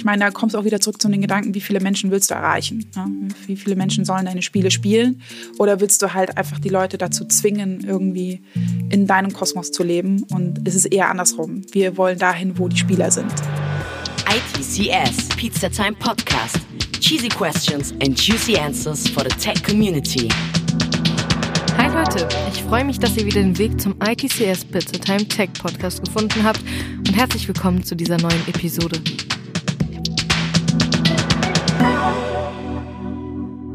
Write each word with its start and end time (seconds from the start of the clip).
Ich 0.00 0.04
meine, 0.06 0.24
da 0.24 0.30
kommst 0.30 0.54
du 0.54 0.58
auch 0.58 0.64
wieder 0.64 0.80
zurück 0.80 0.98
zu 1.02 1.08
den 1.10 1.20
Gedanken, 1.20 1.54
wie 1.54 1.60
viele 1.60 1.78
Menschen 1.78 2.10
willst 2.10 2.30
du 2.30 2.34
erreichen? 2.34 2.90
Ne? 2.96 3.28
Wie 3.46 3.56
viele 3.56 3.76
Menschen 3.76 4.06
sollen 4.06 4.24
deine 4.24 4.40
Spiele 4.40 4.70
spielen? 4.70 5.20
Oder 5.58 5.78
willst 5.80 6.00
du 6.00 6.14
halt 6.14 6.38
einfach 6.38 6.58
die 6.58 6.70
Leute 6.70 6.96
dazu 6.96 7.26
zwingen, 7.26 7.84
irgendwie 7.86 8.40
in 8.88 9.06
deinem 9.06 9.30
Kosmos 9.34 9.72
zu 9.72 9.82
leben? 9.82 10.22
Und 10.32 10.66
es 10.66 10.74
ist 10.74 10.86
eher 10.86 11.10
andersrum. 11.10 11.66
Wir 11.72 11.98
wollen 11.98 12.18
dahin, 12.18 12.58
wo 12.58 12.68
die 12.68 12.78
Spieler 12.78 13.10
sind. 13.10 13.30
ITCS, 14.26 15.28
Pizza 15.36 15.68
Time 15.68 15.92
Podcast. 15.92 16.58
Cheesy 16.98 17.28
questions 17.28 17.92
and 18.02 18.18
juicy 18.18 18.56
answers 18.56 19.06
for 19.06 19.22
the 19.22 19.36
tech 19.36 19.62
community. 19.62 20.28
Hi 21.76 21.88
Leute, 21.88 22.26
ich 22.52 22.62
freue 22.62 22.84
mich, 22.84 22.98
dass 22.98 23.16
ihr 23.18 23.26
wieder 23.26 23.42
den 23.42 23.58
Weg 23.58 23.78
zum 23.80 23.96
ITCS 24.00 24.64
Pizza 24.64 24.98
Time 24.98 25.26
Tech 25.28 25.50
Podcast 25.54 26.02
gefunden 26.02 26.42
habt 26.42 26.60
und 27.10 27.16
herzlich 27.16 27.48
willkommen 27.48 27.82
zu 27.82 27.96
dieser 27.96 28.18
neuen 28.18 28.46
Episode. 28.46 29.02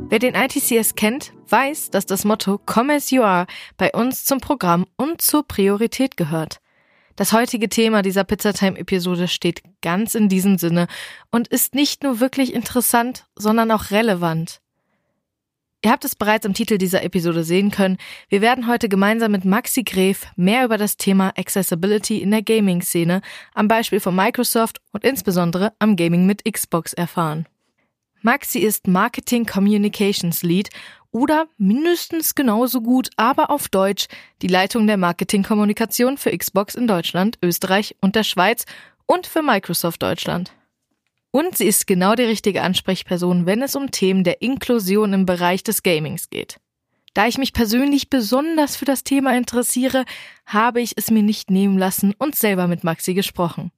Wer 0.08 0.20
den 0.20 0.36
ITCS 0.36 0.96
kennt, 0.96 1.34
weiß, 1.50 1.90
dass 1.90 2.06
das 2.06 2.24
Motto 2.24 2.58
Come 2.66 2.96
as 2.96 3.12
you 3.12 3.24
are 3.24 3.46
bei 3.76 3.92
uns 3.92 4.24
zum 4.24 4.40
Programm 4.40 4.86
und 4.96 5.22
zur 5.22 5.46
Priorität 5.46 6.16
gehört. 6.16 6.62
Das 7.18 7.34
heutige 7.34 7.68
Thema 7.68 8.04
dieser 8.04 8.24
Pizzatime-Episode 8.24 9.28
steht 9.28 9.64
ganz 9.82 10.16
in 10.16 10.30
diesem 10.30 10.58
Sinne 10.58 10.88
und 11.30 11.50
ist 11.50 11.76
nicht 11.76 12.04
nur 12.04 12.22
wirklich 12.22 12.54
interessant, 12.54 13.26
sondern 13.36 13.70
auch 13.72 13.92
relevant. 13.92 14.62
Ihr 15.86 15.92
habt 15.92 16.04
es 16.04 16.16
bereits 16.16 16.48
im 16.48 16.56
Titel 16.56 16.80
dieser 16.80 17.04
Episode 17.04 17.44
sehen 17.44 17.70
können. 17.70 17.98
Wir 18.28 18.42
werden 18.42 18.66
heute 18.66 18.90
gemeinsam 18.90 19.32
mit 19.32 19.46
Maxi 19.46 19.84
Gref 19.84 20.26
mehr 20.36 20.66
über 20.66 20.80
das 20.80 20.98
Thema 20.98 21.32
Accessibility 21.38 22.18
in 22.24 22.32
der 22.32 22.42
Gaming-Szene 22.42 23.22
am 23.54 23.68
Beispiel 23.68 24.00
von 24.00 24.16
Microsoft 24.16 24.82
und 24.94 25.04
insbesondere 25.04 25.74
am 25.78 25.96
Gaming 25.96 26.26
mit 26.26 26.44
Xbox 26.44 26.94
erfahren. 26.94 27.46
Maxi 28.24 28.58
ist 28.58 28.88
Marketing 28.88 29.46
Communications 29.46 30.42
Lead 30.42 30.72
oder 31.12 31.46
mindestens 31.60 32.34
genauso 32.34 32.82
gut, 32.82 33.12
aber 33.16 33.52
auf 33.52 33.70
Deutsch, 33.70 34.08
die 34.42 34.48
Leitung 34.48 34.88
der 34.88 34.98
Marketingkommunikation 34.98 36.18
für 36.18 36.36
Xbox 36.36 36.74
in 36.74 36.88
Deutschland, 36.88 37.38
Österreich 37.44 37.96
und 38.02 38.16
der 38.16 38.24
Schweiz 38.24 38.66
und 39.06 39.28
für 39.28 39.44
Microsoft 39.44 40.02
Deutschland. 40.02 40.52
Und 41.36 41.58
sie 41.58 41.66
ist 41.66 41.86
genau 41.86 42.16
die 42.16 42.24
richtige 42.24 42.62
Ansprechperson, 42.62 43.46
wenn 43.46 43.62
es 43.62 43.76
um 43.76 43.92
Themen 43.92 44.24
der 44.24 44.42
Inklusion 44.42 45.12
im 45.12 45.26
Bereich 45.26 45.64
des 45.64 45.84
Gamings 45.84 46.30
geht. 46.30 46.62
Da 47.14 47.28
ich 47.28 47.38
mich 47.38 47.52
persönlich 47.52 48.10
besonders 48.10 48.78
für 48.78 48.86
das 48.86 49.04
Thema 49.04 49.36
interessiere, 49.36 50.06
habe 50.46 50.80
ich 50.80 50.94
es 50.96 51.12
mir 51.12 51.24
nicht 51.24 51.52
nehmen 51.52 51.78
lassen 51.78 52.14
und 52.18 52.36
selber 52.36 52.68
mit 52.68 52.86
Maxi 52.86 53.14
gesprochen. 53.14 53.74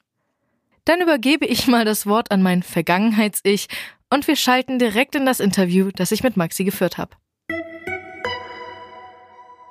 Dann 0.85 1.01
übergebe 1.01 1.47
ich 1.47 1.65
mal 1.65 1.83
das 1.83 2.05
Wort 2.05 2.29
an 2.29 2.43
mein 2.43 2.61
Vergangenheits-Ich 2.61 3.69
und 4.11 4.27
wir 4.27 4.35
schalten 4.35 4.77
direkt 4.77 5.15
in 5.15 5.25
das 5.25 5.39
Interview, 5.39 5.89
das 5.95 6.11
ich 6.11 6.21
mit 6.21 6.37
Maxi 6.37 6.63
geführt 6.63 6.99
habe. 6.99 7.15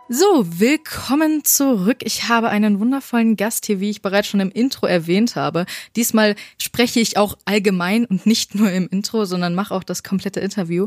So, 0.08 0.46
willkommen 0.46 1.44
zurück. 1.44 1.96
Ich 2.04 2.28
habe 2.28 2.48
einen 2.48 2.78
wundervollen 2.78 3.34
Gast 3.34 3.66
hier, 3.66 3.80
wie 3.80 3.90
ich 3.90 4.02
bereits 4.02 4.28
schon 4.28 4.38
im 4.38 4.52
Intro 4.52 4.86
erwähnt 4.86 5.34
habe. 5.34 5.66
Diesmal 5.96 6.36
spreche 6.62 7.00
ich 7.00 7.16
auch 7.16 7.36
allgemein 7.44 8.04
und 8.04 8.24
nicht 8.24 8.54
nur 8.54 8.70
im 8.70 8.86
Intro, 8.86 9.24
sondern 9.24 9.56
mache 9.56 9.74
auch 9.74 9.82
das 9.82 10.04
komplette 10.04 10.38
Interview. 10.38 10.86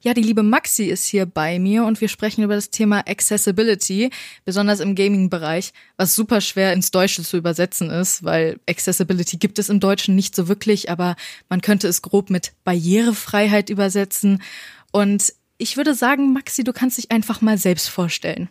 Ja, 0.00 0.14
die 0.14 0.22
liebe 0.22 0.42
Maxi 0.42 0.86
ist 0.86 1.06
hier 1.06 1.26
bei 1.26 1.60
mir 1.60 1.84
und 1.84 2.00
wir 2.00 2.08
sprechen 2.08 2.42
über 2.42 2.56
das 2.56 2.70
Thema 2.70 3.04
Accessibility, 3.06 4.10
besonders 4.44 4.80
im 4.80 4.96
Gaming-Bereich, 4.96 5.72
was 5.96 6.16
super 6.16 6.40
schwer 6.40 6.72
ins 6.72 6.90
Deutsche 6.90 7.22
zu 7.22 7.36
übersetzen 7.36 7.88
ist, 7.88 8.24
weil 8.24 8.58
Accessibility 8.68 9.36
gibt 9.36 9.60
es 9.60 9.68
im 9.68 9.78
Deutschen 9.78 10.16
nicht 10.16 10.34
so 10.34 10.48
wirklich, 10.48 10.90
aber 10.90 11.14
man 11.48 11.60
könnte 11.60 11.86
es 11.86 12.02
grob 12.02 12.30
mit 12.30 12.52
Barrierefreiheit 12.64 13.70
übersetzen. 13.70 14.42
Und 14.90 15.34
ich 15.56 15.76
würde 15.76 15.94
sagen, 15.94 16.32
Maxi, 16.32 16.64
du 16.64 16.72
kannst 16.72 16.98
dich 16.98 17.12
einfach 17.12 17.40
mal 17.40 17.58
selbst 17.58 17.88
vorstellen. 17.88 18.48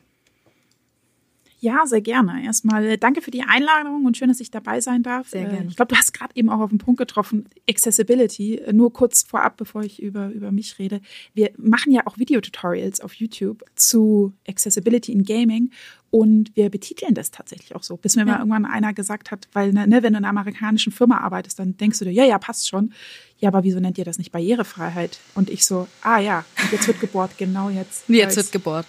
Ja, 1.65 1.87
sehr 1.87 2.01
gerne. 2.01 2.43
Erstmal 2.43 2.85
äh, 2.85 2.97
danke 2.99 3.23
für 3.23 3.31
die 3.31 3.41
Einladung 3.41 4.05
und 4.05 4.15
schön, 4.15 4.27
dass 4.27 4.39
ich 4.39 4.51
dabei 4.51 4.81
sein 4.81 5.01
darf. 5.01 5.29
Sehr 5.29 5.45
gerne. 5.45 5.65
Ich 5.67 5.75
glaube, 5.75 5.95
du 5.95 5.97
hast 5.97 6.13
gerade 6.13 6.31
eben 6.35 6.47
auch 6.51 6.59
auf 6.59 6.69
den 6.69 6.77
Punkt 6.77 6.99
getroffen, 6.99 7.49
Accessibility. 7.67 8.57
Äh, 8.57 8.71
nur 8.71 8.93
kurz 8.93 9.23
vorab, 9.23 9.57
bevor 9.57 9.81
ich 9.81 9.99
über, 9.99 10.29
über 10.29 10.51
mich 10.51 10.77
rede. 10.77 11.01
Wir 11.33 11.49
machen 11.57 11.91
ja 11.91 12.03
auch 12.05 12.19
Videotutorials 12.19 13.01
auf 13.01 13.15
YouTube 13.15 13.63
zu 13.73 14.31
Accessibility 14.47 15.11
in 15.11 15.23
Gaming 15.23 15.71
und 16.15 16.55
wir 16.55 16.69
betiteln 16.69 17.13
das 17.13 17.29
tatsächlich 17.29 17.75
auch 17.75 17.83
so, 17.83 17.97
bis 17.97 18.15
mir 18.15 18.21
ja. 18.21 18.27
mal 18.27 18.37
irgendwann 18.37 18.65
einer 18.65 18.93
gesagt 18.93 19.31
hat, 19.31 19.49
weil 19.51 19.73
ne, 19.73 19.85
ne, 19.85 20.01
wenn 20.01 20.13
du 20.13 20.19
in 20.19 20.23
einer 20.23 20.29
amerikanischen 20.29 20.93
Firma 20.93 21.17
arbeitest, 21.17 21.59
dann 21.59 21.75
denkst 21.75 21.99
du 21.99 22.05
dir, 22.05 22.11
ja, 22.11 22.23
ja, 22.23 22.39
passt 22.39 22.69
schon. 22.69 22.93
Ja, 23.39 23.49
aber 23.49 23.65
wieso 23.65 23.81
nennt 23.81 23.97
ihr 23.97 24.05
das 24.05 24.17
nicht 24.17 24.31
Barrierefreiheit? 24.31 25.19
Und 25.33 25.49
ich 25.49 25.65
so, 25.65 25.89
ah 26.03 26.19
ja, 26.19 26.45
jetzt 26.71 26.87
wird 26.87 27.01
gebohrt, 27.01 27.37
genau 27.37 27.69
jetzt. 27.69 28.07
Jetzt 28.07 28.37
wird 28.37 28.53
gebohrt. 28.53 28.85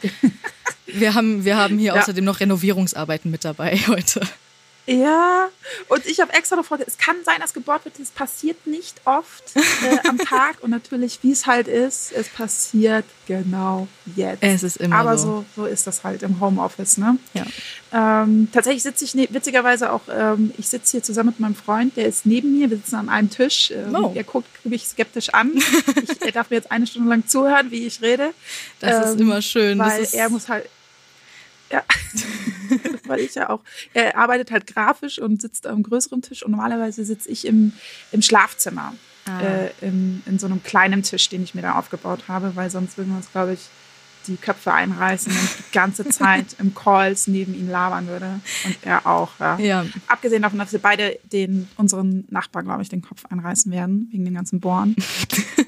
Wir 0.86 1.14
haben, 1.14 1.44
wir 1.44 1.56
haben 1.56 1.78
hier 1.78 1.94
ja. 1.94 2.00
außerdem 2.00 2.24
noch 2.24 2.38
Renovierungsarbeiten 2.38 3.28
mit 3.28 3.44
dabei 3.44 3.76
heute. 3.88 4.20
Ja, 4.86 5.48
und 5.88 6.06
ich 6.06 6.20
habe 6.20 6.32
extra 6.32 6.54
noch 6.54 6.62
gefragt, 6.62 6.84
es 6.86 6.96
kann 6.96 7.16
sein, 7.24 7.40
dass 7.40 7.52
gebohrt 7.52 7.84
wird, 7.84 7.98
es 7.98 8.10
passiert 8.10 8.68
nicht 8.68 9.00
oft 9.04 9.56
äh, 9.56 9.98
am 10.08 10.18
Tag 10.18 10.62
und 10.62 10.70
natürlich, 10.70 11.18
wie 11.22 11.32
es 11.32 11.46
halt 11.46 11.66
ist, 11.66 12.12
es 12.12 12.28
passiert 12.28 13.04
genau 13.26 13.88
jetzt. 14.14 14.44
Es 14.44 14.62
ist 14.62 14.76
immer 14.76 14.96
Aber 14.96 15.18
so. 15.18 15.44
so, 15.56 15.62
so 15.62 15.66
ist 15.66 15.88
das 15.88 16.04
halt 16.04 16.22
im 16.22 16.40
Homeoffice, 16.40 16.98
ne? 16.98 17.18
Ja. 17.34 17.44
Ähm, 17.92 18.48
tatsächlich 18.52 18.84
sitze 18.84 19.04
ich 19.04 19.16
ne, 19.16 19.26
witzigerweise 19.30 19.92
auch, 19.92 20.02
ähm, 20.08 20.52
ich 20.56 20.68
sitze 20.68 20.92
hier 20.92 21.02
zusammen 21.02 21.30
mit 21.30 21.40
meinem 21.40 21.56
Freund, 21.56 21.96
der 21.96 22.06
ist 22.06 22.24
neben 22.24 22.56
mir, 22.56 22.70
wir 22.70 22.76
sitzen 22.76 22.94
an 22.94 23.08
einem 23.08 23.30
Tisch. 23.30 23.72
Ähm, 23.72 23.92
oh. 23.92 24.12
Er 24.14 24.22
guckt 24.22 24.64
mich 24.64 24.86
skeptisch 24.86 25.30
an. 25.30 25.52
ich, 26.02 26.22
er 26.22 26.32
darf 26.32 26.50
mir 26.50 26.56
jetzt 26.56 26.70
eine 26.70 26.86
Stunde 26.86 27.08
lang 27.08 27.26
zuhören, 27.26 27.72
wie 27.72 27.86
ich 27.86 28.00
rede. 28.02 28.32
Das 28.78 29.06
ist 29.06 29.14
ähm, 29.14 29.22
immer 29.22 29.42
schön. 29.42 29.78
Weil 29.80 30.06
er 30.12 30.28
muss 30.28 30.48
halt 30.48 30.68
ja, 31.70 31.82
weil 33.06 33.20
ich 33.20 33.34
ja 33.34 33.50
auch, 33.50 33.60
er 33.94 34.16
arbeitet 34.16 34.50
halt 34.50 34.66
grafisch 34.66 35.18
und 35.18 35.40
sitzt 35.40 35.66
am 35.66 35.82
größeren 35.82 36.22
Tisch 36.22 36.42
und 36.42 36.52
normalerweise 36.52 37.04
sitze 37.04 37.28
ich 37.28 37.46
im, 37.46 37.72
im 38.12 38.22
Schlafzimmer, 38.22 38.94
ah. 39.26 39.40
äh, 39.40 39.70
in, 39.80 40.22
in 40.26 40.38
so 40.38 40.46
einem 40.46 40.62
kleinen 40.62 41.02
Tisch, 41.02 41.28
den 41.28 41.42
ich 41.42 41.54
mir 41.54 41.62
da 41.62 41.78
aufgebaut 41.78 42.24
habe, 42.28 42.56
weil 42.56 42.70
sonst 42.70 42.98
würden 42.98 43.10
wir 43.10 43.16
uns, 43.16 43.30
glaube 43.32 43.54
ich, 43.54 43.60
die 44.26 44.36
Köpfe 44.36 44.72
einreißen 44.72 45.32
und 45.32 45.48
die 45.58 45.72
ganze 45.72 46.04
Zeit 46.08 46.56
im 46.58 46.74
Calls 46.74 47.26
neben 47.26 47.54
ihm 47.54 47.68
labern 47.68 48.06
würde. 48.08 48.40
Und 48.64 48.76
er 48.82 49.06
auch. 49.06 49.30
Ja. 49.38 49.58
ja. 49.58 49.86
Abgesehen 50.08 50.42
davon, 50.42 50.58
dass 50.58 50.72
wir 50.72 50.80
beide 50.80 51.18
den, 51.32 51.68
unseren 51.76 52.24
Nachbarn, 52.30 52.64
glaube 52.64 52.82
ich, 52.82 52.88
den 52.88 53.02
Kopf 53.02 53.24
einreißen 53.26 53.70
werden, 53.72 54.08
wegen 54.10 54.24
den 54.24 54.34
ganzen 54.34 54.60
Bohren. 54.60 54.96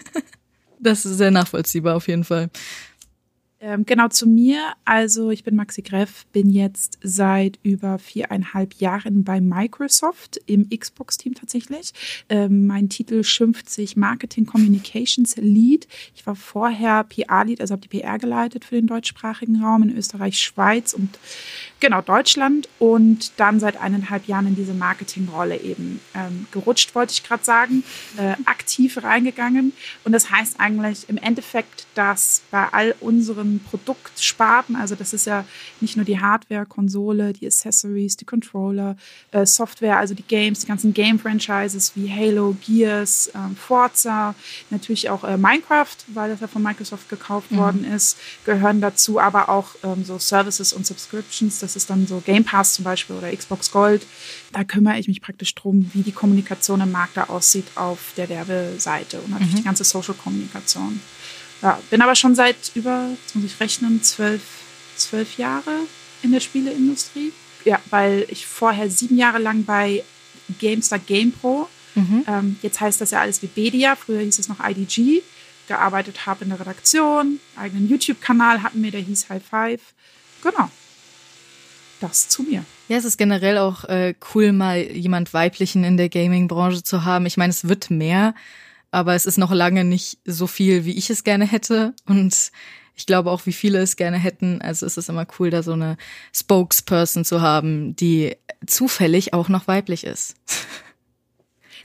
das 0.81 1.05
ist 1.05 1.19
sehr 1.19 1.31
nachvollziehbar 1.31 1.97
auf 1.97 2.09
jeden 2.09 2.25
Fall. 2.25 2.51
Ähm, 3.61 3.85
genau 3.85 4.07
zu 4.07 4.29
mir. 4.29 4.73
Also 4.85 5.33
ich 5.33 5.43
bin 5.43 5.57
Maxi 5.57 5.83
Greff, 5.83 6.27
bin 6.27 6.49
jetzt 6.49 6.97
seit 7.03 7.59
über 7.65 7.99
viereinhalb 7.99 8.75
Jahren 8.75 9.25
bei 9.25 9.41
Microsoft 9.41 10.41
im 10.47 10.71
Xbox-Team 10.71 11.35
tatsächlich. 11.35 11.93
Ähm, 12.29 12.69
mein 12.69 12.89
Titel 12.89 13.25
schimpft 13.25 13.69
sich 13.69 13.97
Marketing 13.97 14.47
Communications 14.47 15.35
Lead. 15.39 15.89
Ich 16.15 16.25
war 16.25 16.37
vorher 16.37 17.03
PR-Lead, 17.03 17.61
also 17.61 17.73
habe 17.73 17.83
die 17.83 17.89
PR 17.89 18.19
geleitet 18.19 18.65
für 18.65 18.77
den 18.77 18.87
deutschsprachigen 18.87 19.61
Raum 19.61 19.83
in 19.83 19.97
Österreich, 19.97 20.39
Schweiz 20.39 20.93
und 20.93 21.19
genau 21.81 22.01
Deutschland 22.01 22.69
und 22.79 23.33
dann 23.39 23.59
seit 23.59 23.81
eineinhalb 23.81 24.29
Jahren 24.29 24.47
in 24.47 24.55
diese 24.55 24.75
Marketingrolle 24.75 25.61
eben 25.61 26.01
ähm, 26.15 26.47
gerutscht, 26.53 26.95
wollte 26.95 27.13
ich 27.13 27.25
gerade 27.25 27.45
sagen, 27.45 27.83
äh, 28.19 28.35
aktiv 28.45 29.03
reingegangen. 29.03 29.73
Und 30.05 30.13
das 30.13 30.31
heißt 30.31 30.61
eigentlich 30.61 31.09
im 31.09 31.17
Endeffekt, 31.17 31.89
dass 31.97 32.43
bei 32.53 32.69
all 32.71 32.95
unseren 33.01 33.48
unseren 33.49 33.61
Produktsparten. 33.61 34.77
Also 34.77 34.95
das 34.95 35.13
ist 35.13 35.27
ja 35.27 35.45
nicht 35.81 35.97
nur 35.97 36.05
die 36.05 36.21
Hardware, 36.21 36.67
Konsole, 36.67 37.33
die 37.33 37.47
Accessories, 37.47 38.17
die 38.17 38.25
Controller, 38.25 38.97
äh, 39.33 39.47
Software, 39.47 39.99
also 39.99 40.15
die 40.15 40.23
Games, 40.23 40.61
die 40.61 40.67
ganzen 40.67 40.93
Game-Franchises 40.95 41.93
wie 41.95 42.11
Halo, 42.11 42.57
Gears, 42.65 43.31
ähm, 43.35 43.57
Forza, 43.57 44.35
natürlich 44.71 45.11
auch 45.11 45.25
äh, 45.25 45.37
Minecraft, 45.37 45.97
weil 46.09 46.31
das 46.31 46.41
ja 46.41 46.47
von 46.47 46.63
Microsoft 46.63 47.09
gekauft 47.09 47.51
mhm. 47.51 47.57
worden 47.57 47.85
ist, 47.85 48.19
gehören 48.45 48.81
dazu, 48.81 49.19
aber 49.19 49.49
auch 49.49 49.71
ähm, 49.83 50.05
so 50.05 50.19
Services 50.19 50.73
und 50.73 50.87
Subscriptions. 50.87 51.61
Das 51.61 51.77
ist 51.77 51.91
dann 51.91 52.07
so 52.07 52.21
Game 52.25 52.45
Pass 52.45 52.75
zum 52.75 52.85
Beispiel 52.85 53.17
oder 53.17 53.35
Xbox 53.35 53.71
Gold. 53.71 54.07
Da 54.53 54.65
kümmere 54.65 54.99
ich 54.99 55.09
mich 55.09 55.21
praktisch 55.21 55.55
drum, 55.55 55.91
wie 55.93 56.03
die 56.03 56.13
Kommunikation 56.13 56.81
im 56.81 56.93
Markt 56.93 57.17
da 57.17 57.25
aussieht 57.25 57.67
auf 57.75 58.13
der 58.17 58.29
Werbeseite 58.29 59.21
und 59.21 59.31
natürlich 59.31 59.55
mhm. 59.55 59.59
die 59.59 59.65
ganze 59.65 59.85
Social-Kommunikation. 59.85 61.01
Ja, 61.63 61.81
bin 61.91 62.03
aber 62.03 62.15
schon 62.15 62.35
seit 62.35 62.57
über, 62.75 63.09
jetzt 63.23 63.35
muss 63.35 63.45
ich 63.45 63.59
rechnen, 63.61 64.03
zwölf, 64.03 64.43
zwölf 64.97 65.39
Jahre 65.39 65.75
in 66.23 66.33
der 66.33 66.41
Spieleindustrie. 66.41 67.33
Ja, 67.65 67.81
weil 67.91 68.27
ich 68.29 68.47
vorher 68.47 68.89
sieben 68.91 69.19
Jahre 69.19 69.39
lang 69.39 69.65
bei 69.65 70.05
GameStar 70.61 71.01
GamePro, 71.01 71.69
mhm. 71.95 72.25
ähm, 72.27 72.57
jetzt 72.63 72.81
heißt 72.81 73.01
das 73.01 73.11
ja 73.11 73.21
alles 73.21 73.43
wie 73.43 73.49
Bedia, 73.49 73.97
früher 73.97 74.21
hieß 74.21 74.39
es 74.39 74.49
noch 74.49 74.65
IDG, 74.65 75.23
gearbeitet 75.67 76.27
habe 76.27 76.45
in 76.45 76.51
der 76.51 76.61
Redaktion, 76.61 77.41
eigenen 77.57 77.89
YouTube-Kanal 77.89 78.63
hatten 78.63 78.83
wir, 78.83 78.91
der 78.91 79.01
hieß 79.01 79.29
High 79.29 79.43
Five. 79.45 79.81
Genau. 80.43 80.71
das 82.01 82.29
zu 82.29 82.45
mir. 82.45 82.65
Ja, 82.87 82.97
es 82.97 83.05
ist 83.05 83.19
generell 83.19 83.59
auch 83.59 83.85
äh, 83.85 84.15
cool, 84.33 84.53
mal 84.53 84.79
jemand 84.79 85.35
Weiblichen 85.35 85.83
in 85.83 85.97
der 85.97 86.09
Gaming-Branche 86.09 86.85
zu 86.85 87.05
haben. 87.05 87.27
Ich 87.27 87.37
meine, 87.37 87.51
es 87.51 87.69
wird 87.69 87.91
mehr, 87.91 88.35
aber 88.91 89.15
es 89.15 89.27
ist 89.27 89.39
noch 89.39 89.53
lange 89.53 89.85
nicht 89.85 90.19
so 90.25 90.47
viel, 90.47 90.85
wie 90.85 90.97
ich 90.97 91.11
es 91.11 91.25
gerne 91.25 91.47
hätte. 91.47 91.95
Und 92.07 92.51
ich 92.95 93.07
glaube 93.07 93.31
auch, 93.31 93.47
wie 93.47 93.53
viele 93.53 93.79
es 93.79 93.97
gerne 93.97 94.19
hätten. 94.19 94.61
Also 94.61 94.85
es 94.87 94.97
ist 94.97 95.09
immer 95.09 95.27
cool, 95.39 95.51
da 95.51 95.63
so 95.63 95.73
eine 95.73 95.97
Spokesperson 96.35 97.25
zu 97.25 97.41
haben, 97.41 97.95
die 97.97 98.37
zufällig 98.67 99.35
auch 99.35 99.49
noch 99.49 99.69
weiblich 99.69 100.05
ist. 100.05 100.35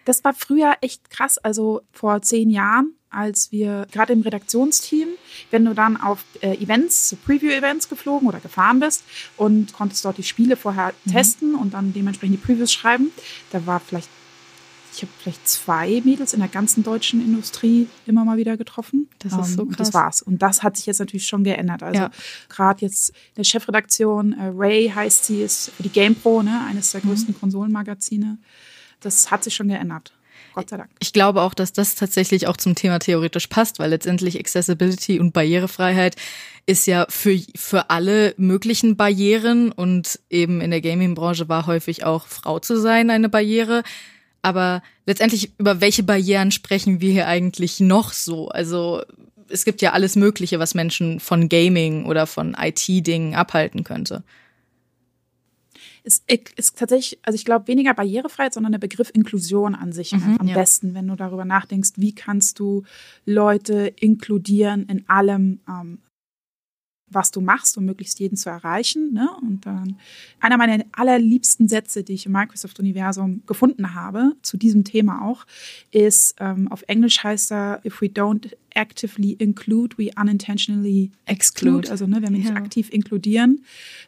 Das 0.05 0.21
war 0.25 0.33
früher 0.33 0.75
echt 0.81 1.09
krass. 1.09 1.37
Also 1.37 1.81
vor 1.93 2.21
zehn 2.21 2.49
Jahren, 2.49 2.93
als 3.09 3.53
wir 3.53 3.87
gerade 3.89 4.11
im 4.11 4.21
Redaktionsteam, 4.21 5.07
wenn 5.49 5.63
du 5.63 5.73
dann 5.73 5.95
auf 5.95 6.25
äh, 6.41 6.55
Events, 6.57 7.15
Preview-Events 7.25 7.87
geflogen 7.87 8.27
oder 8.27 8.41
gefahren 8.41 8.81
bist 8.81 9.05
und 9.37 9.71
konntest 9.71 10.03
dort 10.03 10.17
die 10.17 10.23
Spiele 10.23 10.57
vorher 10.57 10.93
mhm. 11.05 11.11
testen 11.11 11.55
und 11.55 11.73
dann 11.73 11.93
dementsprechend 11.93 12.35
die 12.35 12.45
Previews 12.45 12.73
schreiben, 12.73 13.11
da 13.51 13.65
war 13.65 13.79
vielleicht 13.79 14.09
ich 14.93 15.01
habe 15.01 15.11
vielleicht 15.19 15.47
zwei 15.47 16.01
Mädels 16.05 16.33
in 16.33 16.39
der 16.39 16.49
ganzen 16.49 16.83
deutschen 16.83 17.19
Industrie 17.19 17.87
immer 18.05 18.25
mal 18.25 18.37
wieder 18.37 18.57
getroffen. 18.57 19.09
Das 19.19 19.33
ist 19.33 19.53
so 19.53 19.65
krass. 19.65 19.69
Und 19.69 19.79
das 19.79 19.93
war's. 19.93 20.21
Und 20.21 20.41
das 20.41 20.63
hat 20.63 20.77
sich 20.77 20.85
jetzt 20.85 20.99
natürlich 20.99 21.27
schon 21.27 21.43
geändert. 21.43 21.83
Also 21.83 21.99
ja. 21.99 22.11
gerade 22.49 22.81
jetzt 22.81 23.09
in 23.09 23.35
der 23.37 23.43
Chefredaktion, 23.43 24.33
äh, 24.33 24.51
Ray 24.53 24.91
heißt 24.93 25.25
sie, 25.25 25.41
ist 25.41 25.71
für 25.71 25.83
die 25.83 25.89
GamePro, 25.89 26.43
ne, 26.43 26.61
eines 26.67 26.91
der 26.91 27.03
mhm. 27.03 27.09
größten 27.09 27.33
mhm. 27.35 27.39
Konsolenmagazine 27.39 28.37
das 29.03 29.31
hat 29.31 29.43
sich 29.43 29.55
schon 29.55 29.67
geändert. 29.67 30.13
Gott 30.53 30.69
sei 30.69 30.77
Dank. 30.77 30.91
Ich 30.99 31.13
glaube 31.13 31.41
auch, 31.41 31.55
dass 31.55 31.73
das 31.73 31.95
tatsächlich 31.95 32.47
auch 32.47 32.57
zum 32.57 32.75
Thema 32.75 32.99
theoretisch 32.99 33.47
passt, 33.47 33.79
weil 33.79 33.89
letztendlich 33.89 34.39
Accessibility 34.39 35.19
und 35.19 35.33
Barrierefreiheit 35.33 36.15
ist 36.67 36.85
ja 36.85 37.07
für, 37.09 37.39
für 37.55 37.89
alle 37.89 38.35
möglichen 38.37 38.95
Barrieren 38.95 39.71
und 39.71 40.19
eben 40.29 40.61
in 40.61 40.69
der 40.69 40.81
Gaming-Branche 40.81 41.49
war 41.49 41.65
häufig 41.65 42.03
auch 42.05 42.27
Frau 42.27 42.59
zu 42.59 42.79
sein 42.79 43.09
eine 43.09 43.29
Barriere. 43.29 43.83
Aber 44.43 44.83
letztendlich 45.07 45.51
über 45.57 45.81
welche 45.81 46.03
Barrieren 46.03 46.51
sprechen 46.51 47.01
wir 47.01 47.11
hier 47.11 47.27
eigentlich 47.27 47.79
noch 47.79 48.13
so? 48.13 48.49
Also 48.49 49.01
es 49.49 49.65
gibt 49.65 49.81
ja 49.81 49.93
alles 49.93 50.15
Mögliche, 50.15 50.59
was 50.59 50.75
Menschen 50.75 51.19
von 51.19 51.49
Gaming 51.49 52.05
oder 52.05 52.27
von 52.27 52.55
IT-Dingen 52.59 53.33
abhalten 53.33 53.83
könnte 53.83 54.23
ist, 56.03 56.29
ist 56.29 56.77
tatsächlich, 56.77 57.19
also 57.23 57.35
ich 57.35 57.45
glaube, 57.45 57.67
weniger 57.67 57.93
Barrierefreiheit, 57.93 58.53
sondern 58.53 58.73
der 58.73 58.79
Begriff 58.79 59.09
Inklusion 59.13 59.73
an 59.73 59.93
sich 59.93 60.11
mhm, 60.11 60.37
am 60.39 60.47
ja. 60.47 60.55
besten, 60.55 60.93
wenn 60.93 61.07
du 61.07 61.15
darüber 61.15 61.45
nachdenkst, 61.45 61.91
wie 61.95 62.13
kannst 62.13 62.59
du 62.59 62.83
Leute 63.25 63.93
inkludieren 63.99 64.85
in 64.87 65.07
allem, 65.07 65.61
ähm, 65.67 65.99
was 67.13 67.31
du 67.31 67.41
machst, 67.41 67.77
um 67.77 67.85
möglichst 67.85 68.19
jeden 68.19 68.37
zu 68.37 68.49
erreichen. 68.49 69.13
Ne? 69.13 69.29
Und 69.41 69.65
dann 69.65 69.97
einer 70.39 70.57
meiner 70.57 70.83
allerliebsten 70.91 71.67
Sätze, 71.67 72.03
die 72.03 72.13
ich 72.13 72.25
im 72.25 72.31
Microsoft-Universum 72.31 73.43
gefunden 73.45 73.93
habe, 73.93 74.33
zu 74.41 74.57
diesem 74.57 74.83
Thema 74.83 75.25
auch, 75.25 75.45
ist 75.91 76.35
ähm, 76.39 76.71
auf 76.71 76.83
Englisch 76.87 77.23
heißt 77.23 77.51
er, 77.51 77.81
if 77.85 78.01
we 78.01 78.07
don't 78.07 78.55
actively 78.75 79.35
include, 79.39 79.97
we 79.97 80.09
unintentionally 80.19 81.11
exclude. 81.25 81.89
Also 81.89 82.05
ne, 82.07 82.21
wenn 82.21 82.33
wir 82.33 82.39
nicht 82.39 82.51
aktiv 82.51 82.89
inkludieren, 82.91 83.63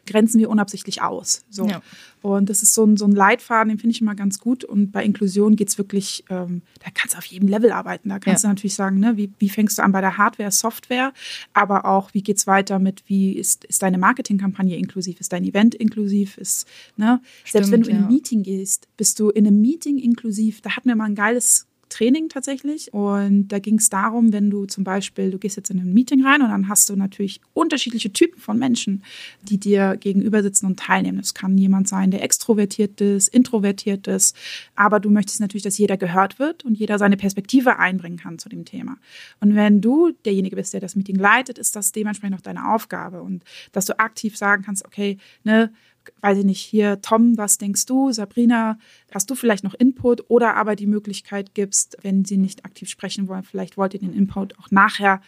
grenzen 0.06 0.38
wir 0.38 0.50
unabsichtlich 0.50 1.02
aus. 1.02 1.44
So. 1.50 1.66
Ja. 1.66 1.82
Und 2.22 2.50
das 2.50 2.62
ist 2.62 2.74
so 2.74 2.84
ein, 2.84 2.96
so 2.96 3.04
ein 3.04 3.12
Leitfaden, 3.12 3.68
den 3.68 3.78
finde 3.78 3.94
ich 3.94 4.00
immer 4.00 4.14
ganz 4.16 4.40
gut. 4.40 4.64
Und 4.64 4.90
bei 4.90 5.04
Inklusion 5.04 5.54
geht 5.54 5.68
es 5.68 5.78
wirklich, 5.78 6.24
ähm, 6.28 6.62
da 6.84 6.90
kannst 6.92 7.14
du 7.14 7.18
auf 7.18 7.24
jedem 7.26 7.48
Level 7.48 7.70
arbeiten. 7.70 8.08
Da 8.08 8.18
kannst 8.18 8.42
ja. 8.42 8.48
du 8.48 8.54
natürlich 8.54 8.74
sagen, 8.74 8.98
ne, 8.98 9.16
wie, 9.16 9.30
wie 9.38 9.48
fängst 9.48 9.78
du 9.78 9.82
an 9.82 9.92
bei 9.92 10.00
der 10.00 10.16
Hardware, 10.16 10.50
Software, 10.50 11.12
aber 11.52 11.84
auch, 11.84 12.14
wie 12.14 12.22
geht 12.22 12.38
es 12.38 12.46
weiter 12.46 12.78
mit, 12.78 13.04
wie 13.06 13.32
ist, 13.32 13.64
ist 13.66 13.82
deine 13.82 13.98
Marketingkampagne 13.98 14.76
inklusiv, 14.76 15.20
ist 15.20 15.32
dein 15.32 15.44
Event 15.44 15.74
inklusiv, 15.74 16.36
ist, 16.38 16.66
ne, 16.96 17.20
Stimmt, 17.44 17.52
selbst 17.52 17.70
wenn 17.70 17.82
du 17.82 17.90
in 17.90 17.96
ein 17.98 18.08
Meeting 18.08 18.42
gehst, 18.42 18.88
bist 18.96 19.20
du 19.20 19.30
in 19.30 19.46
einem 19.46 19.60
Meeting 19.60 19.98
inklusiv. 19.98 20.60
Da 20.62 20.70
hatten 20.70 20.88
wir 20.88 20.96
mal 20.96 21.04
ein 21.04 21.14
geiles 21.14 21.66
Training 21.88 22.28
tatsächlich. 22.28 22.92
Und 22.92 23.48
da 23.48 23.58
ging 23.58 23.78
es 23.78 23.88
darum, 23.88 24.32
wenn 24.32 24.50
du 24.50 24.66
zum 24.66 24.84
Beispiel, 24.84 25.30
du 25.30 25.38
gehst 25.38 25.56
jetzt 25.56 25.70
in 25.70 25.78
ein 25.78 25.92
Meeting 25.92 26.24
rein 26.24 26.42
und 26.42 26.48
dann 26.48 26.68
hast 26.68 26.88
du 26.88 26.96
natürlich 26.96 27.40
unterschiedliche 27.54 28.12
Typen 28.12 28.40
von 28.40 28.58
Menschen, 28.58 29.02
die 29.42 29.58
dir 29.58 29.96
gegenüber 29.96 30.42
sitzen 30.42 30.66
und 30.66 30.78
teilnehmen. 30.78 31.18
Es 31.18 31.34
kann 31.34 31.56
jemand 31.58 31.88
sein, 31.88 32.10
der 32.10 32.22
extrovertiert 32.22 33.00
ist, 33.00 33.28
introvertiert 33.28 34.06
ist, 34.06 34.36
aber 34.74 35.00
du 35.00 35.10
möchtest 35.10 35.40
natürlich, 35.40 35.62
dass 35.62 35.78
jeder 35.78 35.96
gehört 35.96 36.38
wird 36.38 36.64
und 36.64 36.76
jeder 36.76 36.98
seine 36.98 37.16
Perspektive 37.16 37.78
einbringen 37.78 38.18
kann 38.18 38.38
zu 38.38 38.48
dem 38.48 38.64
Thema. 38.64 38.96
Und 39.40 39.54
wenn 39.54 39.80
du 39.80 40.12
derjenige 40.24 40.56
bist, 40.56 40.72
der 40.72 40.80
das 40.80 40.96
Meeting 40.96 41.16
leitet, 41.16 41.58
ist 41.58 41.76
das 41.76 41.92
dementsprechend 41.92 42.36
auch 42.36 42.42
deine 42.42 42.72
Aufgabe 42.72 43.22
und 43.22 43.44
dass 43.72 43.86
du 43.86 43.98
aktiv 43.98 44.36
sagen 44.36 44.62
kannst, 44.64 44.84
okay, 44.84 45.18
ne, 45.44 45.72
weiß 46.20 46.38
ich 46.38 46.44
nicht, 46.44 46.60
hier, 46.60 47.00
Tom, 47.00 47.36
was 47.36 47.58
denkst 47.58 47.86
du? 47.86 48.12
Sabrina, 48.12 48.78
hast 49.12 49.30
du 49.30 49.34
vielleicht 49.34 49.64
noch 49.64 49.74
Input 49.74 50.24
oder 50.28 50.54
aber 50.56 50.76
die 50.76 50.86
Möglichkeit 50.86 51.54
gibst, 51.54 51.96
wenn 52.02 52.24
sie 52.24 52.36
nicht 52.36 52.64
aktiv 52.64 52.88
sprechen 52.88 53.28
wollen, 53.28 53.42
vielleicht 53.42 53.76
wollt 53.76 53.94
ihr 53.94 54.00
den 54.00 54.12
Input 54.12 54.58
auch 54.58 54.70
nachher 54.70 55.20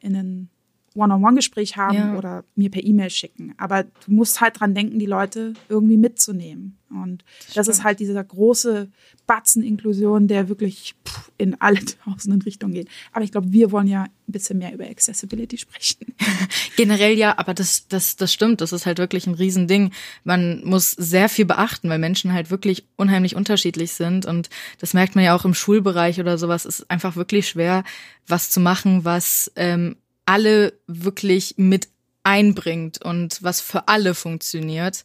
in 0.00 0.16
einen 0.16 0.50
One-on-One-Gespräch 0.96 1.76
haben 1.76 1.96
ja. 1.96 2.16
oder 2.16 2.44
mir 2.54 2.70
per 2.70 2.84
E-Mail 2.84 3.10
schicken. 3.10 3.54
Aber 3.58 3.84
du 3.84 4.12
musst 4.12 4.40
halt 4.40 4.60
dran 4.60 4.74
denken, 4.74 4.98
die 4.98 5.06
Leute 5.06 5.54
irgendwie 5.68 5.96
mitzunehmen. 5.96 6.78
Und 6.88 7.24
das, 7.46 7.54
das 7.54 7.68
ist 7.68 7.84
halt 7.84 7.98
dieser 7.98 8.22
große 8.22 8.88
Batzen 9.26 9.62
Inklusion, 9.62 10.28
der 10.28 10.48
wirklich 10.48 10.94
in 11.36 11.60
alle 11.60 11.84
tausenden 12.04 12.42
Richtungen 12.42 12.74
geht. 12.74 12.88
Aber 13.12 13.24
ich 13.24 13.32
glaube, 13.32 13.52
wir 13.52 13.72
wollen 13.72 13.88
ja 13.88 14.04
ein 14.04 14.32
bisschen 14.32 14.58
mehr 14.58 14.72
über 14.72 14.84
Accessibility 14.84 15.58
sprechen. 15.58 16.14
Generell 16.76 17.16
ja, 17.18 17.38
aber 17.38 17.54
das, 17.54 17.88
das, 17.88 18.16
das 18.16 18.32
stimmt. 18.32 18.60
Das 18.60 18.72
ist 18.72 18.86
halt 18.86 18.98
wirklich 18.98 19.26
ein 19.26 19.34
Riesending. 19.34 19.90
Man 20.22 20.64
muss 20.64 20.92
sehr 20.92 21.28
viel 21.28 21.44
beachten, 21.44 21.88
weil 21.88 21.98
Menschen 21.98 22.32
halt 22.32 22.50
wirklich 22.50 22.86
unheimlich 22.96 23.34
unterschiedlich 23.34 23.92
sind. 23.92 24.24
Und 24.24 24.48
das 24.78 24.94
merkt 24.94 25.16
man 25.16 25.24
ja 25.24 25.34
auch 25.34 25.44
im 25.44 25.54
Schulbereich 25.54 26.20
oder 26.20 26.38
sowas. 26.38 26.64
Es 26.64 26.80
ist 26.80 26.90
einfach 26.90 27.16
wirklich 27.16 27.48
schwer, 27.48 27.82
was 28.28 28.50
zu 28.50 28.60
machen, 28.60 29.04
was 29.04 29.50
ähm, 29.56 29.96
alle 30.26 30.74
wirklich 30.86 31.54
mit 31.56 31.88
einbringt 32.22 33.02
und 33.02 33.42
was 33.42 33.60
für 33.60 33.88
alle 33.88 34.14
funktioniert. 34.14 35.04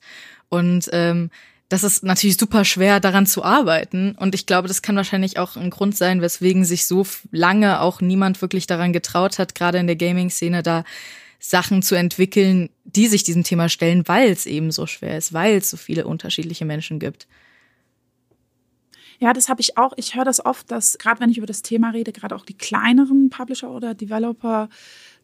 Und 0.49 0.89
ähm, 0.91 1.29
das 1.69 1.83
ist 1.83 2.03
natürlich 2.03 2.35
super 2.37 2.65
schwer, 2.65 2.99
daran 2.99 3.25
zu 3.25 3.43
arbeiten. 3.43 4.15
Und 4.19 4.35
ich 4.35 4.45
glaube, 4.45 4.67
das 4.67 4.81
kann 4.81 4.97
wahrscheinlich 4.97 5.39
auch 5.39 5.55
ein 5.55 5.69
Grund 5.69 5.95
sein, 5.95 6.21
weswegen 6.21 6.65
sich 6.65 6.85
so 6.85 7.05
lange 7.31 7.79
auch 7.79 8.01
niemand 8.01 8.41
wirklich 8.41 8.67
daran 8.67 8.91
getraut 8.91 9.39
hat, 9.39 9.55
gerade 9.55 9.77
in 9.77 9.87
der 9.87 9.95
Gaming-Szene 9.95 10.63
da 10.63 10.83
Sachen 11.39 11.81
zu 11.81 11.95
entwickeln, 11.95 12.69
die 12.83 13.07
sich 13.07 13.23
diesem 13.23 13.43
Thema 13.43 13.69
stellen, 13.69 14.07
weil 14.07 14.29
es 14.29 14.45
eben 14.45 14.71
so 14.71 14.85
schwer 14.85 15.17
ist, 15.17 15.31
weil 15.31 15.57
es 15.57 15.69
so 15.69 15.77
viele 15.77 16.05
unterschiedliche 16.05 16.65
Menschen 16.65 16.99
gibt. 16.99 17.27
Ja, 19.19 19.33
das 19.33 19.49
habe 19.49 19.61
ich 19.61 19.77
auch. 19.77 19.93
Ich 19.97 20.15
höre 20.15 20.25
das 20.25 20.43
oft, 20.43 20.71
dass 20.71 20.97
gerade 20.97 21.19
wenn 21.19 21.29
ich 21.29 21.37
über 21.37 21.47
das 21.47 21.61
Thema 21.61 21.91
rede, 21.91 22.11
gerade 22.11 22.35
auch 22.35 22.43
die 22.43 22.57
kleineren 22.57 23.29
Publisher 23.29 23.69
oder 23.69 23.93
Developer 23.93 24.67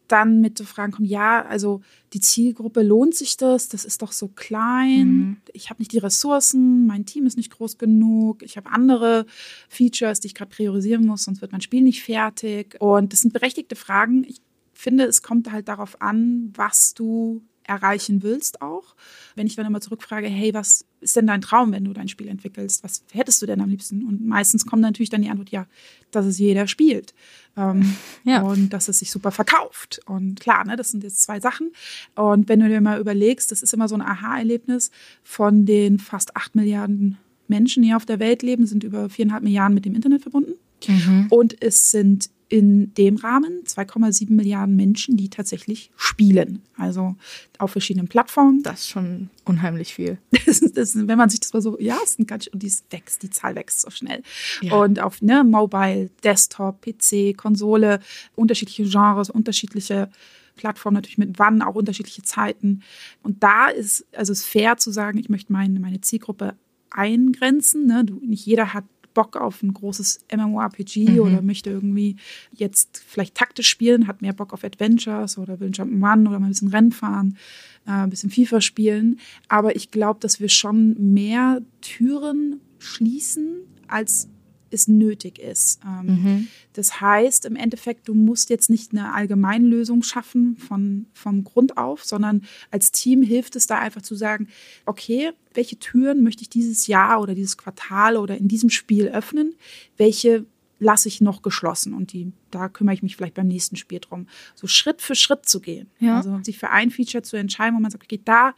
dann 0.08 0.40
mit 0.40 0.58
so 0.58 0.64
Fragen 0.64 0.92
kommen, 0.92 1.08
ja, 1.08 1.44
also 1.44 1.80
die 2.12 2.20
Zielgruppe, 2.20 2.82
lohnt 2.82 3.14
sich 3.14 3.36
das? 3.36 3.68
Das 3.68 3.84
ist 3.84 4.02
doch 4.02 4.12
so 4.12 4.28
klein. 4.28 5.06
Mhm. 5.06 5.36
Ich 5.52 5.70
habe 5.70 5.80
nicht 5.80 5.92
die 5.92 5.98
Ressourcen, 5.98 6.86
mein 6.86 7.06
Team 7.06 7.26
ist 7.26 7.36
nicht 7.36 7.52
groß 7.52 7.78
genug, 7.78 8.42
ich 8.42 8.56
habe 8.56 8.70
andere 8.70 9.26
Features, 9.68 10.20
die 10.20 10.28
ich 10.28 10.34
gerade 10.34 10.50
priorisieren 10.50 11.06
muss, 11.06 11.24
sonst 11.24 11.40
wird 11.40 11.52
mein 11.52 11.60
Spiel 11.60 11.82
nicht 11.82 12.02
fertig. 12.02 12.76
Und 12.80 13.12
das 13.12 13.20
sind 13.20 13.32
berechtigte 13.32 13.76
Fragen. 13.76 14.24
Ich 14.24 14.40
finde, 14.72 15.04
es 15.04 15.22
kommt 15.22 15.52
halt 15.52 15.68
darauf 15.68 16.00
an, 16.00 16.52
was 16.54 16.94
du 16.94 17.42
erreichen 17.68 18.22
willst 18.22 18.62
auch. 18.62 18.94
Wenn 19.36 19.46
ich 19.46 19.54
dann 19.54 19.66
immer 19.66 19.80
zurückfrage, 19.80 20.26
hey, 20.26 20.54
was 20.54 20.86
ist 21.00 21.16
denn 21.16 21.26
dein 21.26 21.40
Traum, 21.40 21.70
wenn 21.72 21.84
du 21.84 21.92
dein 21.92 22.08
Spiel 22.08 22.28
entwickelst? 22.28 22.82
Was 22.82 23.04
hättest 23.12 23.40
du 23.40 23.46
denn 23.46 23.60
am 23.60 23.68
liebsten? 23.68 24.06
Und 24.06 24.26
meistens 24.26 24.66
kommt 24.66 24.82
natürlich 24.82 25.10
dann 25.10 25.22
die 25.22 25.28
Antwort, 25.28 25.50
ja, 25.50 25.66
dass 26.10 26.26
es 26.26 26.38
jeder 26.38 26.66
spielt. 26.66 27.14
Ähm, 27.56 27.94
ja. 28.24 28.42
Und 28.42 28.70
dass 28.70 28.88
es 28.88 28.98
sich 28.98 29.10
super 29.10 29.30
verkauft. 29.30 30.00
Und 30.06 30.40
klar, 30.40 30.64
ne, 30.64 30.76
das 30.76 30.90
sind 30.90 31.04
jetzt 31.04 31.22
zwei 31.22 31.40
Sachen. 31.40 31.72
Und 32.14 32.48
wenn 32.48 32.60
du 32.60 32.68
dir 32.68 32.80
mal 32.80 33.00
überlegst, 33.00 33.52
das 33.52 33.62
ist 33.62 33.74
immer 33.74 33.88
so 33.88 33.94
ein 33.94 34.02
Aha-Erlebnis 34.02 34.90
von 35.22 35.66
den 35.66 35.98
fast 35.98 36.36
acht 36.36 36.56
Milliarden 36.56 37.18
Menschen, 37.46 37.82
die 37.82 37.94
auf 37.94 38.06
der 38.06 38.18
Welt 38.18 38.42
leben, 38.42 38.66
sind 38.66 38.84
über 38.84 39.08
viereinhalb 39.08 39.42
Milliarden 39.42 39.74
mit 39.74 39.84
dem 39.84 39.94
Internet 39.94 40.22
verbunden. 40.22 40.54
Mhm. 40.86 41.26
Und 41.30 41.62
es 41.62 41.90
sind 41.90 42.30
in 42.48 42.94
dem 42.94 43.16
Rahmen 43.16 43.62
2,7 43.64 44.32
Milliarden 44.32 44.74
Menschen, 44.74 45.16
die 45.16 45.28
tatsächlich 45.28 45.90
spielen. 45.96 46.62
Also 46.76 47.16
auf 47.58 47.72
verschiedenen 47.72 48.08
Plattformen. 48.08 48.62
Das 48.62 48.80
ist 48.80 48.88
schon 48.88 49.30
unheimlich 49.44 49.94
viel. 49.94 50.18
Das, 50.46 50.60
das, 50.60 50.96
wenn 50.96 51.18
man 51.18 51.28
sich 51.28 51.40
das 51.40 51.52
mal 51.52 51.60
so, 51.60 51.78
ja, 51.78 51.98
es 52.02 52.14
sind 52.14 52.26
ganz, 52.26 52.46
und 52.46 52.62
die 52.62 52.72
wächst, 52.88 53.22
die 53.22 53.28
Zahl 53.28 53.54
wächst 53.54 53.82
so 53.82 53.90
schnell. 53.90 54.22
Ja. 54.62 54.76
Und 54.76 54.98
auf 54.98 55.20
ne, 55.20 55.44
Mobile, 55.44 56.08
Desktop, 56.24 56.80
PC, 56.80 57.36
Konsole, 57.36 58.00
unterschiedliche 58.34 58.84
Genres, 58.84 59.28
unterschiedliche 59.28 60.08
Plattformen 60.56 60.94
natürlich 60.94 61.18
mit 61.18 61.38
wann, 61.38 61.60
auch 61.60 61.74
unterschiedliche 61.74 62.22
Zeiten. 62.22 62.82
Und 63.22 63.42
da 63.42 63.68
ist, 63.68 64.06
also 64.16 64.32
es 64.32 64.40
ist 64.40 64.46
fair 64.46 64.78
zu 64.78 64.90
sagen, 64.90 65.18
ich 65.18 65.28
möchte 65.28 65.52
meine, 65.52 65.78
meine 65.80 66.00
Zielgruppe 66.00 66.54
eingrenzen. 66.90 67.86
Ne? 67.86 68.04
Du, 68.04 68.20
nicht 68.24 68.46
jeder 68.46 68.72
hat 68.72 68.84
Bock 69.18 69.34
auf 69.34 69.64
ein 69.64 69.74
großes 69.74 70.20
MMORPG 70.32 71.10
mhm. 71.10 71.18
oder 71.18 71.42
möchte 71.42 71.70
irgendwie 71.70 72.14
jetzt 72.52 73.02
vielleicht 73.04 73.34
taktisch 73.34 73.68
spielen, 73.68 74.06
hat 74.06 74.22
mehr 74.22 74.32
Bock 74.32 74.52
auf 74.52 74.62
Adventures 74.62 75.38
oder 75.38 75.58
will 75.58 75.70
Jump'n'Run 75.70 76.28
oder 76.28 76.38
mal 76.38 76.46
ein 76.46 76.50
bisschen 76.50 76.68
Rennen 76.68 76.92
fahren, 76.92 77.36
äh, 77.84 77.90
ein 77.90 78.10
bisschen 78.10 78.30
FIFA 78.30 78.60
spielen. 78.60 79.18
Aber 79.48 79.74
ich 79.74 79.90
glaube, 79.90 80.20
dass 80.20 80.38
wir 80.38 80.48
schon 80.48 80.94
mehr 81.12 81.62
Türen 81.80 82.60
schließen, 82.78 83.56
als 83.88 84.28
es 84.72 84.88
nötig 84.88 85.38
ist. 85.38 85.80
Ähm, 85.84 86.06
mhm. 86.06 86.48
Das 86.72 87.00
heißt 87.00 87.44
im 87.44 87.56
Endeffekt, 87.56 88.08
du 88.08 88.14
musst 88.14 88.50
jetzt 88.50 88.70
nicht 88.70 88.92
eine 88.92 89.12
Allgemeinlösung 89.12 90.02
schaffen 90.02 90.56
von, 90.56 91.06
vom 91.12 91.44
Grund 91.44 91.76
auf, 91.76 92.04
sondern 92.04 92.42
als 92.70 92.92
Team 92.92 93.22
hilft 93.22 93.56
es 93.56 93.66
da 93.66 93.78
einfach 93.78 94.02
zu 94.02 94.14
sagen, 94.14 94.48
okay, 94.86 95.32
welche 95.54 95.78
Türen 95.78 96.22
möchte 96.22 96.42
ich 96.42 96.48
dieses 96.48 96.86
Jahr 96.86 97.20
oder 97.20 97.34
dieses 97.34 97.56
Quartal 97.56 98.16
oder 98.16 98.36
in 98.36 98.48
diesem 98.48 98.70
Spiel 98.70 99.08
öffnen? 99.08 99.54
Welche 99.96 100.46
lasse 100.80 101.08
ich 101.08 101.20
noch 101.20 101.42
geschlossen 101.42 101.92
und 101.92 102.12
die, 102.12 102.32
da 102.50 102.68
kümmere 102.68 102.94
ich 102.94 103.02
mich 103.02 103.16
vielleicht 103.16 103.34
beim 103.34 103.48
nächsten 103.48 103.76
Spiel 103.76 103.98
drum. 103.98 104.28
So 104.54 104.66
Schritt 104.66 105.02
für 105.02 105.14
Schritt 105.14 105.46
zu 105.46 105.60
gehen. 105.60 105.90
Ja. 105.98 106.18
Also 106.18 106.38
sich 106.42 106.58
für 106.58 106.70
ein 106.70 106.90
Feature 106.90 107.22
zu 107.22 107.36
entscheiden, 107.36 107.76
wo 107.76 107.80
man 107.80 107.90
sagt, 107.90 108.04
okay, 108.04 108.20
da 108.24 108.54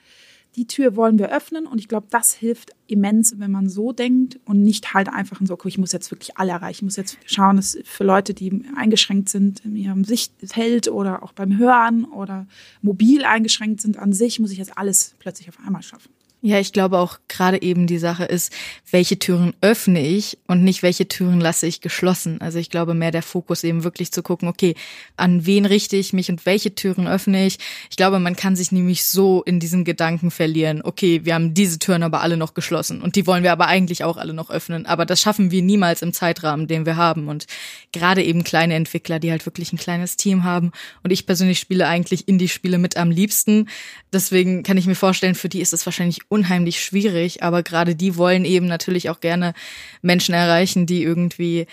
die 0.56 0.66
Tür 0.66 0.96
wollen 0.96 1.18
wir 1.18 1.30
öffnen 1.34 1.66
und 1.66 1.78
ich 1.78 1.88
glaube, 1.88 2.08
das 2.10 2.32
hilft 2.32 2.72
immens, 2.86 3.38
wenn 3.38 3.50
man 3.50 3.68
so 3.68 3.92
denkt 3.92 4.40
und 4.44 4.62
nicht 4.62 4.94
halt 4.94 5.08
einfach 5.08 5.40
so, 5.44 5.54
okay, 5.54 5.68
ich 5.68 5.78
muss 5.78 5.92
jetzt 5.92 6.10
wirklich 6.10 6.36
alle 6.38 6.52
erreichen, 6.52 6.78
ich 6.78 6.82
muss 6.82 6.96
jetzt 6.96 7.18
schauen, 7.24 7.56
dass 7.56 7.78
für 7.84 8.04
Leute, 8.04 8.34
die 8.34 8.64
eingeschränkt 8.76 9.28
sind 9.28 9.64
in 9.64 9.76
ihrem 9.76 10.04
Sichtfeld 10.04 10.88
oder 10.88 11.22
auch 11.22 11.32
beim 11.32 11.56
Hören 11.56 12.04
oder 12.04 12.46
mobil 12.82 13.24
eingeschränkt 13.24 13.80
sind 13.80 13.96
an 13.96 14.12
sich, 14.12 14.40
muss 14.40 14.50
ich 14.50 14.58
jetzt 14.58 14.76
alles 14.76 15.14
plötzlich 15.18 15.48
auf 15.48 15.58
einmal 15.64 15.82
schaffen. 15.82 16.10
Ja, 16.42 16.58
ich 16.58 16.72
glaube 16.72 16.98
auch 16.98 17.18
gerade 17.28 17.60
eben 17.60 17.86
die 17.86 17.98
Sache 17.98 18.24
ist, 18.24 18.50
welche 18.90 19.18
Türen 19.18 19.52
öffne 19.60 20.00
ich 20.00 20.38
und 20.46 20.64
nicht 20.64 20.82
welche 20.82 21.06
Türen 21.06 21.38
lasse 21.38 21.66
ich 21.66 21.82
geschlossen. 21.82 22.40
Also 22.40 22.58
ich 22.58 22.70
glaube 22.70 22.94
mehr 22.94 23.10
der 23.10 23.22
Fokus 23.22 23.62
eben 23.62 23.84
wirklich 23.84 24.10
zu 24.10 24.22
gucken, 24.22 24.48
okay, 24.48 24.74
an 25.18 25.44
wen 25.44 25.66
richte 25.66 25.96
ich 25.96 26.14
mich 26.14 26.30
und 26.30 26.46
welche 26.46 26.74
Türen 26.74 27.06
öffne 27.06 27.46
ich. 27.46 27.58
Ich 27.90 27.96
glaube, 27.98 28.20
man 28.20 28.36
kann 28.36 28.56
sich 28.56 28.72
nämlich 28.72 29.04
so 29.04 29.42
in 29.42 29.60
diesem 29.60 29.84
Gedanken 29.84 30.30
verlieren, 30.30 30.80
okay, 30.82 31.26
wir 31.26 31.34
haben 31.34 31.52
diese 31.52 31.78
Türen 31.78 32.02
aber 32.02 32.22
alle 32.22 32.38
noch 32.38 32.54
geschlossen 32.54 33.02
und 33.02 33.16
die 33.16 33.26
wollen 33.26 33.42
wir 33.42 33.52
aber 33.52 33.66
eigentlich 33.66 34.02
auch 34.04 34.16
alle 34.16 34.32
noch 34.32 34.48
öffnen. 34.48 34.86
Aber 34.86 35.04
das 35.04 35.20
schaffen 35.20 35.50
wir 35.50 35.60
niemals 35.60 36.00
im 36.00 36.14
Zeitrahmen, 36.14 36.68
den 36.68 36.86
wir 36.86 36.96
haben. 36.96 37.28
Und 37.28 37.46
gerade 37.92 38.22
eben 38.24 38.44
kleine 38.44 38.76
Entwickler, 38.76 39.18
die 39.18 39.30
halt 39.30 39.44
wirklich 39.44 39.74
ein 39.74 39.78
kleines 39.78 40.16
Team 40.16 40.42
haben. 40.42 40.72
Und 41.02 41.10
ich 41.10 41.26
persönlich 41.26 41.58
spiele 41.58 41.86
eigentlich 41.86 42.28
Indie-Spiele 42.28 42.78
mit 42.78 42.96
am 42.96 43.10
liebsten. 43.10 43.68
Deswegen 44.10 44.62
kann 44.62 44.78
ich 44.78 44.86
mir 44.86 44.94
vorstellen, 44.94 45.34
für 45.34 45.50
die 45.50 45.60
ist 45.60 45.74
es 45.74 45.84
wahrscheinlich 45.84 46.29
unheimlich 46.30 46.82
schwierig, 46.82 47.42
aber 47.42 47.62
gerade 47.62 47.94
die 47.94 48.16
wollen 48.16 48.46
eben 48.46 48.66
natürlich 48.66 49.10
auch 49.10 49.20
gerne 49.20 49.52
Menschen 50.00 50.34
erreichen, 50.34 50.86
die 50.86 51.02
irgendwie 51.02 51.66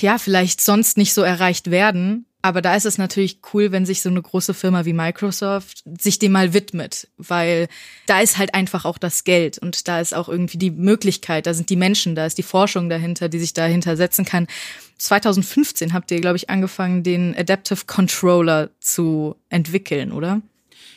ja, 0.00 0.18
vielleicht 0.18 0.60
sonst 0.60 0.96
nicht 0.96 1.14
so 1.14 1.22
erreicht 1.22 1.70
werden. 1.70 2.26
Aber 2.42 2.60
da 2.60 2.76
ist 2.76 2.84
es 2.84 2.98
natürlich 2.98 3.38
cool, 3.54 3.72
wenn 3.72 3.86
sich 3.86 4.02
so 4.02 4.10
eine 4.10 4.20
große 4.20 4.52
Firma 4.52 4.84
wie 4.84 4.92
Microsoft 4.92 5.82
sich 5.98 6.18
dem 6.18 6.32
mal 6.32 6.52
widmet, 6.52 7.08
weil 7.16 7.68
da 8.04 8.20
ist 8.20 8.36
halt 8.36 8.54
einfach 8.54 8.84
auch 8.84 8.98
das 8.98 9.24
Geld 9.24 9.56
und 9.56 9.88
da 9.88 9.98
ist 9.98 10.14
auch 10.14 10.28
irgendwie 10.28 10.58
die 10.58 10.70
Möglichkeit, 10.70 11.46
da 11.46 11.54
sind 11.54 11.70
die 11.70 11.76
Menschen, 11.76 12.14
da 12.14 12.26
ist 12.26 12.36
die 12.36 12.42
Forschung 12.42 12.90
dahinter, 12.90 13.30
die 13.30 13.38
sich 13.38 13.54
dahinter 13.54 13.96
setzen 13.96 14.26
kann. 14.26 14.46
2015 14.98 15.94
habt 15.94 16.10
ihr, 16.10 16.20
glaube 16.20 16.36
ich, 16.36 16.50
angefangen, 16.50 17.02
den 17.02 17.34
Adaptive 17.34 17.86
Controller 17.86 18.68
zu 18.78 19.36
entwickeln, 19.48 20.12
oder? 20.12 20.42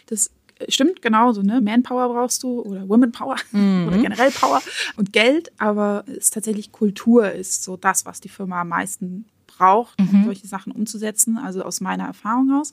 Das 0.07 0.29
stimmt 0.67 1.01
genauso, 1.01 1.41
ne? 1.41 1.61
Manpower 1.61 2.09
brauchst 2.09 2.43
du 2.43 2.61
oder 2.61 2.87
Womenpower 2.87 3.37
mhm. 3.51 3.87
oder 3.87 3.97
generell 3.97 4.31
Power 4.31 4.61
und 4.95 5.13
Geld, 5.13 5.51
aber 5.57 6.03
es 6.07 6.17
ist 6.17 6.33
tatsächlich 6.33 6.71
Kultur 6.71 7.31
ist 7.31 7.63
so 7.63 7.77
das, 7.77 8.05
was 8.05 8.21
die 8.21 8.29
Firma 8.29 8.61
am 8.61 8.69
meisten 8.69 9.25
braucht, 9.57 9.99
um 9.99 10.21
mhm. 10.21 10.25
solche 10.25 10.47
Sachen 10.47 10.71
umzusetzen, 10.71 11.37
also 11.37 11.63
aus 11.63 11.81
meiner 11.81 12.05
Erfahrung 12.05 12.51
aus. 12.51 12.71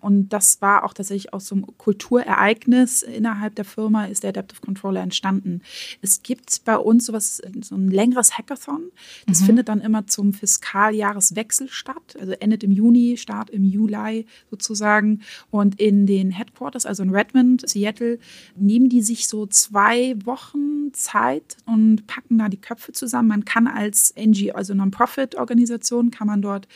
Und 0.00 0.28
das 0.30 0.60
war 0.60 0.84
auch 0.84 0.92
tatsächlich 0.92 1.32
aus 1.32 1.46
so 1.46 1.54
einem 1.54 1.66
Kulturereignis 1.78 3.02
innerhalb 3.02 3.54
der 3.54 3.64
Firma 3.64 4.04
ist 4.06 4.22
der 4.22 4.30
Adaptive 4.30 4.60
Controller 4.60 5.00
entstanden. 5.00 5.62
Es 6.02 6.22
gibt 6.22 6.64
bei 6.64 6.76
uns 6.76 7.06
sowas, 7.06 7.42
so 7.62 7.74
ein 7.74 7.88
längeres 7.88 8.36
Hackathon. 8.36 8.90
Das 9.26 9.40
mhm. 9.40 9.46
findet 9.46 9.68
dann 9.68 9.80
immer 9.80 10.06
zum 10.06 10.32
Fiskaljahreswechsel 10.32 11.68
statt, 11.68 12.16
also 12.20 12.32
endet 12.32 12.64
im 12.64 12.72
Juni, 12.72 13.16
Start 13.16 13.50
im 13.50 13.64
Juli 13.64 14.26
sozusagen. 14.50 15.22
Und 15.50 15.80
in 15.80 16.06
den 16.06 16.30
Headquarters, 16.30 16.86
also 16.86 17.02
in 17.02 17.10
Redmond, 17.10 17.68
Seattle, 17.68 18.18
nehmen 18.56 18.88
die 18.88 19.02
sich 19.02 19.28
so 19.28 19.46
zwei 19.46 20.16
Wochen 20.24 20.92
Zeit 20.92 21.56
und 21.66 22.06
packen 22.06 22.38
da 22.38 22.48
die 22.48 22.60
Köpfe 22.60 22.92
zusammen. 22.92 23.28
Man 23.28 23.44
kann 23.44 23.66
als 23.66 24.14
NGO, 24.16 24.52
also 24.52 24.74
Non-Profit-Organisation, 24.74 26.10
kann 26.10 26.25
kann 26.26 26.40
man 26.40 26.42
dort 26.42 26.68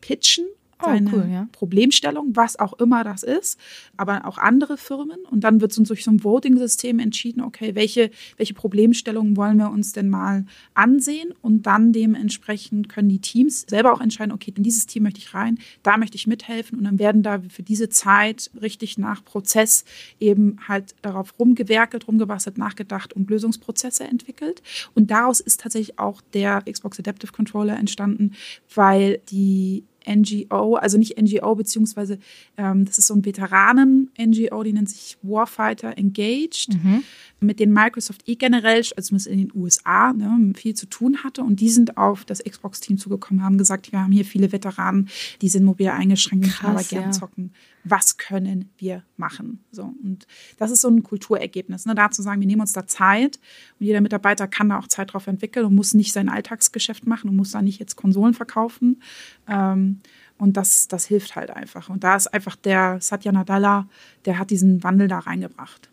pitchen 0.00 0.46
seine 0.82 1.10
oh, 1.10 1.16
cool, 1.16 1.28
ja. 1.30 1.48
Problemstellung, 1.52 2.34
was 2.34 2.58
auch 2.58 2.74
immer 2.74 3.04
das 3.04 3.22
ist, 3.22 3.58
aber 3.96 4.26
auch 4.26 4.38
andere 4.38 4.76
Firmen. 4.76 5.18
Und 5.30 5.44
dann 5.44 5.60
wird 5.60 5.72
so 5.72 5.82
durch 5.82 6.04
so 6.04 6.10
ein 6.10 6.24
Voting-System 6.24 6.98
entschieden, 6.98 7.42
okay, 7.42 7.74
welche, 7.74 8.10
welche 8.36 8.54
Problemstellungen 8.54 9.36
wollen 9.36 9.56
wir 9.58 9.70
uns 9.70 9.92
denn 9.92 10.08
mal 10.08 10.46
ansehen? 10.74 11.32
Und 11.42 11.66
dann 11.66 11.92
dementsprechend 11.92 12.88
können 12.88 13.08
die 13.08 13.20
Teams 13.20 13.64
selber 13.68 13.92
auch 13.92 14.00
entscheiden, 14.00 14.32
okay, 14.32 14.52
in 14.56 14.62
dieses 14.62 14.86
Team 14.86 15.04
möchte 15.04 15.20
ich 15.20 15.34
rein, 15.34 15.58
da 15.82 15.96
möchte 15.96 16.16
ich 16.16 16.26
mithelfen. 16.26 16.78
Und 16.78 16.84
dann 16.84 16.98
werden 16.98 17.22
da 17.22 17.40
für 17.48 17.62
diese 17.62 17.88
Zeit 17.88 18.50
richtig 18.60 18.98
nach 18.98 19.24
Prozess 19.24 19.84
eben 20.20 20.58
halt 20.68 20.94
darauf 21.02 21.38
rumgewerkelt, 21.38 22.08
rumgebastelt, 22.08 22.58
nachgedacht 22.58 23.12
und 23.12 23.30
Lösungsprozesse 23.30 24.04
entwickelt. 24.04 24.62
Und 24.94 25.10
daraus 25.10 25.40
ist 25.40 25.60
tatsächlich 25.60 25.98
auch 25.98 26.20
der 26.32 26.62
Xbox 26.62 26.98
Adaptive 26.98 27.32
Controller 27.32 27.76
entstanden, 27.76 28.32
weil 28.74 29.20
die 29.30 29.84
NGO, 30.06 30.76
also 30.76 30.98
nicht 30.98 31.20
NGO, 31.20 31.54
beziehungsweise 31.54 32.18
ähm, 32.56 32.84
das 32.84 32.98
ist 32.98 33.06
so 33.06 33.14
ein 33.14 33.24
Veteranen-NGO, 33.24 34.62
die 34.62 34.72
nennt 34.72 34.88
sich 34.88 35.16
Warfighter 35.22 35.96
Engaged, 35.96 36.74
mhm. 36.82 37.02
mit 37.40 37.60
denen 37.60 37.72
Microsoft 37.72 38.28
eh 38.28 38.36
generell, 38.36 38.78
also 38.78 38.92
zumindest 39.00 39.26
in 39.26 39.38
den 39.38 39.52
USA, 39.54 40.12
ne, 40.12 40.52
viel 40.54 40.74
zu 40.74 40.86
tun 40.86 41.24
hatte. 41.24 41.42
Und 41.42 41.60
die 41.60 41.70
sind 41.70 41.96
auf 41.96 42.24
das 42.24 42.42
Xbox-Team 42.42 42.98
zugekommen, 42.98 43.42
haben 43.42 43.58
gesagt, 43.58 43.92
wir 43.92 44.00
haben 44.00 44.12
hier 44.12 44.24
viele 44.24 44.52
Veteranen, 44.52 45.08
die 45.42 45.48
sind 45.48 45.64
mobil 45.64 45.88
eingeschränkt, 45.88 46.48
Krass, 46.48 46.70
aber 46.70 46.82
gern 46.82 47.04
ja. 47.04 47.10
zocken 47.12 47.52
was 47.84 48.16
können 48.16 48.70
wir 48.78 49.04
machen? 49.16 49.62
So, 49.70 49.94
und 50.02 50.26
das 50.56 50.70
ist 50.70 50.80
so 50.80 50.88
ein 50.88 51.02
Kulturergebnis. 51.02 51.86
Ne? 51.86 51.94
Da 51.94 52.10
zu 52.10 52.22
sagen, 52.22 52.40
wir 52.40 52.46
nehmen 52.46 52.62
uns 52.62 52.72
da 52.72 52.86
Zeit 52.86 53.38
und 53.78 53.86
jeder 53.86 54.00
Mitarbeiter 54.00 54.48
kann 54.48 54.70
da 54.70 54.78
auch 54.78 54.88
Zeit 54.88 55.12
drauf 55.12 55.26
entwickeln 55.26 55.66
und 55.66 55.74
muss 55.74 55.94
nicht 55.94 56.12
sein 56.12 56.28
Alltagsgeschäft 56.28 57.06
machen 57.06 57.28
und 57.28 57.36
muss 57.36 57.52
da 57.52 57.62
nicht 57.62 57.78
jetzt 57.78 57.96
Konsolen 57.96 58.34
verkaufen. 58.34 59.02
Ähm, 59.46 60.00
und 60.38 60.56
das, 60.56 60.88
das 60.88 61.06
hilft 61.06 61.36
halt 61.36 61.50
einfach. 61.50 61.90
Und 61.90 62.02
da 62.02 62.16
ist 62.16 62.28
einfach 62.28 62.56
der 62.56 63.00
Satya 63.00 63.32
Nadella, 63.32 63.88
der 64.24 64.38
hat 64.38 64.50
diesen 64.50 64.82
Wandel 64.82 65.08
da 65.08 65.20
reingebracht. 65.20 65.90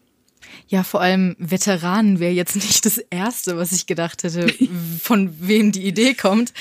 Ja, 0.67 0.83
vor 0.83 1.01
allem 1.01 1.36
Veteranen 1.38 2.19
wäre 2.19 2.33
jetzt 2.33 2.55
nicht 2.55 2.86
das 2.86 2.98
Erste, 2.98 3.57
was 3.57 3.71
ich 3.71 3.86
gedacht 3.86 4.24
hätte, 4.24 4.48
von 5.01 5.36
wem 5.39 5.71
die 5.71 5.86
Idee 5.86 6.13
kommt. 6.13 6.53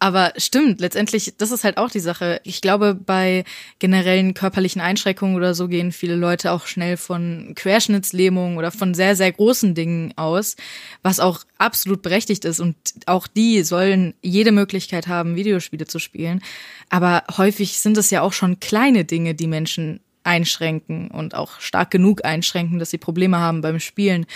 Aber 0.00 0.32
stimmt, 0.36 0.80
letztendlich, 0.80 1.34
das 1.38 1.50
ist 1.50 1.64
halt 1.64 1.76
auch 1.76 1.90
die 1.90 1.98
Sache. 1.98 2.40
Ich 2.44 2.60
glaube, 2.60 2.94
bei 2.94 3.42
generellen 3.80 4.32
körperlichen 4.32 4.80
Einschränkungen 4.80 5.34
oder 5.34 5.54
so 5.54 5.66
gehen 5.66 5.90
viele 5.90 6.14
Leute 6.14 6.52
auch 6.52 6.66
schnell 6.66 6.96
von 6.96 7.52
Querschnittslähmung 7.56 8.58
oder 8.58 8.70
von 8.70 8.94
sehr, 8.94 9.16
sehr 9.16 9.32
großen 9.32 9.74
Dingen 9.74 10.12
aus, 10.16 10.54
was 11.02 11.18
auch 11.18 11.40
absolut 11.58 12.02
berechtigt 12.02 12.44
ist. 12.44 12.60
Und 12.60 12.76
auch 13.06 13.26
die 13.26 13.64
sollen 13.64 14.14
jede 14.22 14.52
Möglichkeit 14.52 15.08
haben, 15.08 15.34
Videospiele 15.34 15.86
zu 15.86 15.98
spielen. 15.98 16.42
Aber 16.90 17.24
häufig 17.36 17.80
sind 17.80 17.96
es 17.96 18.10
ja 18.10 18.22
auch 18.22 18.32
schon 18.32 18.60
kleine 18.60 19.04
Dinge, 19.04 19.34
die 19.34 19.48
Menschen 19.48 19.98
einschränken 20.24 21.10
und 21.10 21.34
auch 21.34 21.60
stark 21.60 21.90
genug 21.90 22.24
einschränken, 22.24 22.78
dass 22.78 22.90
sie 22.90 22.98
Probleme 22.98 23.38
haben 23.38 23.60
beim 23.60 23.80
Spielen. 23.80 24.26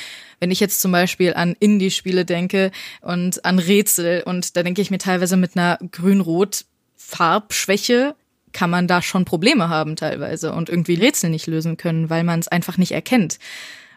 Wenn 0.41 0.51
ich 0.51 0.61
jetzt 0.61 0.81
zum 0.81 0.93
Beispiel 0.93 1.35
an 1.35 1.57
Indie-Spiele 1.59 2.25
denke 2.25 2.71
und 3.01 3.45
an 3.45 3.59
Rätsel 3.59 4.23
und 4.25 4.57
da 4.57 4.63
denke 4.63 4.83
ich 4.83 4.91
mir 4.91 4.99
teilweise 4.99 5.37
mit 5.37 5.57
einer 5.57 5.79
grün-rot 5.91 6.65
Farbschwäche 6.97 8.15
kann 8.53 8.71
man 8.71 8.87
da 8.87 9.03
schon 9.03 9.25
Probleme 9.25 9.69
haben 9.69 9.97
teilweise 9.97 10.53
und 10.53 10.69
irgendwie 10.69 10.95
Rätsel 10.95 11.31
nicht 11.31 11.47
lösen 11.47 11.77
können, 11.77 12.11
weil 12.11 12.23
man 12.25 12.39
es 12.39 12.49
einfach 12.49 12.79
nicht 12.79 12.93
erkennt. 12.93 13.39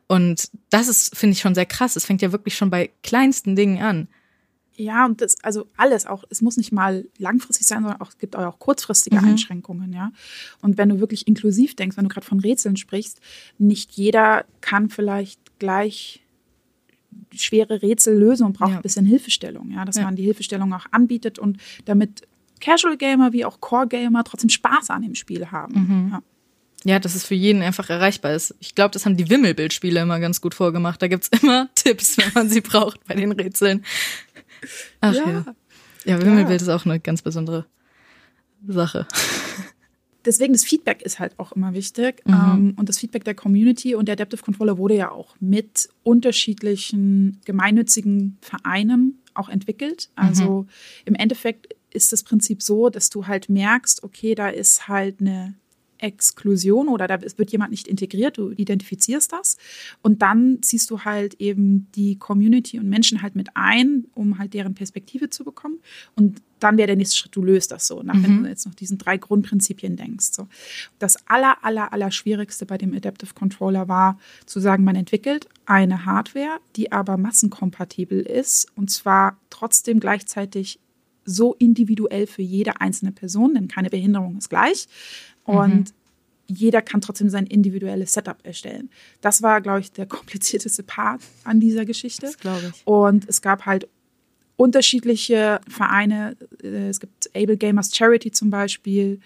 Und 0.08 0.50
das 0.70 0.88
ist, 0.88 1.18
finde 1.18 1.34
ich, 1.34 1.42
schon 1.42 1.56
sehr 1.56 1.66
krass. 1.66 1.96
Es 1.96 2.06
fängt 2.06 2.22
ja 2.22 2.32
wirklich 2.32 2.56
schon 2.56 2.70
bei 2.70 2.92
kleinsten 3.04 3.56
Dingen 3.56 3.82
an. 3.82 4.08
Ja, 4.78 5.06
und 5.06 5.22
das, 5.22 5.42
also 5.44 5.68
alles 5.78 6.06
auch, 6.06 6.24
es 6.30 6.42
muss 6.42 6.58
nicht 6.58 6.72
mal 6.72 7.06
langfristig 7.18 7.66
sein, 7.66 7.82
sondern 7.82 8.02
auch, 8.02 8.10
es 8.10 8.18
gibt 8.18 8.36
auch 8.36 8.60
kurzfristige 8.60 9.18
mhm. 9.18 9.30
Einschränkungen, 9.30 9.94
ja. 9.94 10.12
Und 10.62 10.78
wenn 10.78 10.90
du 10.90 11.00
wirklich 11.00 11.28
inklusiv 11.28 11.76
denkst, 11.76 11.98
wenn 11.98 12.06
du 12.06 12.10
gerade 12.10 12.26
von 12.26 12.40
Rätseln 12.40 12.76
sprichst, 12.76 13.22
nicht 13.58 13.94
jeder 13.94 14.46
kann 14.62 14.90
vielleicht 14.90 15.40
gleich 15.60 16.22
schwere 17.34 17.82
Rätsel 17.82 18.18
lösen 18.18 18.46
und 18.46 18.58
braucht 18.58 18.72
ja. 18.72 18.78
ein 18.78 18.82
bisschen 18.82 19.06
Hilfestellung, 19.06 19.72
ja, 19.72 19.86
dass 19.86 19.96
ja. 19.96 20.04
man 20.04 20.16
die 20.16 20.24
Hilfestellung 20.24 20.74
auch 20.74 20.86
anbietet 20.92 21.40
und 21.40 21.58
damit 21.86 22.28
Casual 22.60 22.98
Gamer 22.98 23.34
wie 23.34 23.46
auch 23.46 23.60
Core 23.62 23.88
Gamer 23.88 24.24
trotzdem 24.24 24.50
Spaß 24.50 24.90
an 24.90 25.02
dem 25.02 25.16
Spiel 25.16 25.52
haben. 25.52 25.74
Mhm. 25.74 26.10
Ja. 26.12 26.24
Ja, 26.86 27.00
dass 27.00 27.16
es 27.16 27.26
für 27.26 27.34
jeden 27.34 27.64
einfach 27.64 27.90
erreichbar 27.90 28.34
ist. 28.34 28.54
Ich 28.60 28.76
glaube, 28.76 28.92
das 28.92 29.06
haben 29.06 29.18
die 29.18 29.28
Wimmelbildspiele 29.28 30.00
immer 30.00 30.20
ganz 30.20 30.40
gut 30.40 30.54
vorgemacht. 30.54 31.02
Da 31.02 31.08
gibt's 31.08 31.30
immer 31.30 31.68
Tipps, 31.76 32.16
wenn 32.20 32.32
man 32.36 32.48
sie 32.48 32.62
braucht 32.62 33.04
bei 33.08 33.16
den 33.16 33.32
Rätseln. 33.32 33.84
Ach 35.02 35.14
ja. 35.14 35.24
Ja, 35.26 35.56
ja 36.06 36.22
Wimmelbild 36.22 36.62
ja. 36.62 36.68
ist 36.68 36.70
auch 36.70 36.86
eine 36.86 37.00
ganz 37.00 37.22
besondere 37.22 37.66
Sache. 38.68 39.08
Deswegen 40.26 40.54
das 40.54 40.64
Feedback 40.64 41.04
ist 41.04 41.20
halt 41.20 41.38
auch 41.38 41.52
immer 41.52 41.74
wichtig 41.74 42.24
mhm. 42.26 42.34
ähm, 42.34 42.74
und 42.78 42.90
das 42.90 42.98
Feedback 42.98 43.24
der 43.24 43.36
Community 43.36 43.94
und 43.94 44.08
der 44.08 44.14
Adaptive 44.14 44.42
Controller 44.42 44.78
wurde 44.78 44.96
ja 44.96 45.12
auch 45.12 45.36
mit 45.40 45.90
unterschiedlichen 46.04 47.42
gemeinnützigen 47.46 48.38
Vereinen 48.42 49.22
auch 49.36 49.50
entwickelt. 49.50 50.10
Also 50.16 50.64
mhm. 50.64 50.70
im 51.06 51.16
Endeffekt 51.16 51.76
ist 51.92 52.12
das 52.12 52.24
Prinzip 52.24 52.64
so, 52.64 52.90
dass 52.90 53.10
du 53.10 53.28
halt 53.28 53.50
merkst, 53.50 54.04
okay, 54.04 54.34
da 54.36 54.50
ist 54.50 54.88
halt 54.88 55.22
eine 55.22 55.56
Exklusion 56.06 56.88
oder 56.88 57.08
da 57.08 57.20
wird 57.22 57.52
jemand 57.52 57.72
nicht 57.72 57.88
integriert, 57.88 58.38
du 58.38 58.52
identifizierst 58.52 59.34
das 59.34 59.58
und 60.02 60.22
dann 60.22 60.60
ziehst 60.62 60.90
du 60.92 61.02
halt 61.02 61.34
eben 61.42 61.88
die 61.96 62.18
Community 62.18 62.80
und 62.80 62.88
Menschen 62.88 63.22
halt 63.22 63.36
mit 63.36 63.50
ein, 63.56 64.06
um 64.14 64.38
halt 64.38 64.54
deren 64.54 64.76
Perspektive 64.76 65.30
zu 65.30 65.44
bekommen 65.44 65.80
und 66.16 66.42
dann 66.60 66.78
wäre 66.78 66.88
der 66.88 66.96
nächste 66.96 67.18
Schritt, 67.18 67.36
du 67.36 67.44
löst 67.44 67.72
das 67.72 67.88
so, 67.88 68.02
nach, 68.02 68.16
wenn 68.16 68.38
mhm. 68.38 68.44
du 68.44 68.50
jetzt 68.50 68.66
noch 68.66 68.76
diesen 68.76 68.98
drei 68.98 69.18
Grundprinzipien 69.18 69.98
denkst. 69.98 70.28
So. 70.32 70.48
Das 71.00 71.18
aller, 71.28 71.64
aller, 71.64 71.92
aller 71.92 72.12
Schwierigste 72.12 72.66
bei 72.66 72.78
dem 72.78 72.94
Adaptive 72.94 73.34
Controller 73.34 73.88
war 73.88 74.18
zu 74.46 74.60
sagen, 74.60 74.84
man 74.84 74.96
entwickelt 74.96 75.50
eine 75.66 76.06
Hardware, 76.06 76.60
die 76.76 76.92
aber 76.92 77.18
massenkompatibel 77.18 78.22
ist 78.22 78.68
und 78.76 78.90
zwar 78.90 79.38
trotzdem 79.50 80.00
gleichzeitig 80.00 80.80
so 81.26 81.56
individuell 81.56 82.28
für 82.28 82.44
jede 82.44 82.80
einzelne 82.80 83.12
Person, 83.12 83.56
denn 83.56 83.68
keine 83.68 83.90
Behinderung 83.90 84.38
ist 84.38 84.50
gleich, 84.50 84.88
und 85.46 85.80
mhm. 85.80 85.86
jeder 86.48 86.82
kann 86.82 87.02
trotzdem 87.02 87.30
sein 87.30 87.48
individuelles 87.48 88.14
Setup 88.14 88.38
erstellen. 88.44 88.90
Das 89.22 89.42
war, 89.42 89.62
glaube 89.62 89.80
ich, 89.80 89.92
der 89.92 90.06
komplizierteste 90.08 90.84
Part 90.84 91.22
an 91.44 91.60
dieser 91.60 91.86
Geschichte. 91.86 92.26
Das 92.26 92.38
glaube 92.38 92.74
ich. 92.74 92.82
Und 92.86 93.28
es 93.30 93.42
gab 93.42 93.66
halt 93.66 93.88
unterschiedliche 94.58 95.62
Vereine. 95.68 96.38
Äh, 96.64 96.90
es 96.90 97.00
gibt 97.00 97.30
Able 97.36 97.58
Gamers 97.58 97.96
Charity 97.96 98.32
zum 98.32 98.50
Beispiel, 98.50 99.20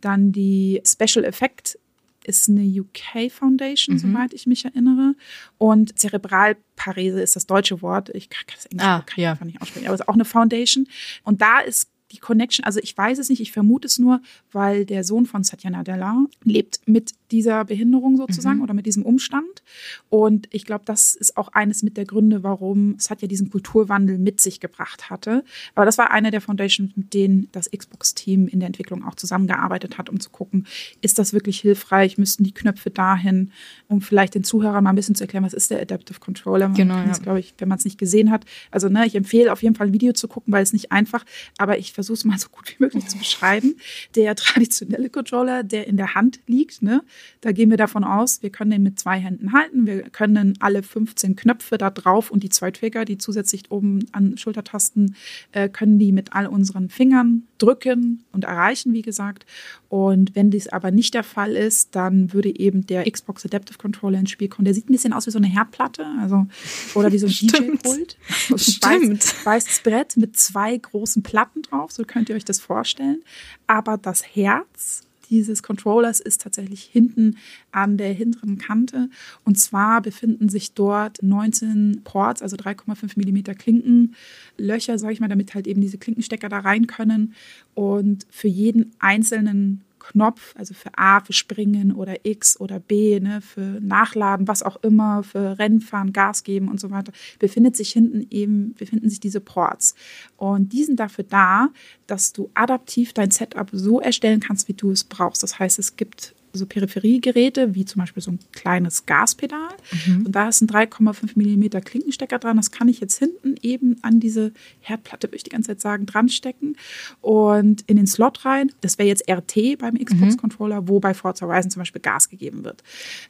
dann 0.00 0.32
die 0.32 0.82
Special 0.84 1.24
Effect 1.24 1.78
ist 2.24 2.48
eine 2.48 2.62
UK 2.62 3.30
Foundation, 3.30 3.96
mhm. 3.96 3.98
soweit 3.98 4.32
ich 4.32 4.46
mich 4.46 4.64
erinnere. 4.64 5.14
Und 5.58 5.98
Zerebralparese 5.98 7.20
ist 7.20 7.36
das 7.36 7.46
deutsche 7.46 7.82
Wort. 7.82 8.10
Ich 8.14 8.30
kann 8.30 8.44
das 8.54 8.66
Englisch 8.66 8.86
ah, 8.86 9.04
ja. 9.16 9.36
nicht 9.44 9.60
aussprechen, 9.60 9.86
aber 9.86 9.94
es 9.94 10.00
ist 10.00 10.08
auch 10.08 10.14
eine 10.14 10.24
Foundation. 10.24 10.86
Und 11.24 11.42
da 11.42 11.60
ist 11.60 11.88
die 12.12 12.18
Connection, 12.18 12.64
also 12.64 12.80
ich 12.82 12.96
weiß 12.96 13.18
es 13.18 13.28
nicht, 13.28 13.40
ich 13.40 13.52
vermute 13.52 13.86
es 13.86 13.98
nur, 13.98 14.20
weil 14.52 14.84
der 14.84 15.02
Sohn 15.02 15.26
von 15.26 15.42
Satya 15.42 15.70
Nadella 15.70 16.26
lebt 16.44 16.80
mit 16.86 17.14
dieser 17.32 17.64
Behinderung 17.64 18.16
sozusagen 18.16 18.58
mhm. 18.58 18.62
oder 18.62 18.74
mit 18.74 18.86
diesem 18.86 19.04
Umstand. 19.04 19.62
Und 20.10 20.46
ich 20.50 20.64
glaube, 20.66 20.84
das 20.84 21.14
ist 21.14 21.36
auch 21.36 21.48
eines 21.48 21.82
mit 21.82 21.96
der 21.96 22.04
Gründe, 22.04 22.42
warum 22.42 22.96
Satya 22.98 23.26
diesen 23.26 23.50
Kulturwandel 23.50 24.18
mit 24.18 24.40
sich 24.40 24.60
gebracht 24.60 25.10
hatte. 25.10 25.42
Aber 25.74 25.86
das 25.86 25.96
war 25.98 26.10
eine 26.10 26.30
der 26.30 26.42
Foundations, 26.42 26.94
mit 26.94 27.14
denen 27.14 27.48
das 27.52 27.70
Xbox-Team 27.70 28.48
in 28.48 28.60
der 28.60 28.66
Entwicklung 28.66 29.04
auch 29.04 29.14
zusammengearbeitet 29.14 29.96
hat, 29.96 30.10
um 30.10 30.20
zu 30.20 30.30
gucken, 30.30 30.66
ist 31.00 31.18
das 31.18 31.32
wirklich 31.32 31.60
hilfreich? 31.60 32.18
Müssten 32.18 32.44
die 32.44 32.52
Knöpfe 32.52 32.90
dahin, 32.90 33.50
um 33.88 34.02
vielleicht 34.02 34.34
den 34.34 34.44
Zuhörern 34.44 34.84
mal 34.84 34.90
ein 34.90 34.96
bisschen 34.96 35.14
zu 35.14 35.24
erklären, 35.24 35.44
was 35.44 35.54
ist 35.54 35.70
der 35.70 35.80
Adaptive 35.80 36.20
Controller? 36.20 36.68
Man 36.68 36.76
genau, 36.76 36.96
ja. 36.96 37.12
glaube 37.18 37.40
ich, 37.40 37.54
wenn 37.58 37.68
man 37.68 37.78
es 37.78 37.84
nicht 37.86 37.98
gesehen 37.98 38.30
hat. 38.30 38.44
Also, 38.70 38.88
ne, 38.88 39.06
ich 39.06 39.14
empfehle 39.14 39.50
auf 39.50 39.62
jeden 39.62 39.74
Fall 39.74 39.86
ein 39.86 39.92
Video 39.94 40.12
zu 40.12 40.28
gucken, 40.28 40.52
weil 40.52 40.62
es 40.62 40.74
nicht 40.74 40.92
einfach, 40.92 41.24
aber 41.56 41.78
ich 41.78 41.92
versuche 41.92 42.01
es 42.10 42.24
mal 42.24 42.38
so 42.38 42.48
gut 42.48 42.68
wie 42.70 42.76
möglich 42.78 43.06
zu 43.06 43.18
beschreiben. 43.18 43.76
Der 44.14 44.34
traditionelle 44.34 45.10
Controller, 45.10 45.62
der 45.62 45.86
in 45.86 45.96
der 45.96 46.14
Hand 46.14 46.40
liegt, 46.46 46.82
ne, 46.82 47.02
da 47.40 47.52
gehen 47.52 47.70
wir 47.70 47.76
davon 47.76 48.04
aus, 48.04 48.42
wir 48.42 48.50
können 48.50 48.70
den 48.70 48.82
mit 48.82 48.98
zwei 48.98 49.18
Händen 49.18 49.52
halten. 49.52 49.86
Wir 49.86 50.02
können 50.10 50.54
alle 50.60 50.82
15 50.82 51.36
Knöpfe 51.36 51.78
da 51.78 51.90
drauf 51.90 52.30
und 52.30 52.42
die 52.42 52.48
zwei 52.48 52.70
Trigger, 52.70 53.04
die 53.04 53.18
zusätzlich 53.18 53.70
oben 53.70 54.06
an 54.12 54.36
Schultertasten, 54.36 55.16
äh, 55.52 55.68
können 55.68 55.98
die 55.98 56.12
mit 56.12 56.32
all 56.32 56.46
unseren 56.46 56.88
Fingern 56.88 57.44
drücken 57.62 58.24
und 58.32 58.44
erreichen, 58.44 58.92
wie 58.92 59.02
gesagt. 59.02 59.46
Und 59.88 60.34
wenn 60.34 60.50
dies 60.50 60.68
aber 60.68 60.90
nicht 60.90 61.14
der 61.14 61.22
Fall 61.22 61.54
ist, 61.54 61.94
dann 61.94 62.32
würde 62.32 62.58
eben 62.58 62.86
der 62.86 63.10
Xbox 63.10 63.44
Adaptive 63.44 63.78
Controller 63.78 64.18
ins 64.18 64.30
Spiel 64.30 64.48
kommen. 64.48 64.64
Der 64.64 64.74
sieht 64.74 64.88
ein 64.88 64.92
bisschen 64.92 65.12
aus 65.12 65.26
wie 65.26 65.30
so 65.30 65.38
eine 65.38 65.46
Herdplatte, 65.46 66.06
also 66.20 66.46
oder 66.94 67.12
wie 67.12 67.18
so 67.18 67.26
ein 67.26 67.32
DJ-Pult. 67.32 68.16
Stimmt. 68.56 69.22
Weiß, 69.22 69.46
weißes 69.46 69.80
Brett 69.80 70.16
mit 70.16 70.36
zwei 70.36 70.76
großen 70.76 71.22
Platten 71.22 71.62
drauf, 71.62 71.92
so 71.92 72.04
könnt 72.04 72.28
ihr 72.28 72.36
euch 72.36 72.44
das 72.44 72.58
vorstellen. 72.58 73.22
Aber 73.66 73.96
das 73.98 74.24
Herz 74.34 75.02
dieses 75.32 75.62
Controllers 75.62 76.20
ist 76.20 76.42
tatsächlich 76.42 76.82
hinten 76.82 77.38
an 77.72 77.96
der 77.96 78.12
hinteren 78.12 78.58
Kante. 78.58 79.08
Und 79.44 79.58
zwar 79.58 80.02
befinden 80.02 80.50
sich 80.50 80.74
dort 80.74 81.22
19 81.22 82.02
Ports, 82.04 82.42
also 82.42 82.54
3,5 82.56 83.12
Millimeter 83.16 83.54
Klinkenlöcher, 83.54 84.98
sage 84.98 85.14
ich 85.14 85.20
mal, 85.20 85.28
damit 85.28 85.54
halt 85.54 85.66
eben 85.66 85.80
diese 85.80 85.96
Klinkenstecker 85.96 86.50
da 86.50 86.58
rein 86.58 86.86
können. 86.86 87.32
Und 87.74 88.26
für 88.30 88.48
jeden 88.48 88.92
einzelnen 88.98 89.80
Knopf, 90.02 90.54
also 90.56 90.74
für 90.74 90.90
A 90.96 91.20
für 91.20 91.32
Springen 91.32 91.92
oder 91.92 92.24
X 92.24 92.58
oder 92.60 92.80
B, 92.80 93.20
ne, 93.20 93.40
für 93.40 93.80
Nachladen, 93.80 94.48
was 94.48 94.62
auch 94.62 94.76
immer, 94.82 95.22
für 95.22 95.58
Rennfahren, 95.58 96.12
Gas 96.12 96.44
geben 96.44 96.68
und 96.68 96.80
so 96.80 96.90
weiter, 96.90 97.12
befindet 97.38 97.76
sich 97.76 97.92
hinten 97.92 98.26
eben, 98.30 98.74
befinden 98.74 99.08
sich 99.08 99.20
diese 99.20 99.40
Ports. 99.40 99.94
Und 100.36 100.72
die 100.72 100.84
sind 100.84 101.00
dafür 101.00 101.24
da, 101.24 101.68
dass 102.06 102.32
du 102.32 102.50
adaptiv 102.54 103.12
dein 103.12 103.30
Setup 103.30 103.68
so 103.72 104.00
erstellen 104.00 104.40
kannst, 104.40 104.68
wie 104.68 104.74
du 104.74 104.90
es 104.90 105.04
brauchst. 105.04 105.42
Das 105.42 105.58
heißt, 105.58 105.78
es 105.78 105.96
gibt 105.96 106.34
so 106.52 106.66
Peripheriegeräte, 106.66 107.74
wie 107.74 107.84
zum 107.84 108.00
Beispiel 108.00 108.22
so 108.22 108.32
ein 108.32 108.38
kleines 108.52 109.06
Gaspedal. 109.06 109.70
Mhm. 110.06 110.26
Und 110.26 110.32
da 110.32 110.48
ist 110.48 110.60
ein 110.60 110.68
3,5 110.68 111.36
mm 111.36 111.80
Klinkenstecker 111.84 112.38
dran. 112.38 112.56
Das 112.56 112.70
kann 112.70 112.88
ich 112.88 113.00
jetzt 113.00 113.18
hinten 113.18 113.54
eben 113.62 113.96
an 114.02 114.20
diese 114.20 114.52
Herdplatte, 114.80 115.28
würde 115.28 115.36
ich 115.36 115.42
die 115.42 115.50
ganze 115.50 115.68
Zeit 115.68 115.80
sagen, 115.80 116.06
dran 116.06 116.28
stecken 116.28 116.76
und 117.20 117.82
in 117.86 117.96
den 117.96 118.06
Slot 118.06 118.44
rein. 118.44 118.70
Das 118.80 118.98
wäre 118.98 119.08
jetzt 119.08 119.28
RT 119.30 119.78
beim 119.78 119.96
Xbox-Controller, 119.96 120.82
mhm. 120.82 120.88
wo 120.88 121.00
bei 121.00 121.14
Forza 121.14 121.46
Horizon 121.46 121.70
zum 121.70 121.80
Beispiel 121.80 122.02
Gas 122.02 122.28
gegeben 122.28 122.64
wird. 122.64 122.82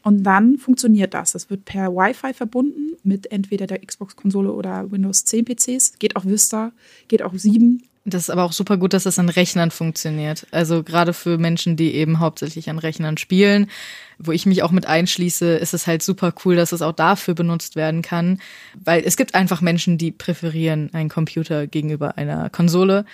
Und 0.02 0.24
dann 0.24 0.58
funktioniert 0.58 1.14
das. 1.14 1.32
Das 1.32 1.50
wird 1.50 1.64
per 1.64 1.94
Wi-Fi 1.94 2.34
verbunden 2.34 2.96
mit 3.02 3.30
entweder 3.30 3.66
der 3.66 3.84
Xbox-Konsole 3.84 4.52
oder 4.52 4.90
Windows 4.90 5.24
10 5.24 5.44
PCs. 5.44 5.98
Geht 5.98 6.16
auch 6.16 6.24
Vista, 6.24 6.72
geht 7.08 7.22
auch 7.22 7.34
7 7.34 7.82
das 8.04 8.24
ist 8.24 8.30
aber 8.30 8.44
auch 8.44 8.52
super 8.52 8.78
gut, 8.78 8.94
dass 8.94 9.04
das 9.04 9.18
an 9.18 9.28
Rechnern 9.28 9.70
funktioniert. 9.70 10.46
Also 10.50 10.82
gerade 10.82 11.12
für 11.12 11.38
Menschen, 11.38 11.76
die 11.76 11.94
eben 11.94 12.18
hauptsächlich 12.18 12.68
an 12.68 12.78
Rechnern 12.78 13.16
spielen, 13.16 13.68
wo 14.18 14.32
ich 14.32 14.44
mich 14.44 14.62
auch 14.64 14.72
mit 14.72 14.86
einschließe, 14.86 15.54
ist 15.56 15.72
es 15.72 15.86
halt 15.86 16.02
super 16.02 16.34
cool, 16.44 16.56
dass 16.56 16.72
es 16.72 16.82
auch 16.82 16.92
dafür 16.92 17.34
benutzt 17.34 17.76
werden 17.76 18.02
kann. 18.02 18.40
Weil 18.74 19.04
es 19.04 19.16
gibt 19.16 19.34
einfach 19.34 19.60
Menschen, 19.60 19.98
die 19.98 20.10
präferieren 20.10 20.90
einen 20.92 21.08
Computer 21.08 21.68
gegenüber 21.68 22.18
einer 22.18 22.50
Konsole. 22.50 23.04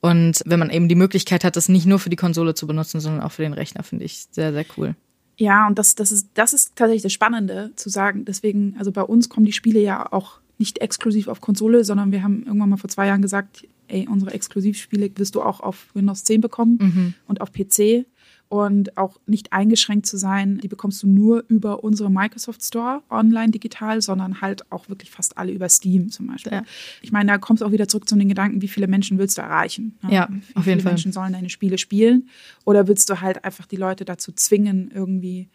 Und 0.00 0.42
wenn 0.46 0.58
man 0.58 0.70
eben 0.70 0.88
die 0.88 0.94
Möglichkeit 0.94 1.44
hat, 1.44 1.56
das 1.56 1.68
nicht 1.68 1.86
nur 1.86 1.98
für 1.98 2.10
die 2.10 2.16
Konsole 2.16 2.54
zu 2.54 2.66
benutzen, 2.66 3.00
sondern 3.00 3.22
auch 3.22 3.32
für 3.32 3.42
den 3.42 3.52
Rechner, 3.52 3.82
finde 3.82 4.06
ich 4.06 4.28
sehr, 4.30 4.52
sehr 4.52 4.64
cool. 4.76 4.94
Ja, 5.36 5.66
und 5.66 5.78
das, 5.78 5.94
das, 5.94 6.10
ist, 6.10 6.30
das 6.34 6.52
ist 6.52 6.74
tatsächlich 6.74 7.02
das 7.02 7.12
Spannende 7.12 7.72
zu 7.76 7.90
sagen. 7.90 8.24
Deswegen, 8.24 8.76
also 8.78 8.92
bei 8.92 9.02
uns 9.02 9.28
kommen 9.28 9.46
die 9.46 9.52
Spiele 9.52 9.80
ja 9.80 10.10
auch 10.10 10.40
nicht 10.58 10.78
exklusiv 10.78 11.28
auf 11.28 11.40
Konsole, 11.40 11.84
sondern 11.84 12.12
wir 12.12 12.22
haben 12.22 12.44
irgendwann 12.44 12.70
mal 12.70 12.76
vor 12.76 12.90
zwei 12.90 13.06
Jahren 13.06 13.22
gesagt, 13.22 13.66
ey, 13.88 14.06
unsere 14.08 14.32
Exklusivspiele 14.32 15.10
wirst 15.16 15.34
du 15.34 15.42
auch 15.42 15.60
auf 15.60 15.86
Windows 15.94 16.24
10 16.24 16.40
bekommen 16.40 16.78
mhm. 16.80 17.14
und 17.26 17.40
auf 17.40 17.52
PC 17.52 18.06
und 18.48 18.96
auch 18.96 19.18
nicht 19.26 19.52
eingeschränkt 19.52 20.06
zu 20.06 20.16
sein. 20.16 20.58
Die 20.58 20.68
bekommst 20.68 21.02
du 21.02 21.06
nur 21.06 21.44
über 21.48 21.84
unsere 21.84 22.10
Microsoft 22.10 22.62
Store 22.62 23.02
online 23.10 23.50
digital, 23.50 24.00
sondern 24.00 24.40
halt 24.40 24.70
auch 24.72 24.88
wirklich 24.88 25.10
fast 25.10 25.36
alle 25.36 25.52
über 25.52 25.68
Steam 25.68 26.10
zum 26.10 26.28
Beispiel. 26.28 26.52
Ja. 26.52 26.62
Ich 27.02 27.12
meine, 27.12 27.30
da 27.30 27.38
kommst 27.38 27.60
du 27.60 27.66
auch 27.66 27.72
wieder 27.72 27.88
zurück 27.88 28.08
zu 28.08 28.16
den 28.16 28.28
Gedanken, 28.28 28.62
wie 28.62 28.68
viele 28.68 28.88
Menschen 28.88 29.18
willst 29.18 29.36
du 29.36 29.42
erreichen? 29.42 29.98
Ne? 30.02 30.14
Ja, 30.14 30.28
wie 30.30 30.56
auf 30.56 30.66
jeden 30.66 30.80
Fall. 30.80 30.92
Menschen 30.92 31.12
sollen 31.12 31.34
deine 31.34 31.50
Spiele 31.50 31.76
spielen? 31.76 32.28
Oder 32.64 32.88
willst 32.88 33.10
du 33.10 33.20
halt 33.20 33.44
einfach 33.44 33.66
die 33.66 33.76
Leute 33.76 34.04
dazu 34.04 34.32
zwingen, 34.32 34.90
irgendwie 34.94 35.48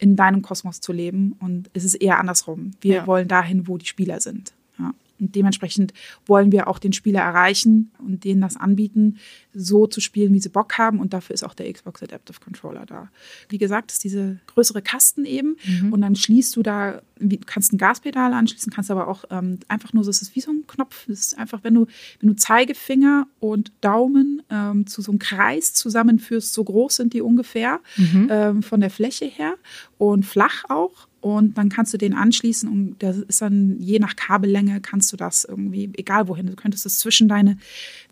in 0.00 0.16
deinem 0.16 0.42
Kosmos 0.42 0.80
zu 0.80 0.92
leben? 0.92 1.36
Und 1.38 1.70
es 1.74 1.84
ist 1.84 1.94
eher 1.94 2.18
andersrum. 2.18 2.72
Wir 2.80 2.96
ja. 2.96 3.06
wollen 3.06 3.28
dahin, 3.28 3.68
wo 3.68 3.78
die 3.78 3.86
Spieler 3.86 4.20
sind. 4.20 4.52
Ja. 4.78 4.92
Und 5.20 5.34
dementsprechend 5.34 5.92
wollen 6.26 6.52
wir 6.52 6.68
auch 6.68 6.78
den 6.78 6.92
Spieler 6.92 7.20
erreichen 7.20 7.90
und 7.98 8.24
denen 8.24 8.40
das 8.40 8.56
anbieten, 8.56 9.18
so 9.52 9.86
zu 9.86 10.00
spielen, 10.00 10.32
wie 10.32 10.40
sie 10.40 10.48
Bock 10.48 10.78
haben. 10.78 11.00
Und 11.00 11.12
dafür 11.12 11.34
ist 11.34 11.42
auch 11.42 11.54
der 11.54 11.72
Xbox 11.72 12.02
Adaptive 12.02 12.40
Controller 12.40 12.86
da. 12.86 13.10
Wie 13.48 13.58
gesagt, 13.58 13.92
ist 13.92 14.04
diese 14.04 14.38
größere 14.46 14.82
Kasten 14.82 15.24
eben. 15.24 15.56
Mhm. 15.64 15.92
Und 15.92 16.00
dann 16.00 16.16
schließt 16.16 16.54
du 16.56 16.62
da, 16.62 17.02
du 17.18 17.36
kannst 17.44 17.72
ein 17.72 17.78
Gaspedal 17.78 18.32
anschließen, 18.32 18.72
kannst 18.72 18.90
aber 18.90 19.08
auch 19.08 19.24
ähm, 19.30 19.58
einfach 19.68 19.92
nur, 19.92 20.04
so 20.04 20.10
ist 20.10 20.22
es 20.22 20.34
wie 20.34 20.40
so 20.40 20.50
ein 20.50 20.66
Knopf. 20.66 21.04
Das 21.06 21.20
ist 21.20 21.38
einfach, 21.38 21.64
wenn 21.64 21.74
du, 21.74 21.86
wenn 22.20 22.28
du 22.28 22.36
Zeigefinger 22.36 23.26
und 23.40 23.72
Daumen 23.80 24.42
ähm, 24.50 24.86
zu 24.86 25.02
so 25.02 25.12
einem 25.12 25.18
Kreis 25.18 25.74
zusammenführst, 25.74 26.52
so 26.52 26.64
groß 26.64 26.96
sind 26.96 27.12
die 27.12 27.20
ungefähr 27.20 27.80
mhm. 27.96 28.28
ähm, 28.30 28.62
von 28.62 28.80
der 28.80 28.90
Fläche 28.90 29.26
her 29.26 29.54
und 29.98 30.24
flach 30.24 30.64
auch 30.68 31.09
und 31.20 31.58
dann 31.58 31.68
kannst 31.68 31.92
du 31.92 31.98
den 31.98 32.14
anschließen 32.14 32.68
und 32.68 32.96
das 33.00 33.18
ist 33.18 33.42
dann 33.42 33.76
je 33.78 33.98
nach 33.98 34.16
Kabellänge 34.16 34.80
kannst 34.80 35.12
du 35.12 35.16
das 35.16 35.44
irgendwie, 35.44 35.90
egal 35.96 36.28
wohin, 36.28 36.46
du 36.46 36.56
könntest 36.56 36.86
es 36.86 36.98
zwischen 36.98 37.28
deine 37.28 37.58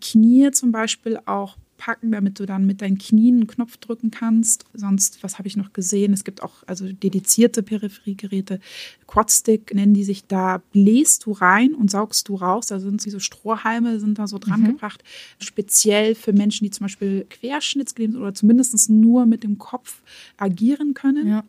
Knie 0.01 0.51
zum 0.51 0.71
Beispiel 0.71 1.19
auch 1.25 1.57
packen, 1.79 2.11
damit 2.11 2.39
du 2.39 2.45
dann 2.45 2.67
mit 2.67 2.81
deinen 2.81 2.99
Knien 2.99 3.35
einen 3.35 3.47
Knopf 3.47 3.77
drücken 3.77 4.11
kannst. 4.11 4.65
Sonst, 4.73 5.23
was 5.23 5.39
habe 5.39 5.47
ich 5.47 5.57
noch 5.57 5.73
gesehen? 5.73 6.13
Es 6.13 6.23
gibt 6.23 6.43
auch 6.43 6.61
also 6.67 6.91
dedizierte 6.91 7.63
Peripheriegeräte. 7.63 8.59
Quadstick 9.07 9.73
nennen 9.73 9.95
die 9.95 10.03
sich. 10.03 10.27
Da 10.27 10.61
bläst 10.71 11.25
du 11.25 11.31
rein 11.31 11.73
und 11.73 11.89
saugst 11.89 12.27
du 12.27 12.35
raus. 12.35 12.67
Da 12.67 12.79
sind 12.79 13.03
diese 13.03 13.19
Strohhalme, 13.19 13.99
sind 13.99 14.19
da 14.19 14.27
so 14.27 14.37
dran 14.37 14.61
mhm. 14.61 14.65
gebracht. 14.67 15.03
Speziell 15.39 16.13
für 16.13 16.33
Menschen, 16.33 16.65
die 16.65 16.71
zum 16.71 16.85
Beispiel 16.85 17.25
querschnittsgelähmt 17.29 18.17
oder 18.17 18.33
zumindest 18.33 18.89
nur 18.89 19.25
mit 19.25 19.43
dem 19.43 19.57
Kopf 19.57 20.01
agieren 20.37 20.93
können. 20.93 21.27
Ja. 21.27 21.43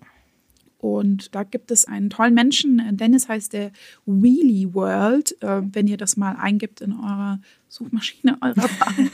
Und 0.81 1.35
da 1.35 1.43
gibt 1.43 1.71
es 1.71 1.85
einen 1.85 2.09
tollen 2.09 2.33
Menschen, 2.33 2.97
Dennis 2.97 3.29
heißt 3.29 3.53
der 3.53 3.71
Wheelie 4.07 4.73
World. 4.73 5.41
Äh, 5.43 5.61
wenn 5.73 5.87
ihr 5.87 5.99
das 5.99 6.17
mal 6.17 6.37
eingibt 6.37 6.81
in 6.81 6.93
eurer 6.93 7.39
Suchmaschine 7.69 8.39
eurer 8.43 8.57
Wahl. 8.57 9.11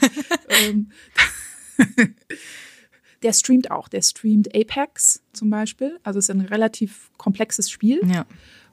ähm, 0.47 0.91
der 3.21 3.33
streamt 3.33 3.69
auch. 3.69 3.89
Der 3.89 4.01
streamt 4.01 4.55
Apex 4.55 5.21
zum 5.33 5.49
Beispiel. 5.49 5.99
Also 6.03 6.19
es 6.19 6.29
ist 6.29 6.35
ein 6.35 6.41
relativ 6.41 7.11
komplexes 7.17 7.69
Spiel. 7.69 7.99
Ja 8.09 8.25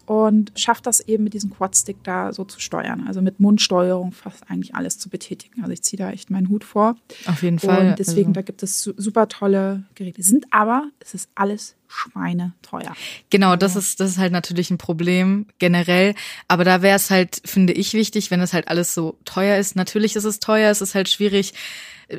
und 0.07 0.53
schafft 0.57 0.87
das 0.87 1.01
eben 1.01 1.25
mit 1.25 1.35
diesem 1.35 1.51
Quadstick 1.51 2.03
da 2.03 2.33
so 2.33 2.45
zu 2.45 2.61
steuern. 2.61 3.05
Also 3.07 3.23
mit 3.23 3.41
Mundsteuerung 3.41 4.13
fast 4.13 4.51
eigentlich 4.51 4.75
alles 4.75 4.99
zu 4.99 5.09
betätigen. 5.09 5.63
Also 5.63 5.73
ich 5.73 5.83
ziehe 5.83 5.99
da 5.99 6.11
echt 6.11 6.31
meinen 6.31 6.49
Hut 6.49 6.65
vor. 6.65 6.97
Auf 7.27 7.43
jeden 7.43 7.59
Fall. 7.59 7.91
Und 7.91 7.99
deswegen, 7.99 8.29
also. 8.29 8.33
da 8.35 8.43
gibt 8.43 8.63
es 8.63 8.83
super 8.83 9.29
tolle 9.29 9.85
Geräte. 9.95 10.23
Sind 10.23 10.47
aber, 10.51 10.91
es 11.01 11.15
ist 11.15 11.31
alles 11.35 11.77
schweineteuer. 11.95 12.95
Genau, 13.31 13.57
das 13.57 13.77
ist, 13.77 14.01
das 14.01 14.11
ist 14.11 14.19
halt 14.19 14.33
natürlich 14.33 14.71
ein 14.71 14.79
Problem 14.79 15.47
generell. 15.59 16.15
Aber 16.49 16.65
da 16.65 16.83
wäre 16.83 16.97
es 16.97 17.11
halt, 17.11 17.41
finde 17.45 17.73
ich, 17.73 17.95
wichtig, 17.95 18.31
wenn 18.31 18.41
es 18.41 18.53
halt 18.53 18.69
alles 18.69 18.95
so 18.95 19.19
teuer 19.25 19.59
ist. 19.59 19.77
Natürlich 19.77 20.17
ist 20.17 20.25
es 20.25 20.41
teuer, 20.41 20.71
es 20.71 20.81
ist 20.81 20.95
halt 20.95 21.09
schwierig, 21.09 21.55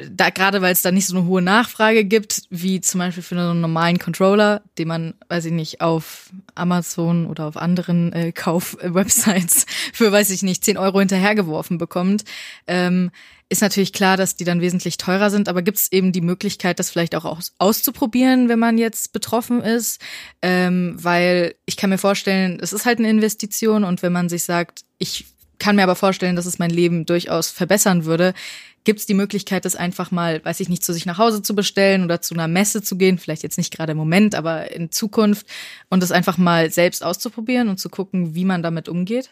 da 0.09 0.29
gerade 0.29 0.61
weil 0.61 0.73
es 0.73 0.81
da 0.81 0.91
nicht 0.91 1.07
so 1.07 1.17
eine 1.17 1.27
hohe 1.27 1.41
Nachfrage 1.41 2.05
gibt, 2.05 2.43
wie 2.49 2.81
zum 2.81 2.99
Beispiel 2.99 3.23
für 3.23 3.35
einen 3.35 3.61
normalen 3.61 3.99
Controller, 3.99 4.61
den 4.77 4.87
man, 4.87 5.13
weiß 5.29 5.45
ich 5.45 5.51
nicht, 5.51 5.81
auf 5.81 6.31
Amazon 6.55 7.27
oder 7.27 7.45
auf 7.45 7.57
anderen 7.57 8.11
äh, 8.13 8.31
Kauf-Websites 8.31 9.65
für, 9.93 10.11
weiß 10.11 10.31
ich 10.31 10.43
nicht, 10.43 10.63
10 10.63 10.77
Euro 10.77 10.99
hinterhergeworfen 10.99 11.77
bekommt, 11.77 12.23
ähm, 12.67 13.11
ist 13.49 13.61
natürlich 13.61 13.93
klar, 13.93 14.17
dass 14.17 14.35
die 14.35 14.43
dann 14.43 14.61
wesentlich 14.61 14.97
teurer 14.97 15.29
sind, 15.29 15.47
aber 15.47 15.61
gibt 15.61 15.77
es 15.77 15.91
eben 15.91 16.11
die 16.11 16.21
Möglichkeit, 16.21 16.79
das 16.79 16.89
vielleicht 16.89 17.15
auch 17.15 17.25
aus 17.25 17.53
auszuprobieren, 17.59 18.49
wenn 18.49 18.59
man 18.59 18.77
jetzt 18.77 19.13
betroffen 19.13 19.61
ist, 19.61 20.01
ähm, 20.41 20.95
weil 20.97 21.55
ich 21.65 21.77
kann 21.77 21.91
mir 21.91 21.97
vorstellen, 21.97 22.59
es 22.61 22.73
ist 22.73 22.85
halt 22.85 22.99
eine 22.99 23.09
Investition 23.09 23.83
und 23.83 24.01
wenn 24.01 24.13
man 24.13 24.29
sich 24.29 24.43
sagt, 24.43 24.83
ich 24.97 25.25
kann 25.59 25.75
mir 25.75 25.83
aber 25.83 25.95
vorstellen, 25.95 26.35
dass 26.35 26.47
es 26.47 26.59
mein 26.59 26.71
Leben 26.71 27.05
durchaus 27.05 27.49
verbessern 27.49 28.05
würde, 28.05 28.33
Gibt 28.85 28.99
es 28.99 29.07
die 29.07 29.15
Möglichkeit, 29.15 29.65
das 29.65 29.75
einfach 29.75 30.11
mal, 30.11 30.45
weiß 30.45 30.59
ich 30.59 30.69
nicht, 30.69 30.83
zu 30.83 30.93
sich 30.93 31.07
nach 31.07 31.17
Hause 31.17 31.41
zu 31.41 31.55
bestellen 31.55 32.03
oder 32.03 32.21
zu 32.21 32.35
einer 32.35 32.47
Messe 32.47 32.83
zu 32.83 32.97
gehen? 32.97 33.17
Vielleicht 33.17 33.41
jetzt 33.41 33.57
nicht 33.57 33.73
gerade 33.75 33.93
im 33.93 33.97
Moment, 33.97 34.35
aber 34.35 34.71
in 34.71 34.91
Zukunft 34.91 35.47
und 35.89 36.03
das 36.03 36.11
einfach 36.11 36.37
mal 36.37 36.69
selbst 36.69 37.03
auszuprobieren 37.03 37.67
und 37.67 37.79
zu 37.79 37.89
gucken, 37.89 38.35
wie 38.35 38.45
man 38.45 38.61
damit 38.61 38.87
umgeht? 38.87 39.31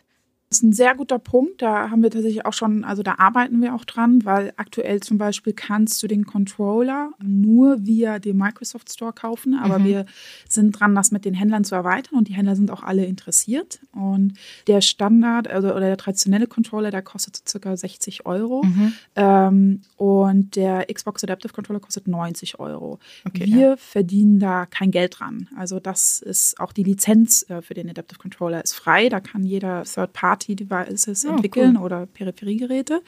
Das 0.53 0.59
ist 0.59 0.63
ein 0.69 0.73
sehr 0.73 0.93
guter 0.93 1.17
Punkt. 1.17 1.63
Da 1.63 1.89
haben 1.89 2.03
wir 2.03 2.11
tatsächlich 2.11 2.45
auch 2.45 2.53
schon, 2.53 2.83
also 2.83 3.01
da 3.01 3.15
arbeiten 3.17 3.59
wir 3.59 3.73
auch 3.73 3.85
dran, 3.85 4.23
weil 4.23 4.53
aktuell 4.55 4.99
zum 4.99 5.17
Beispiel 5.17 5.53
kannst 5.53 6.03
du 6.03 6.07
den 6.07 6.27
Controller 6.27 7.09
nur 7.23 7.87
via 7.87 8.19
dem 8.19 8.37
Microsoft 8.37 8.93
Store 8.93 9.13
kaufen, 9.13 9.55
aber 9.55 9.79
mhm. 9.79 9.85
wir 9.85 10.05
sind 10.47 10.79
dran, 10.79 10.93
das 10.93 11.09
mit 11.09 11.25
den 11.25 11.33
Händlern 11.33 11.63
zu 11.63 11.73
erweitern 11.73 12.19
und 12.19 12.27
die 12.27 12.33
Händler 12.33 12.55
sind 12.55 12.69
auch 12.69 12.83
alle 12.83 13.03
interessiert. 13.03 13.79
Und 13.93 14.33
der 14.67 14.81
Standard, 14.81 15.47
also 15.47 15.69
oder 15.69 15.87
der 15.87 15.97
traditionelle 15.97 16.45
Controller, 16.45 16.91
der 16.91 17.01
kostet 17.01 17.35
so 17.37 17.41
circa 17.47 17.75
60 17.75 18.27
Euro. 18.27 18.63
Mhm. 18.63 18.93
Ähm, 19.15 19.81
und 19.97 20.55
der 20.55 20.85
Xbox 20.85 21.23
Adaptive 21.23 21.53
Controller 21.53 21.79
kostet 21.79 22.07
90 22.07 22.59
Euro. 22.59 22.99
Okay, 23.25 23.47
wir 23.47 23.69
ja. 23.69 23.77
verdienen 23.77 24.39
da 24.39 24.67
kein 24.67 24.91
Geld 24.91 25.19
dran. 25.19 25.49
Also 25.57 25.79
das 25.79 26.21
ist 26.21 26.59
auch 26.59 26.73
die 26.73 26.83
Lizenz 26.83 27.43
äh, 27.49 27.63
für 27.63 27.73
den 27.73 27.89
Adaptive 27.89 28.19
Controller 28.19 28.63
ist 28.63 28.73
frei. 28.73 29.09
Da 29.09 29.19
kann 29.19 29.43
jeder 29.43 29.83
Third 29.83 30.13
Party 30.13 30.42
IoT-Devices 30.47 31.25
oh, 31.25 31.29
entwickeln 31.29 31.77
cool. 31.77 31.83
oder 31.83 32.05
Peripheriegeräte. 32.05 33.01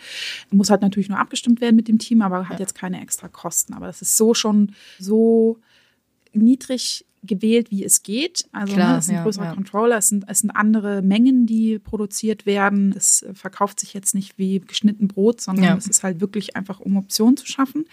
Muss 0.52 0.70
halt 0.70 0.82
natürlich 0.82 1.10
nur 1.10 1.20
abgestimmt 1.20 1.62
werden 1.62 1.76
mit 1.76 1.88
dem 1.88 2.00
Team, 2.00 2.22
aber 2.22 2.50
hat 2.50 2.60
ja. 2.60 2.60
jetzt 2.60 2.76
keine 2.76 3.02
extra 3.02 3.28
Kosten. 3.28 3.74
Aber 3.74 3.88
das 3.88 4.02
ist 4.02 4.18
so 4.18 4.34
schon 4.34 4.74
so 5.00 5.60
niedrig 6.34 7.06
gewählt, 7.26 7.72
wie 7.72 7.84
es 7.84 8.04
geht. 8.04 8.46
Also 8.52 8.74
Klar, 8.74 8.94
ne, 8.94 8.98
es 9.00 9.06
ist 9.06 9.12
ein 9.12 9.24
größerer 9.24 9.46
ja. 9.46 9.54
Controller, 9.54 9.98
es 9.98 10.08
sind, 10.10 10.26
es 10.28 10.40
sind 10.40 10.52
andere 10.52 11.02
Mengen, 11.02 11.46
die 11.46 11.80
produziert 11.80 12.46
werden. 12.46 12.94
Es 12.96 13.26
verkauft 13.34 13.80
sich 13.80 13.94
jetzt 13.94 14.14
nicht 14.14 14.38
wie 14.38 14.60
geschnitten 14.60 15.08
Brot, 15.08 15.42
sondern 15.42 15.66
ja. 15.66 15.76
es 15.76 15.88
ist 15.88 16.04
halt 16.04 16.22
wirklich 16.22 16.56
einfach, 16.56 16.80
um 16.80 16.98
Optionen 16.98 17.38
zu 17.38 17.48
schaffen. 17.48 17.86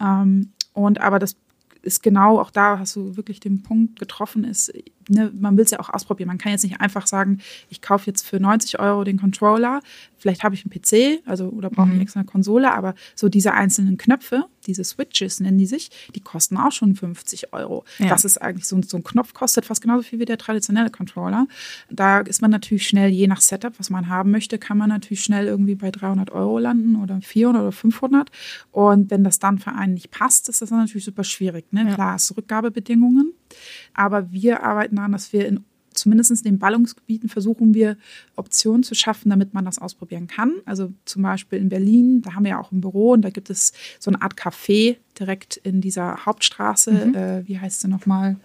Ähm, 0.00 0.52
und 0.72 1.00
aber 1.00 1.18
das 1.18 1.36
ist 1.82 2.02
genau, 2.02 2.40
auch 2.40 2.50
da 2.50 2.78
hast 2.78 2.96
du 2.96 3.16
wirklich 3.16 3.40
den 3.40 3.62
Punkt 3.62 3.98
getroffen, 3.98 4.44
ist, 4.44 4.72
ne, 5.08 5.32
man 5.38 5.56
will 5.56 5.64
es 5.64 5.70
ja 5.70 5.80
auch 5.80 5.90
ausprobieren. 5.90 6.28
Man 6.28 6.38
kann 6.38 6.52
jetzt 6.52 6.64
nicht 6.64 6.80
einfach 6.80 7.06
sagen, 7.06 7.38
ich 7.68 7.82
kaufe 7.82 8.06
jetzt 8.06 8.26
für 8.26 8.40
90 8.40 8.78
Euro 8.78 9.04
den 9.04 9.18
Controller, 9.18 9.80
vielleicht 10.18 10.42
habe 10.42 10.54
ich 10.54 10.64
einen 10.64 10.70
PC, 10.72 11.22
also 11.26 11.48
oder 11.48 11.70
brauche 11.70 11.88
mhm. 11.88 12.00
extra 12.00 12.20
eine 12.20 12.26
Konsole, 12.26 12.72
aber 12.72 12.94
so 13.14 13.28
diese 13.28 13.52
einzelnen 13.52 13.96
Knöpfe, 13.96 14.44
diese 14.66 14.84
Switches 14.84 15.40
nennen 15.40 15.58
die 15.58 15.66
sich, 15.66 15.90
die 16.14 16.20
kosten 16.20 16.56
auch 16.56 16.72
schon 16.72 16.94
50 16.94 17.52
Euro. 17.52 17.84
Ja. 17.98 18.08
Das 18.08 18.24
ist 18.24 18.40
eigentlich 18.42 18.66
so, 18.66 18.80
so 18.82 18.96
ein 18.96 19.04
Knopf 19.04 19.34
kostet 19.34 19.64
fast 19.64 19.82
genauso 19.82 20.02
viel 20.02 20.18
wie 20.18 20.24
der 20.24 20.38
traditionelle 20.38 20.90
Controller. 20.90 21.46
Da 21.90 22.20
ist 22.20 22.42
man 22.42 22.50
natürlich 22.50 22.86
schnell, 22.86 23.10
je 23.10 23.26
nach 23.26 23.40
Setup, 23.40 23.78
was 23.78 23.90
man 23.90 24.08
haben 24.08 24.30
möchte, 24.30 24.58
kann 24.58 24.78
man 24.78 24.88
natürlich 24.88 25.22
schnell 25.22 25.46
irgendwie 25.46 25.74
bei 25.74 25.90
300 25.90 26.30
Euro 26.30 26.58
landen 26.58 26.96
oder 26.96 27.20
400 27.20 27.62
oder 27.62 27.72
500. 27.72 28.30
Und 28.72 29.10
wenn 29.10 29.24
das 29.24 29.38
dann 29.38 29.58
für 29.58 29.72
einen 29.72 29.94
nicht 29.94 30.10
passt, 30.10 30.48
ist 30.48 30.62
das 30.62 30.70
dann 30.70 30.80
natürlich 30.80 31.04
super 31.04 31.24
schwierig. 31.24 31.72
Ne? 31.72 31.84
Ja. 31.86 31.94
Klar, 31.94 32.16
es 32.16 32.36
Rückgabebedingungen. 32.36 33.32
Aber 33.94 34.32
wir 34.32 34.62
arbeiten 34.62 34.95
daran, 34.96 35.12
dass 35.12 35.32
wir 35.32 35.46
in 35.46 35.64
zumindest 35.96 36.30
in 36.30 36.42
den 36.42 36.58
Ballungsgebieten 36.58 37.28
versuchen 37.28 37.74
wir 37.74 37.96
Optionen 38.36 38.82
zu 38.82 38.94
schaffen, 38.94 39.30
damit 39.30 39.54
man 39.54 39.64
das 39.64 39.78
ausprobieren 39.78 40.26
kann. 40.26 40.52
Also 40.64 40.92
zum 41.04 41.22
Beispiel 41.22 41.58
in 41.58 41.68
Berlin, 41.68 42.22
da 42.22 42.34
haben 42.34 42.44
wir 42.44 42.50
ja 42.50 42.60
auch 42.60 42.72
ein 42.72 42.80
Büro 42.80 43.12
und 43.12 43.22
da 43.22 43.30
gibt 43.30 43.50
es 43.50 43.72
so 43.98 44.10
eine 44.10 44.22
Art 44.22 44.34
Café 44.34 44.96
direkt 45.18 45.56
in 45.56 45.80
dieser 45.80 46.26
Hauptstraße. 46.26 46.92
Mhm. 46.92 47.14
Äh, 47.14 47.48
wie 47.48 47.58
heißt 47.58 47.80
sie 47.80 47.88
nochmal? 47.88 48.36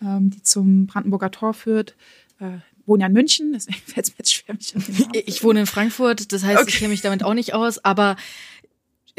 Ähm, 0.00 0.30
die 0.30 0.42
zum 0.42 0.86
Brandenburger 0.86 1.30
Tor 1.30 1.54
führt. 1.54 1.96
Äh, 2.40 2.58
wohne 2.86 3.02
ja 3.02 3.06
in 3.06 3.12
München, 3.12 3.52
deswegen 3.54 3.78
fällt 3.78 4.06
es 4.06 4.12
mir 4.12 4.18
jetzt 4.18 4.32
schwer, 4.32 4.54
mich 4.54 4.74
an 4.74 4.82
den 4.82 5.22
Ich 5.26 5.44
wohne 5.44 5.60
in 5.60 5.66
Frankfurt, 5.66 6.32
das 6.32 6.44
heißt, 6.44 6.62
okay. 6.62 6.70
ich 6.70 6.78
kenne 6.78 6.90
mich 6.90 7.00
damit 7.00 7.22
auch 7.22 7.34
nicht 7.34 7.54
aus, 7.54 7.84
aber 7.84 8.16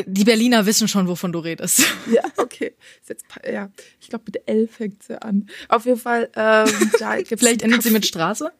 die 0.05 0.23
Berliner 0.23 0.65
wissen 0.65 0.87
schon, 0.87 1.07
wovon 1.07 1.31
du 1.31 1.39
redest. 1.39 1.83
Ja, 2.11 2.23
okay. 2.37 2.73
Jetzt, 3.07 3.25
ja, 3.49 3.69
ich 3.99 4.09
glaube, 4.09 4.25
mit 4.27 4.47
L 4.47 4.67
fängt 4.67 5.03
sie 5.03 5.21
an. 5.21 5.47
Auf 5.69 5.85
jeden 5.85 5.99
Fall. 5.99 6.29
Ähm, 6.35 6.69
da 6.99 7.15
gibt's 7.17 7.39
Vielleicht 7.39 7.61
endet 7.61 7.81
sie 7.83 7.91
mit 7.91 8.05
Straße? 8.05 8.51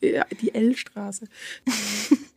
Ja, 0.00 0.24
die 0.40 0.54
L-Straße. 0.54 1.26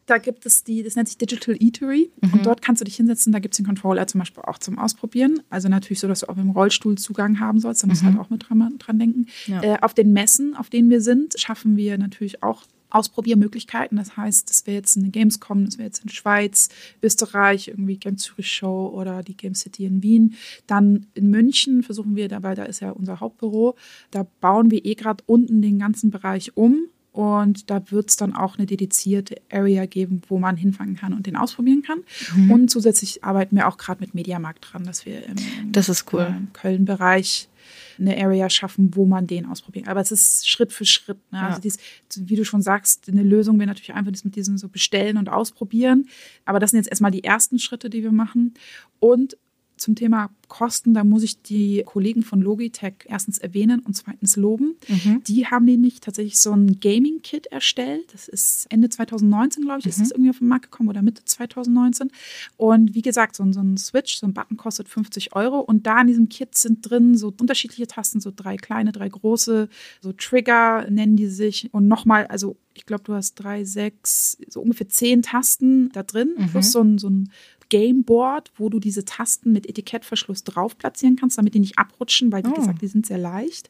da 0.05 0.17
gibt 0.17 0.45
es 0.45 0.63
die, 0.63 0.81
das 0.81 0.95
nennt 0.95 1.07
sich 1.07 1.17
Digital 1.17 1.55
Eatery. 1.59 2.09
Mhm. 2.21 2.33
Und 2.33 2.45
dort 2.45 2.61
kannst 2.61 2.81
du 2.81 2.85
dich 2.85 2.95
hinsetzen. 2.95 3.31
Da 3.31 3.39
gibt 3.39 3.53
es 3.53 3.57
den 3.57 3.65
Controller 3.65 4.07
zum 4.07 4.19
Beispiel 4.19 4.43
auch 4.43 4.57
zum 4.57 4.79
Ausprobieren. 4.79 5.41
Also 5.49 5.69
natürlich 5.69 5.99
so, 5.99 6.07
dass 6.07 6.21
du 6.21 6.29
auch 6.29 6.37
im 6.37 6.49
Rollstuhl 6.49 6.97
Zugang 6.97 7.39
haben 7.39 7.59
sollst. 7.59 7.83
Da 7.83 7.87
musst 7.87 8.01
du 8.01 8.05
mhm. 8.05 8.13
halt 8.13 8.25
auch 8.25 8.29
mit 8.29 8.49
dran, 8.49 8.75
dran 8.79 8.99
denken. 8.99 9.27
Ja. 9.45 9.61
Äh, 9.61 9.77
auf 9.81 9.93
den 9.93 10.13
Messen, 10.13 10.55
auf 10.55 10.69
denen 10.69 10.89
wir 10.89 11.01
sind, 11.01 11.39
schaffen 11.39 11.77
wir 11.77 11.97
natürlich 11.97 12.41
auch 12.41 12.63
Ausprobiermöglichkeiten. 12.89 13.97
Das 13.97 14.17
heißt, 14.17 14.49
das 14.49 14.65
wäre 14.67 14.77
jetzt 14.77 14.97
eine 14.97 15.09
Gamescom, 15.09 15.65
das 15.65 15.77
wäre 15.77 15.87
jetzt 15.87 16.03
in 16.03 16.09
Schweiz, 16.09 16.69
Österreich, 17.01 17.67
irgendwie 17.67 17.97
Game 17.97 18.17
Zürich 18.17 18.51
Show 18.51 18.91
oder 18.93 19.23
die 19.23 19.37
Game 19.37 19.55
City 19.55 19.85
in 19.85 20.03
Wien. 20.03 20.35
Dann 20.67 21.07
in 21.13 21.29
München 21.29 21.83
versuchen 21.83 22.15
wir 22.15 22.27
dabei, 22.27 22.55
da 22.55 22.63
ist 22.63 22.79
ja 22.79 22.91
unser 22.91 23.19
Hauptbüro, 23.19 23.75
da 24.11 24.25
bauen 24.41 24.71
wir 24.71 24.85
eh 24.85 24.95
gerade 24.95 25.23
unten 25.27 25.61
den 25.61 25.79
ganzen 25.79 26.09
Bereich 26.09 26.55
um. 26.55 26.87
Und 27.11 27.69
da 27.69 27.91
wird 27.91 28.09
es 28.09 28.17
dann 28.17 28.35
auch 28.35 28.57
eine 28.57 28.67
dedizierte 28.67 29.41
Area 29.51 29.87
geben, 29.87 30.21
wo 30.27 30.37
man 30.37 30.55
hinfangen 30.55 30.95
kann 30.95 31.13
und 31.13 31.25
den 31.25 31.35
ausprobieren 31.35 31.81
kann. 31.81 32.03
Mhm. 32.35 32.51
Und 32.51 32.71
zusätzlich 32.71 33.23
arbeiten 33.23 33.55
wir 33.55 33.67
auch 33.67 33.77
gerade 33.77 33.99
mit 33.99 34.13
Mediamarkt 34.13 34.71
dran, 34.71 34.83
dass 34.83 35.05
wir 35.05 35.25
im, 35.25 35.35
das 35.71 35.89
ist 35.89 36.13
cool. 36.13 36.21
Äh, 36.21 36.45
Köln-Bereich 36.53 37.48
eine 37.97 38.17
Area 38.17 38.49
schaffen, 38.49 38.95
wo 38.95 39.05
man 39.05 39.27
den 39.27 39.45
ausprobiert. 39.45 39.87
Aber 39.87 40.01
es 40.01 40.11
ist 40.11 40.47
Schritt 40.49 40.73
für 40.73 40.85
Schritt. 40.85 41.17
Ne? 41.31 41.41
Also 41.41 41.57
ja. 41.57 41.61
dies, 41.61 41.77
wie 42.15 42.35
du 42.35 42.45
schon 42.45 42.61
sagst, 42.61 43.09
eine 43.09 43.23
Lösung 43.23 43.57
wäre 43.59 43.67
natürlich 43.67 43.93
einfach 43.93 44.11
das 44.11 44.23
mit 44.23 44.35
diesem 44.35 44.57
so 44.57 44.69
bestellen 44.69 45.17
und 45.17 45.29
ausprobieren. 45.29 46.07
Aber 46.45 46.59
das 46.59 46.71
sind 46.71 46.77
jetzt 46.79 46.89
erstmal 46.89 47.11
die 47.11 47.23
ersten 47.23 47.59
Schritte, 47.59 47.89
die 47.89 48.03
wir 48.03 48.11
machen. 48.11 48.53
Und 48.99 49.37
zum 49.79 49.95
Thema 49.95 50.29
Kosten, 50.47 50.93
da 50.93 51.03
muss 51.03 51.23
ich 51.23 51.41
die 51.41 51.83
Kollegen 51.85 52.23
von 52.23 52.41
Logitech 52.41 53.05
erstens 53.05 53.37
erwähnen 53.37 53.79
und 53.81 53.95
zweitens 53.95 54.35
loben. 54.35 54.75
Mhm. 54.87 55.23
Die 55.25 55.45
haben 55.45 55.65
nämlich 55.65 56.01
tatsächlich 56.01 56.39
so 56.39 56.51
ein 56.51 56.79
Gaming-Kit 56.79 57.47
erstellt. 57.47 58.11
Das 58.11 58.27
ist 58.27 58.65
Ende 58.69 58.89
2019, 58.89 59.63
glaube 59.63 59.79
ich, 59.79 59.85
mhm. 59.85 59.89
ist 59.89 60.01
das 60.01 60.11
irgendwie 60.11 60.31
auf 60.31 60.39
den 60.39 60.47
Markt 60.47 60.71
gekommen 60.71 60.89
oder 60.89 61.01
Mitte 61.01 61.23
2019. 61.23 62.11
Und 62.57 62.95
wie 62.95 63.03
gesagt, 63.03 63.35
so, 63.35 63.49
so 63.51 63.61
ein 63.61 63.77
Switch, 63.77 64.17
so 64.17 64.27
ein 64.27 64.33
Button 64.33 64.57
kostet 64.57 64.89
50 64.89 65.35
Euro. 65.35 65.59
Und 65.59 65.85
da 65.85 66.01
in 66.01 66.07
diesem 66.07 66.29
Kit 66.29 66.55
sind 66.55 66.89
drin 66.89 67.15
so 67.15 67.33
unterschiedliche 67.39 67.87
Tasten, 67.87 68.19
so 68.19 68.31
drei 68.35 68.57
kleine, 68.57 68.91
drei 68.91 69.07
große, 69.07 69.69
so 70.01 70.13
Trigger 70.13 70.89
nennen 70.89 71.15
die 71.15 71.27
sich. 71.27 71.69
Und 71.71 71.87
nochmal, 71.87 72.25
also 72.25 72.57
ich 72.73 72.85
glaube, 72.85 73.03
du 73.03 73.13
hast 73.13 73.35
drei, 73.35 73.65
sechs, 73.65 74.37
so 74.47 74.61
ungefähr 74.61 74.89
zehn 74.89 75.21
Tasten 75.21 75.89
da 75.91 76.01
drin, 76.03 76.33
mhm. 76.37 76.47
plus 76.47 76.71
so 76.71 76.81
ein, 76.81 76.97
so 76.97 77.09
ein 77.09 77.29
Gameboard, 77.69 78.51
wo 78.57 78.69
du 78.69 78.79
diese 78.79 79.05
Tasten 79.05 79.51
mit 79.51 79.67
Etikettverschluss 79.69 80.43
drauf 80.43 80.77
platzieren 80.77 81.15
kannst, 81.15 81.37
damit 81.37 81.53
die 81.53 81.59
nicht 81.59 81.77
abrutschen, 81.77 82.31
weil 82.31 82.43
wie 82.43 82.49
Oh. 82.49 82.53
gesagt, 82.55 82.81
die 82.81 82.87
sind 82.87 83.05
sehr 83.05 83.17
leicht. 83.19 83.69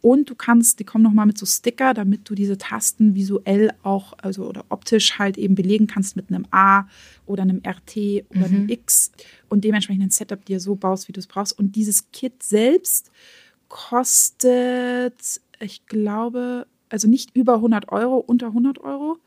Und 0.00 0.30
du 0.30 0.34
kannst, 0.34 0.78
die 0.80 0.84
kommen 0.84 1.02
nochmal 1.04 1.26
mit 1.26 1.36
so 1.38 1.46
Sticker, 1.46 1.92
damit 1.94 2.28
du 2.30 2.34
diese 2.34 2.58
Tasten 2.58 3.14
visuell 3.14 3.72
auch, 3.82 4.12
also 4.18 4.48
oder 4.48 4.64
optisch 4.68 5.18
halt 5.18 5.36
eben 5.36 5.54
belegen 5.56 5.86
kannst 5.88 6.16
mit 6.16 6.28
einem 6.30 6.46
A 6.52 6.86
oder 7.26 7.42
einem 7.42 7.60
RT 7.66 8.24
oder 8.28 8.46
einem 8.46 8.64
X 8.68 9.10
und 9.48 9.64
dementsprechend 9.64 10.04
ein 10.04 10.10
Setup 10.10 10.44
dir 10.44 10.60
so 10.60 10.76
baust, 10.76 11.08
wie 11.08 11.12
du 11.12 11.20
es 11.20 11.26
brauchst. 11.26 11.58
Und 11.58 11.74
dieses 11.76 12.10
Kit 12.12 12.42
selbst 12.42 13.10
kostet, 13.68 15.40
ich 15.60 15.86
glaube, 15.86 16.66
also 16.88 17.08
nicht 17.08 17.34
über 17.36 17.54
100 17.56 17.90
Euro, 17.92 18.16
unter 18.18 18.48
100 18.48 18.78
Euro. 18.80 19.18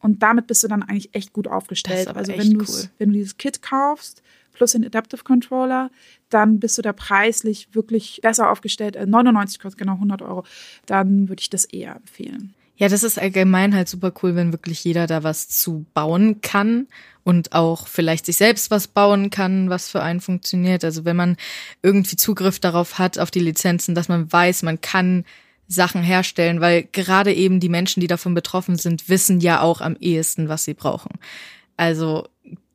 Und 0.00 0.22
damit 0.22 0.46
bist 0.46 0.62
du 0.64 0.68
dann 0.68 0.82
eigentlich 0.82 1.14
echt 1.14 1.32
gut 1.32 1.46
aufgestellt. 1.46 2.08
Also 2.08 2.32
wenn, 2.36 2.54
du 2.54 2.64
cool. 2.64 2.90
wenn 2.98 3.10
du 3.10 3.14
dieses 3.14 3.36
Kit 3.36 3.62
kaufst, 3.62 4.22
plus 4.52 4.72
den 4.72 4.84
Adaptive 4.84 5.24
Controller, 5.24 5.90
dann 6.28 6.58
bist 6.60 6.78
du 6.78 6.82
da 6.82 6.92
preislich 6.92 7.68
wirklich 7.72 8.20
besser 8.22 8.50
aufgestellt. 8.50 8.96
Äh, 8.96 9.06
99 9.06 9.58
kostet 9.58 9.78
genau 9.78 9.94
100 9.94 10.22
Euro. 10.22 10.44
Dann 10.86 11.28
würde 11.28 11.40
ich 11.40 11.50
das 11.50 11.64
eher 11.64 11.96
empfehlen. 11.96 12.54
Ja, 12.76 12.88
das 12.88 13.02
ist 13.02 13.18
allgemein 13.18 13.74
halt 13.74 13.90
super 13.90 14.10
cool, 14.22 14.36
wenn 14.36 14.52
wirklich 14.52 14.82
jeder 14.84 15.06
da 15.06 15.22
was 15.22 15.48
zu 15.48 15.84
bauen 15.92 16.40
kann 16.40 16.86
und 17.24 17.52
auch 17.52 17.86
vielleicht 17.86 18.24
sich 18.24 18.38
selbst 18.38 18.70
was 18.70 18.88
bauen 18.88 19.28
kann, 19.28 19.68
was 19.68 19.90
für 19.90 20.02
einen 20.02 20.22
funktioniert. 20.22 20.82
Also 20.82 21.04
wenn 21.04 21.16
man 21.16 21.36
irgendwie 21.82 22.16
Zugriff 22.16 22.58
darauf 22.58 22.98
hat, 22.98 23.18
auf 23.18 23.30
die 23.30 23.40
Lizenzen, 23.40 23.94
dass 23.94 24.08
man 24.08 24.32
weiß, 24.32 24.62
man 24.62 24.80
kann 24.80 25.24
Sachen 25.70 26.02
herstellen, 26.02 26.60
weil 26.60 26.88
gerade 26.90 27.32
eben 27.32 27.60
die 27.60 27.68
Menschen, 27.68 28.00
die 28.00 28.08
davon 28.08 28.34
betroffen 28.34 28.76
sind, 28.76 29.08
wissen 29.08 29.40
ja 29.40 29.60
auch 29.60 29.80
am 29.80 29.96
ehesten, 30.00 30.48
was 30.48 30.64
sie 30.64 30.74
brauchen. 30.74 31.12
Also 31.76 32.26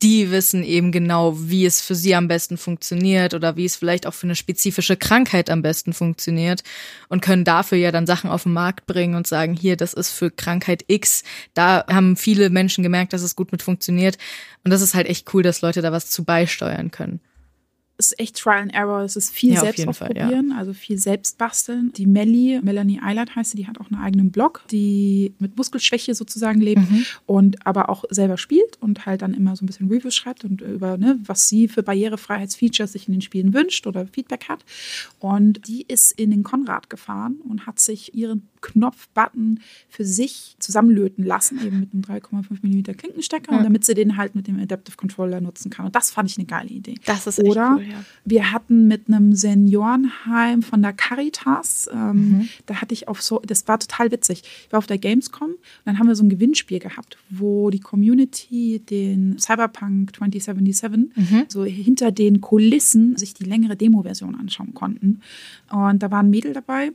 die 0.02 0.30
wissen 0.30 0.64
eben 0.64 0.92
genau, 0.92 1.34
wie 1.36 1.66
es 1.66 1.82
für 1.82 1.94
sie 1.94 2.14
am 2.14 2.26
besten 2.26 2.56
funktioniert 2.56 3.34
oder 3.34 3.56
wie 3.56 3.66
es 3.66 3.76
vielleicht 3.76 4.06
auch 4.06 4.14
für 4.14 4.26
eine 4.26 4.34
spezifische 4.34 4.96
Krankheit 4.96 5.50
am 5.50 5.60
besten 5.60 5.92
funktioniert 5.92 6.62
und 7.08 7.20
können 7.20 7.44
dafür 7.44 7.76
ja 7.76 7.92
dann 7.92 8.06
Sachen 8.06 8.30
auf 8.30 8.44
den 8.44 8.54
Markt 8.54 8.86
bringen 8.86 9.14
und 9.14 9.26
sagen, 9.26 9.54
hier, 9.54 9.76
das 9.76 9.92
ist 9.92 10.10
für 10.10 10.30
Krankheit 10.30 10.84
X. 10.88 11.22
Da 11.52 11.84
haben 11.88 12.16
viele 12.16 12.48
Menschen 12.48 12.82
gemerkt, 12.82 13.12
dass 13.12 13.22
es 13.22 13.36
gut 13.36 13.52
mit 13.52 13.62
funktioniert. 13.62 14.16
Und 14.64 14.70
das 14.70 14.80
ist 14.80 14.94
halt 14.94 15.06
echt 15.06 15.32
cool, 15.34 15.42
dass 15.42 15.60
Leute 15.60 15.82
da 15.82 15.92
was 15.92 16.10
zu 16.10 16.24
beisteuern 16.24 16.90
können. 16.90 17.20
Ist 17.98 18.18
echt 18.20 18.36
Trial 18.36 18.60
and 18.62 18.74
Error. 18.74 19.02
Es 19.02 19.16
ist 19.16 19.30
viel 19.32 19.54
Ja, 19.54 19.60
selbst 19.60 19.88
ausprobieren, 19.88 20.52
also 20.52 20.74
viel 20.74 20.98
selbst 20.98 21.38
basteln. 21.38 21.92
Die 21.96 22.04
Melly, 22.06 22.60
Melanie 22.62 23.00
Eilert 23.02 23.34
heißt 23.34 23.52
sie, 23.52 23.56
die 23.56 23.66
hat 23.66 23.80
auch 23.80 23.90
einen 23.90 24.00
eigenen 24.02 24.30
Blog, 24.30 24.62
die 24.70 25.32
mit 25.38 25.56
Muskelschwäche 25.56 26.14
sozusagen 26.14 26.60
lebt 26.60 26.82
Mhm. 26.90 27.06
und 27.24 27.66
aber 27.66 27.88
auch 27.88 28.04
selber 28.10 28.36
spielt 28.36 28.76
und 28.82 29.06
halt 29.06 29.22
dann 29.22 29.32
immer 29.32 29.56
so 29.56 29.64
ein 29.64 29.66
bisschen 29.66 29.88
Reviews 29.88 30.14
schreibt 30.14 30.44
und 30.44 30.60
über, 30.60 30.98
ne, 30.98 31.18
was 31.24 31.48
sie 31.48 31.68
für 31.68 31.82
Barrierefreiheitsfeatures 31.82 32.92
sich 32.92 33.08
in 33.08 33.12
den 33.12 33.22
Spielen 33.22 33.54
wünscht 33.54 33.86
oder 33.86 34.06
Feedback 34.06 34.48
hat. 34.48 34.64
Und 35.18 35.66
die 35.66 35.82
ist 35.88 36.12
in 36.12 36.30
den 36.30 36.42
Konrad 36.42 36.90
gefahren 36.90 37.36
und 37.48 37.66
hat 37.66 37.80
sich 37.80 38.14
ihren 38.14 38.46
Knopfbutton 38.60 39.60
für 39.88 40.04
sich 40.04 40.56
zusammenlöten 40.58 41.24
lassen, 41.24 41.60
eben 41.64 41.80
mit 41.80 41.92
einem 41.92 42.02
3,5 42.02 42.62
mm 42.62 42.82
Klinkenstecker, 42.96 43.52
Ja. 43.52 43.58
und 43.58 43.64
damit 43.64 43.84
sie 43.84 43.94
den 43.94 44.16
halt 44.16 44.34
mit 44.34 44.46
dem 44.48 44.58
Adaptive 44.58 44.96
Controller 44.96 45.40
nutzen 45.40 45.70
kann. 45.70 45.86
Und 45.86 45.94
das 45.94 46.10
fand 46.10 46.30
ich 46.30 46.36
eine 46.36 46.46
geile 46.46 46.68
Idee. 46.70 46.96
Das 47.06 47.26
ist 47.26 47.38
Oder 47.38 47.76
echt 47.78 47.85
cool, 47.85 47.85
ja. 47.90 48.04
wir 48.24 48.52
hatten 48.52 48.88
mit 48.88 49.08
einem 49.08 49.34
Seniorenheim 49.34 50.62
von 50.62 50.82
der 50.82 50.92
Caritas, 50.92 51.88
ähm, 51.92 52.48
da 52.66 52.80
hatte 52.80 52.94
ich 52.94 53.08
auf 53.08 53.22
so, 53.22 53.40
das 53.44 53.66
war 53.68 53.78
total 53.78 54.10
witzig. 54.10 54.42
Ich 54.66 54.72
war 54.72 54.78
auf 54.78 54.86
der 54.86 54.98
Gamescom 54.98 55.50
und 55.50 55.58
dann 55.84 55.98
haben 55.98 56.08
wir 56.08 56.16
so 56.16 56.24
ein 56.24 56.28
Gewinnspiel 56.28 56.78
gehabt, 56.78 57.18
wo 57.30 57.70
die 57.70 57.80
Community 57.80 58.80
den 58.80 59.38
Cyberpunk 59.38 60.16
2077 60.16 61.46
so 61.48 61.64
hinter 61.64 62.12
den 62.12 62.40
Kulissen 62.40 63.16
sich 63.16 63.34
die 63.34 63.44
längere 63.44 63.76
Demo-Version 63.76 64.34
anschauen 64.34 64.74
konnten. 64.74 65.20
Und 65.70 66.02
da 66.02 66.10
war 66.10 66.20
ein 66.20 66.30
Mädel 66.30 66.52
dabei, 66.52 66.92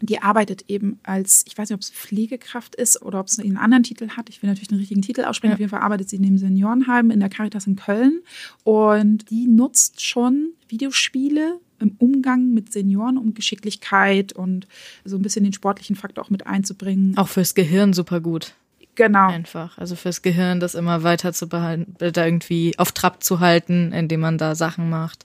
die 0.00 0.20
arbeitet 0.22 0.64
eben 0.68 0.98
als, 1.02 1.44
ich 1.46 1.56
weiß 1.56 1.70
nicht, 1.70 1.74
ob 1.74 1.80
es 1.80 1.90
Pflegekraft 1.90 2.74
ist 2.74 3.00
oder 3.02 3.20
ob 3.20 3.28
es 3.28 3.38
einen 3.38 3.56
anderen 3.56 3.82
Titel 3.82 4.10
hat. 4.10 4.28
Ich 4.28 4.42
will 4.42 4.48
natürlich 4.48 4.68
den 4.68 4.78
richtigen 4.78 5.02
Titel 5.02 5.24
aussprechen. 5.24 5.52
Ja. 5.52 5.54
Auf 5.54 5.60
jeden 5.60 5.70
Fall 5.70 5.80
arbeitet 5.80 6.10
sie 6.10 6.16
in 6.16 6.22
dem 6.22 6.38
Seniorenheim 6.38 7.10
in 7.10 7.20
der 7.20 7.30
Caritas 7.30 7.66
in 7.66 7.76
Köln. 7.76 8.20
Und 8.64 9.30
die 9.30 9.46
nutzt 9.46 10.04
schon 10.04 10.50
Videospiele 10.68 11.60
im 11.78 11.94
Umgang 11.98 12.52
mit 12.52 12.72
Senioren, 12.72 13.18
um 13.18 13.34
Geschicklichkeit 13.34 14.32
und 14.32 14.66
so 15.04 15.16
ein 15.16 15.22
bisschen 15.22 15.44
den 15.44 15.52
sportlichen 15.52 15.96
Faktor 15.96 16.24
auch 16.24 16.30
mit 16.30 16.46
einzubringen. 16.46 17.16
Auch 17.16 17.28
fürs 17.28 17.54
Gehirn 17.54 17.92
super 17.92 18.20
gut. 18.20 18.54
Genau. 18.96 19.28
Einfach. 19.28 19.78
Also 19.78 19.94
fürs 19.94 20.22
Gehirn, 20.22 20.58
das 20.58 20.74
immer 20.74 21.02
weiter 21.02 21.32
zu 21.32 21.48
behalten, 21.48 21.94
da 21.98 22.24
irgendwie 22.24 22.74
auf 22.78 22.92
Trab 22.92 23.22
zu 23.22 23.40
halten, 23.40 23.92
indem 23.92 24.20
man 24.20 24.38
da 24.38 24.54
Sachen 24.54 24.90
macht. 24.90 25.24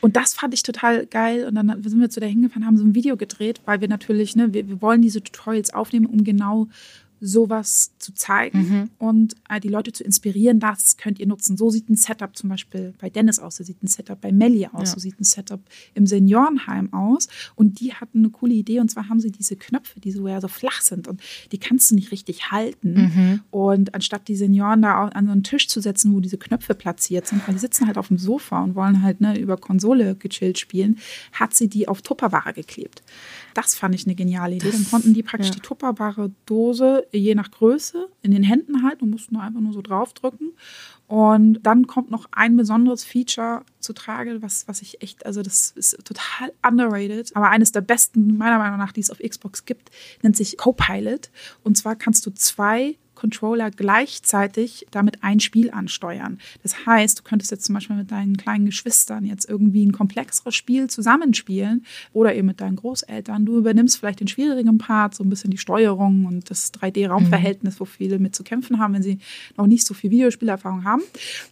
Und 0.00 0.16
das 0.16 0.34
fand 0.34 0.54
ich 0.54 0.62
total 0.62 1.06
geil. 1.06 1.46
Und 1.46 1.54
dann 1.54 1.82
sind 1.82 2.00
wir 2.00 2.10
zu 2.10 2.20
der 2.20 2.28
hingefahren, 2.28 2.66
haben 2.66 2.78
so 2.78 2.84
ein 2.84 2.94
Video 2.94 3.16
gedreht, 3.16 3.60
weil 3.66 3.80
wir 3.80 3.88
natürlich, 3.88 4.34
ne, 4.34 4.52
wir, 4.52 4.68
wir 4.68 4.82
wollen 4.82 5.02
diese 5.02 5.22
Tutorials 5.22 5.72
aufnehmen, 5.72 6.06
um 6.06 6.24
genau 6.24 6.68
sowas 7.20 7.92
zu 7.98 8.12
zeigen 8.14 8.90
und 8.98 9.34
äh, 9.48 9.60
die 9.60 9.68
Leute 9.68 9.92
zu 9.92 10.02
inspirieren, 10.04 10.58
das 10.60 10.96
könnt 10.96 11.18
ihr 11.18 11.26
nutzen. 11.26 11.56
So 11.56 11.70
sieht 11.70 11.88
ein 11.90 11.96
Setup 11.96 12.34
zum 12.36 12.48
Beispiel 12.48 12.94
bei 12.98 13.10
Dennis 13.10 13.38
aus, 13.38 13.56
so 13.56 13.64
sieht 13.64 13.82
ein 13.82 13.86
Setup 13.88 14.20
bei 14.20 14.32
Melly 14.32 14.66
aus, 14.66 14.88
Ja. 14.88 14.94
so 14.94 15.00
sieht 15.00 15.20
ein 15.20 15.24
Setup 15.24 15.60
im 15.94 16.06
Seniorenheim 16.06 16.92
aus. 16.92 17.28
Und 17.56 17.80
die 17.80 17.94
hatten 17.94 18.18
eine 18.20 18.30
coole 18.30 18.54
Idee 18.54 18.80
und 18.80 18.90
zwar 18.90 19.08
haben 19.08 19.20
sie 19.20 19.30
diese 19.30 19.56
Knöpfe, 19.56 20.00
die 20.00 20.12
so 20.12 20.26
ja 20.26 20.40
so 20.40 20.48
flach 20.48 20.80
sind 20.82 21.08
und 21.08 21.20
die 21.52 21.58
kannst 21.58 21.90
du 21.90 21.94
nicht 21.94 22.10
richtig 22.12 22.50
halten. 22.50 23.42
Und 23.50 23.94
anstatt 23.94 24.28
die 24.28 24.36
Senioren 24.36 24.82
da 24.82 25.08
an 25.08 25.26
so 25.26 25.32
einen 25.32 25.42
Tisch 25.44 25.68
zu 25.68 25.80
setzen, 25.80 26.14
wo 26.14 26.20
diese 26.20 26.38
Knöpfe 26.38 26.74
platziert 26.74 27.26
sind, 27.26 27.46
weil 27.46 27.54
die 27.54 27.60
sitzen 27.60 27.86
halt 27.86 27.98
auf 27.98 28.08
dem 28.08 28.18
Sofa 28.18 28.62
und 28.62 28.74
wollen 28.74 29.02
halt 29.02 29.20
ne, 29.20 29.38
über 29.38 29.56
Konsole 29.56 30.14
gechillt 30.16 30.58
spielen, 30.58 30.98
hat 31.32 31.54
sie 31.54 31.68
die 31.68 31.88
auf 31.88 32.02
Tupperware 32.02 32.52
geklebt. 32.54 33.02
Das 33.54 33.74
fand 33.74 33.94
ich 33.94 34.06
eine 34.06 34.14
geniale 34.14 34.56
Idee. 34.56 34.70
Dann 34.70 34.86
konnten 34.90 35.14
die 35.14 35.22
praktisch 35.22 35.48
ja. 35.48 35.54
die 35.54 35.60
Tupperware-Dose 35.60 37.06
je 37.12 37.34
nach 37.34 37.50
Größe 37.50 38.08
in 38.22 38.30
den 38.30 38.42
Händen 38.42 38.82
halten 38.82 39.04
und 39.04 39.10
mussten 39.10 39.34
nur 39.34 39.42
einfach 39.42 39.60
nur 39.60 39.72
so 39.72 39.82
draufdrücken. 39.82 40.52
Und 41.06 41.60
dann 41.64 41.88
kommt 41.88 42.10
noch 42.12 42.28
ein 42.30 42.56
besonderes 42.56 43.04
Feature 43.04 43.62
zu 43.80 43.92
Trage, 43.92 44.42
was, 44.42 44.68
was 44.68 44.80
ich 44.80 45.02
echt, 45.02 45.26
also 45.26 45.42
das 45.42 45.72
ist 45.72 45.98
total 46.04 46.52
underrated, 46.64 47.34
aber 47.34 47.50
eines 47.50 47.72
der 47.72 47.80
besten, 47.80 48.36
meiner 48.38 48.58
Meinung 48.58 48.78
nach, 48.78 48.92
die 48.92 49.00
es 49.00 49.10
auf 49.10 49.18
Xbox 49.18 49.64
gibt, 49.64 49.90
nennt 50.22 50.36
sich 50.36 50.56
Copilot. 50.56 51.30
Und 51.64 51.76
zwar 51.76 51.96
kannst 51.96 52.26
du 52.26 52.30
zwei 52.30 52.96
Controller 53.20 53.70
gleichzeitig 53.70 54.86
damit 54.90 55.22
ein 55.22 55.40
Spiel 55.40 55.70
ansteuern. 55.70 56.38
Das 56.62 56.86
heißt, 56.86 57.18
du 57.18 57.22
könntest 57.22 57.50
jetzt 57.50 57.66
zum 57.66 57.74
Beispiel 57.74 57.96
mit 57.96 58.10
deinen 58.10 58.38
kleinen 58.38 58.64
Geschwistern 58.64 59.26
jetzt 59.26 59.48
irgendwie 59.48 59.84
ein 59.84 59.92
komplexeres 59.92 60.54
Spiel 60.54 60.88
zusammenspielen 60.88 61.84
oder 62.14 62.34
eben 62.34 62.46
mit 62.46 62.62
deinen 62.62 62.76
Großeltern. 62.76 63.44
Du 63.44 63.58
übernimmst 63.58 63.98
vielleicht 63.98 64.20
den 64.20 64.28
schwierigen 64.28 64.78
Part, 64.78 65.14
so 65.14 65.22
ein 65.22 65.28
bisschen 65.28 65.50
die 65.50 65.58
Steuerung 65.58 66.24
und 66.24 66.50
das 66.50 66.72
3D-Raumverhältnis, 66.72 67.78
wo 67.78 67.84
viele 67.84 68.18
mit 68.18 68.34
zu 68.34 68.42
kämpfen 68.42 68.78
haben, 68.78 68.94
wenn 68.94 69.02
sie 69.02 69.18
noch 69.58 69.66
nicht 69.66 69.86
so 69.86 69.92
viel 69.92 70.10
Videospielerfahrung 70.10 70.84
haben. 70.84 71.02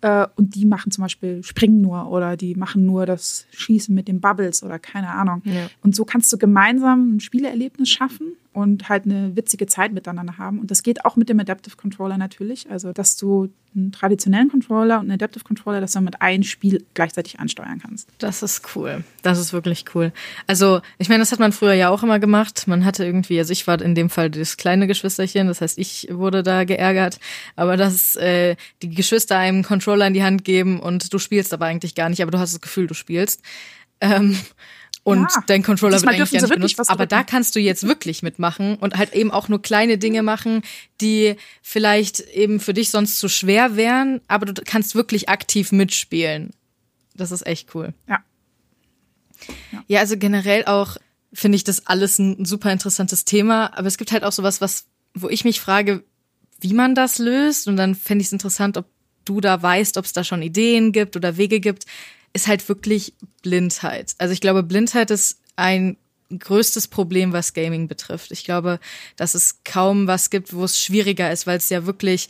Äh, 0.01 0.27
Und 0.37 0.55
die 0.55 0.65
machen 0.65 0.91
zum 0.91 1.03
Beispiel 1.03 1.43
Springen 1.45 1.83
nur 1.83 2.11
oder 2.11 2.37
die 2.37 2.55
machen 2.55 2.87
nur 2.87 3.05
das 3.05 3.47
Schießen 3.51 3.95
mit 3.95 4.09
den 4.09 4.21
Bubbles 4.21 4.63
oder 4.63 4.79
keine 4.79 5.11
Ahnung. 5.11 5.43
Ja. 5.45 5.69
Und 5.83 5.95
so 5.95 6.05
kannst 6.07 6.33
du 6.33 6.39
gemeinsam 6.39 7.17
ein 7.17 7.21
Spieleerlebnis 7.21 7.91
schaffen 7.91 8.33
und 8.53 8.89
halt 8.89 9.05
eine 9.05 9.37
witzige 9.37 9.67
Zeit 9.67 9.93
miteinander 9.93 10.39
haben. 10.39 10.59
Und 10.59 10.71
das 10.71 10.83
geht 10.83 11.05
auch 11.05 11.17
mit 11.17 11.29
dem 11.29 11.39
Adaptive 11.39 11.77
Controller 11.77 12.19
natürlich. 12.19 12.71
Also, 12.71 12.93
dass 12.93 13.17
du 13.17 13.51
einen 13.75 13.93
traditionellen 13.93 14.49
Controller 14.49 14.97
und 14.97 15.03
einen 15.03 15.13
Adaptive 15.13 15.45
Controller, 15.45 15.81
dass 15.81 15.93
du 15.93 16.01
mit 16.01 16.21
einem 16.23 16.43
Spiel 16.43 16.85
gleichzeitig 16.95 17.39
ansteuern 17.39 17.79
kannst. 17.81 18.09
Das 18.19 18.43
ist 18.43 18.75
cool. 18.75 19.05
Das 19.23 19.39
ist 19.39 19.53
wirklich 19.53 19.85
cool. 19.95 20.13
Also, 20.47 20.81
ich 20.99 21.09
meine, 21.09 21.21
das 21.21 21.31
hat 21.31 21.39
man 21.39 21.53
früher 21.53 21.75
ja 21.75 21.91
auch 21.91 22.03
immer 22.03 22.19
gemacht. 22.19 22.67
Man 22.67 22.85
hatte 22.85 23.05
irgendwie, 23.05 23.39
also 23.39 23.53
ich 23.53 23.67
war 23.67 23.81
in 23.81 23.95
dem 23.95 24.11
Fall 24.11 24.31
das 24.31 24.57
kleine 24.57 24.87
Geschwisterchen, 24.87 25.47
das 25.47 25.61
heißt, 25.61 25.79
ich 25.79 26.09
wurde 26.11 26.43
da 26.43 26.65
geärgert. 26.65 27.21
Aber 27.55 27.77
dass 27.77 28.17
äh, 28.17 28.57
die 28.83 28.89
Geschwister 28.89 29.39
einem 29.39 29.63
Controller 29.63 30.07
in 30.07 30.15
die 30.15 30.25
Hand 30.25 30.45
geben 30.45 30.81
und 30.81 31.13
du 31.13 31.19
spielst 31.19 31.53
aber 31.53 31.67
eigentlich 31.67 31.95
gar 31.95 32.09
nicht, 32.09 32.23
aber 32.23 32.31
du 32.31 32.39
hast 32.39 32.55
das 32.55 32.61
Gefühl, 32.61 32.87
du 32.87 32.95
spielst. 32.95 33.43
Ähm, 34.01 34.37
und 35.09 35.23
Ja. 35.23 35.43
dein 35.47 35.63
Controller 35.63 35.97
Diesmal 35.97 36.19
wird 36.19 36.29
eigentlich 36.33 36.41
gar 36.43 36.59
nicht 36.59 36.77
benutzt. 36.77 36.91
Aber 36.91 37.07
da 37.07 37.23
kannst 37.23 37.57
du 37.57 37.61
jetzt 37.61 37.87
wirklich 37.87 38.23
mitmachen 38.23 38.77
und 38.77 38.97
halt 38.97 39.15
eben 39.15 39.31
auch 39.31 39.49
nur 39.49 39.63
kleine 39.63 39.97
Dinge 39.99 40.23
machen, 40.23 40.63
die 41.01 41.37
vielleicht 41.63 42.21
eben 42.21 42.61
für 42.61 42.75
dich 42.75 42.91
sonst 42.91 43.19
zu 43.19 43.29
schwer 43.29 43.77
wären, 43.77 44.21
aber 44.29 44.47
du 44.47 44.63
kannst 44.65 44.95
wirklich 44.95 45.29
aktiv 45.29 45.73
mitspielen. 45.73 46.51
Das 47.15 47.33
ist 47.33 47.47
echt 47.47 47.75
cool. 47.75 47.95
Ja. 48.09 48.23
Ja, 49.87 50.01
also 50.01 50.17
generell 50.17 50.65
auch 50.67 50.97
finde 51.33 51.57
ich 51.57 51.65
das 51.65 51.87
alles 51.87 52.19
ein 52.19 52.45
super 52.45 52.73
interessantes 52.73 53.25
Thema, 53.25 53.77
aber 53.77 53.87
es 53.87 53.99
gibt 53.99 54.13
halt 54.13 54.25
auch 54.25 54.33
sowas, 54.33 54.61
was, 54.61 54.87
wo 55.15 55.29
ich 55.29 55.45
mich 55.45 55.61
frage, 55.61 56.03
wie 56.61 56.75
man 56.75 56.95
das 56.95 57.19
löst 57.19 57.69
und 57.69 57.77
dann 57.77 57.95
fände 57.95 58.23
ich 58.23 58.29
es 58.29 58.33
interessant, 58.33 58.77
ob 58.77 58.87
du 59.25 59.41
da 59.41 59.63
weißt, 59.63 59.97
ob 59.97 60.05
es 60.05 60.13
da 60.13 60.25
schon 60.25 60.43
Ideen 60.43 60.93
gibt 60.93 61.17
oder 61.17 61.37
Wege 61.37 61.61
gibt, 61.61 61.85
ist 62.33 62.47
halt 62.47 62.69
wirklich 62.69 63.15
Blindheit. 63.43 64.15
Also 64.19 64.33
ich 64.33 64.41
glaube, 64.41 64.63
Blindheit 64.63 65.11
ist 65.11 65.41
ein 65.57 65.97
größtes 66.37 66.89
Problem, 66.89 67.33
was 67.33 67.55
Gaming 67.55 67.89
betrifft. 67.89 68.33
Ich 68.33 68.45
glaube, 68.45 68.81
dass 69.17 69.35
es 69.35 69.61
kaum 69.65 70.07
was 70.07 70.31
gibt, 70.31 70.53
wo 70.53 70.65
es 70.65 70.81
schwieriger 70.81 71.33
ist, 71.33 71.47
weil 71.47 71.59
es 71.59 71.71
ja 71.71 71.87
wirklich 71.87 72.29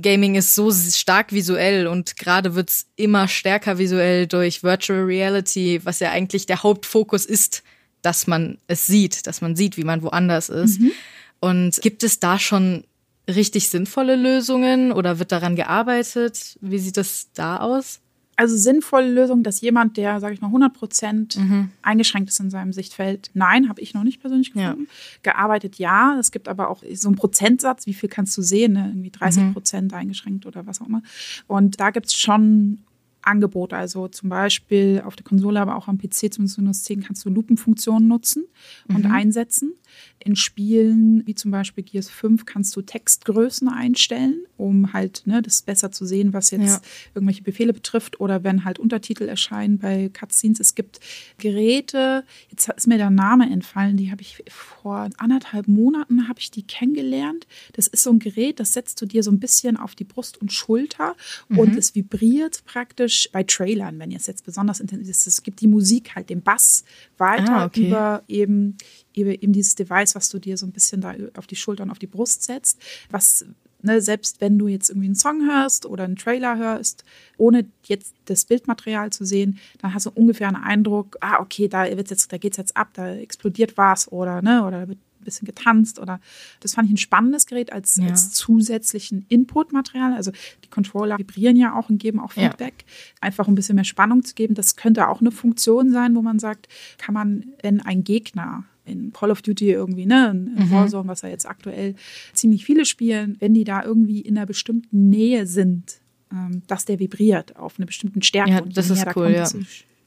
Gaming 0.00 0.36
ist 0.36 0.54
so 0.54 0.72
stark 0.72 1.32
visuell 1.32 1.86
und 1.86 2.16
gerade 2.16 2.54
wird's 2.54 2.86
immer 2.96 3.28
stärker 3.28 3.78
visuell 3.78 4.26
durch 4.26 4.62
Virtual 4.62 5.02
Reality, 5.02 5.80
was 5.84 6.00
ja 6.00 6.10
eigentlich 6.10 6.46
der 6.46 6.62
Hauptfokus 6.62 7.26
ist, 7.26 7.62
dass 8.00 8.26
man 8.26 8.58
es 8.66 8.86
sieht, 8.86 9.26
dass 9.26 9.40
man 9.42 9.54
sieht, 9.54 9.76
wie 9.76 9.84
man 9.84 10.02
woanders 10.02 10.48
ist. 10.48 10.80
Mhm. 10.80 10.92
Und 11.40 11.80
gibt 11.82 12.02
es 12.04 12.20
da 12.20 12.38
schon 12.38 12.84
richtig 13.28 13.68
sinnvolle 13.68 14.16
Lösungen 14.16 14.92
oder 14.92 15.18
wird 15.18 15.30
daran 15.30 15.56
gearbeitet? 15.56 16.58
Wie 16.60 16.78
sieht 16.78 16.96
das 16.96 17.28
da 17.34 17.58
aus? 17.58 18.00
Also 18.42 18.56
sinnvolle 18.56 19.08
Lösung, 19.08 19.44
dass 19.44 19.60
jemand, 19.60 19.96
der, 19.96 20.18
sage 20.18 20.34
ich 20.34 20.40
mal, 20.40 20.48
100 20.48 20.74
Prozent 20.74 21.36
mhm. 21.36 21.68
eingeschränkt 21.80 22.28
ist 22.28 22.40
in 22.40 22.50
seinem 22.50 22.72
Sichtfeld, 22.72 23.30
nein, 23.34 23.68
habe 23.68 23.80
ich 23.80 23.94
noch 23.94 24.02
nicht 24.02 24.20
persönlich 24.20 24.52
gefunden. 24.52 24.88
Ja. 24.88 25.32
Gearbeitet, 25.32 25.76
ja. 25.76 26.16
Es 26.18 26.32
gibt 26.32 26.48
aber 26.48 26.68
auch 26.68 26.82
so 26.92 27.08
einen 27.08 27.14
Prozentsatz, 27.14 27.86
wie 27.86 27.94
viel 27.94 28.08
kannst 28.08 28.36
du 28.36 28.42
sehen, 28.42 28.72
ne? 28.72 28.88
irgendwie 28.88 29.12
30 29.12 29.52
Prozent 29.52 29.92
mhm. 29.92 29.98
eingeschränkt 29.98 30.44
oder 30.44 30.66
was 30.66 30.80
auch 30.80 30.88
immer. 30.88 31.04
Und 31.46 31.78
da 31.78 31.90
gibt 31.90 32.06
es 32.06 32.14
schon 32.14 32.78
Angebote. 33.22 33.76
Also 33.76 34.08
zum 34.08 34.28
Beispiel 34.28 35.02
auf 35.04 35.16
der 35.16 35.24
Konsole, 35.24 35.60
aber 35.60 35.76
auch 35.76 35.88
am 35.88 35.98
PC, 35.98 36.32
zumindest 36.32 36.58
Windows 36.58 36.82
10, 36.84 37.02
kannst 37.02 37.24
du 37.24 37.30
Lupenfunktionen 37.30 38.08
nutzen 38.08 38.44
und 38.88 39.04
mhm. 39.04 39.10
einsetzen. 39.10 39.74
In 40.18 40.36
Spielen 40.36 41.26
wie 41.26 41.34
zum 41.34 41.50
Beispiel 41.50 41.84
Gears 41.84 42.08
5 42.08 42.46
kannst 42.46 42.74
du 42.76 42.82
Textgrößen 42.82 43.68
einstellen, 43.68 44.44
um 44.56 44.92
halt 44.92 45.22
ne, 45.26 45.42
das 45.42 45.62
besser 45.62 45.90
zu 45.90 46.06
sehen, 46.06 46.32
was 46.32 46.50
jetzt 46.50 46.64
ja. 46.64 46.80
irgendwelche 47.14 47.42
Befehle 47.42 47.72
betrifft 47.72 48.20
oder 48.20 48.44
wenn 48.44 48.64
halt 48.64 48.78
Untertitel 48.78 49.24
erscheinen 49.24 49.78
bei 49.78 50.10
Cutscenes. 50.10 50.60
Es 50.60 50.74
gibt 50.74 51.00
Geräte, 51.38 52.24
jetzt 52.50 52.68
ist 52.68 52.86
mir 52.86 52.98
der 52.98 53.10
Name 53.10 53.50
entfallen, 53.50 53.96
die 53.96 54.10
habe 54.10 54.22
ich 54.22 54.44
vor 54.48 55.10
anderthalb 55.18 55.68
Monaten 55.68 56.28
habe 56.28 56.38
ich 56.38 56.50
die 56.50 56.62
kennengelernt. 56.62 57.46
Das 57.72 57.86
ist 57.86 58.04
so 58.04 58.10
ein 58.10 58.18
Gerät, 58.18 58.60
das 58.60 58.72
setzt 58.72 59.02
du 59.02 59.06
dir 59.06 59.22
so 59.22 59.30
ein 59.30 59.40
bisschen 59.40 59.76
auf 59.76 59.94
die 59.94 60.04
Brust 60.04 60.40
und 60.40 60.52
Schulter 60.52 61.16
mhm. 61.48 61.58
und 61.58 61.76
es 61.76 61.94
vibriert 61.94 62.64
praktisch 62.64 63.11
bei 63.32 63.42
Trailern, 63.42 63.98
wenn 63.98 64.12
es 64.12 64.26
jetzt 64.26 64.44
besonders 64.44 64.80
intensiv 64.80 65.10
ist. 65.10 65.26
Es 65.26 65.42
gibt 65.42 65.60
die 65.60 65.66
Musik 65.66 66.14
halt, 66.14 66.30
den 66.30 66.42
Bass 66.42 66.84
weiter 67.18 67.56
ah, 67.56 67.64
okay. 67.66 67.88
über 67.88 68.22
eben 68.28 68.76
eben 69.14 69.52
dieses 69.52 69.74
Device, 69.74 70.14
was 70.14 70.28
du 70.30 70.38
dir 70.38 70.56
so 70.56 70.66
ein 70.66 70.72
bisschen 70.72 71.00
da 71.00 71.14
auf 71.36 71.46
die 71.46 71.56
Schulter 71.56 71.82
und 71.82 71.90
auf 71.90 71.98
die 71.98 72.06
Brust 72.06 72.42
setzt, 72.42 72.80
was 73.10 73.44
Ne, 73.84 74.00
selbst 74.00 74.40
wenn 74.40 74.58
du 74.58 74.68
jetzt 74.68 74.90
irgendwie 74.90 75.08
einen 75.08 75.16
Song 75.16 75.44
hörst 75.44 75.86
oder 75.86 76.04
einen 76.04 76.14
Trailer 76.14 76.56
hörst, 76.56 77.04
ohne 77.36 77.66
jetzt 77.82 78.14
das 78.26 78.44
Bildmaterial 78.44 79.10
zu 79.10 79.24
sehen, 79.24 79.58
dann 79.80 79.92
hast 79.92 80.06
du 80.06 80.10
ungefähr 80.14 80.46
einen 80.46 80.62
Eindruck, 80.62 81.16
ah, 81.20 81.40
okay, 81.40 81.66
da 81.66 81.84
wird's 81.96 82.10
jetzt, 82.10 82.32
da 82.32 82.38
geht's 82.38 82.58
jetzt 82.58 82.76
ab, 82.76 82.90
da 82.92 83.12
explodiert 83.12 83.76
was 83.76 84.10
oder, 84.12 84.40
ne, 84.40 84.64
oder 84.64 84.86
wird 84.86 84.98
ein 85.22 85.24
bisschen 85.24 85.46
getanzt 85.46 85.98
oder 85.98 86.20
das 86.60 86.74
fand 86.74 86.88
ich 86.88 86.94
ein 86.94 86.98
spannendes 86.98 87.46
Gerät 87.46 87.72
als, 87.72 87.96
ja. 87.96 88.08
als 88.08 88.32
zusätzlichen 88.32 89.24
Inputmaterial. 89.28 90.14
Also 90.14 90.32
die 90.64 90.68
Controller 90.68 91.18
vibrieren 91.18 91.56
ja 91.56 91.74
auch 91.74 91.88
und 91.88 91.98
geben 91.98 92.20
auch 92.20 92.32
Feedback, 92.32 92.84
ja. 92.86 93.14
einfach 93.20 93.46
um 93.46 93.52
ein 93.52 93.56
bisschen 93.56 93.76
mehr 93.76 93.84
Spannung 93.84 94.24
zu 94.24 94.34
geben. 94.34 94.54
Das 94.54 94.76
könnte 94.76 95.08
auch 95.08 95.20
eine 95.20 95.30
Funktion 95.30 95.90
sein, 95.90 96.14
wo 96.14 96.22
man 96.22 96.38
sagt, 96.38 96.68
kann 96.98 97.14
man, 97.14 97.46
wenn 97.62 97.80
ein 97.80 98.04
Gegner 98.04 98.64
in 98.84 99.12
Call 99.12 99.30
of 99.30 99.42
Duty 99.42 99.70
irgendwie, 99.70 100.06
ne, 100.06 100.30
in 100.30 100.66
mhm. 100.66 100.70
Warzone, 100.70 101.08
was 101.08 101.22
ja 101.22 101.28
jetzt 101.28 101.48
aktuell 101.48 101.94
ziemlich 102.32 102.64
viele 102.64 102.84
spielen, 102.84 103.36
wenn 103.38 103.54
die 103.54 103.64
da 103.64 103.84
irgendwie 103.84 104.20
in 104.20 104.36
einer 104.36 104.46
bestimmten 104.46 105.08
Nähe 105.08 105.46
sind, 105.46 106.00
ähm, 106.32 106.62
dass 106.66 106.84
der 106.84 106.98
vibriert 106.98 107.56
auf 107.56 107.74
eine 107.78 107.86
bestimmte 107.86 108.22
Stärke. 108.22 108.50
Ja, 108.50 108.60
das 108.60 108.90
ist 108.90 109.06
cool, 109.14 109.30
ja. 109.30 109.48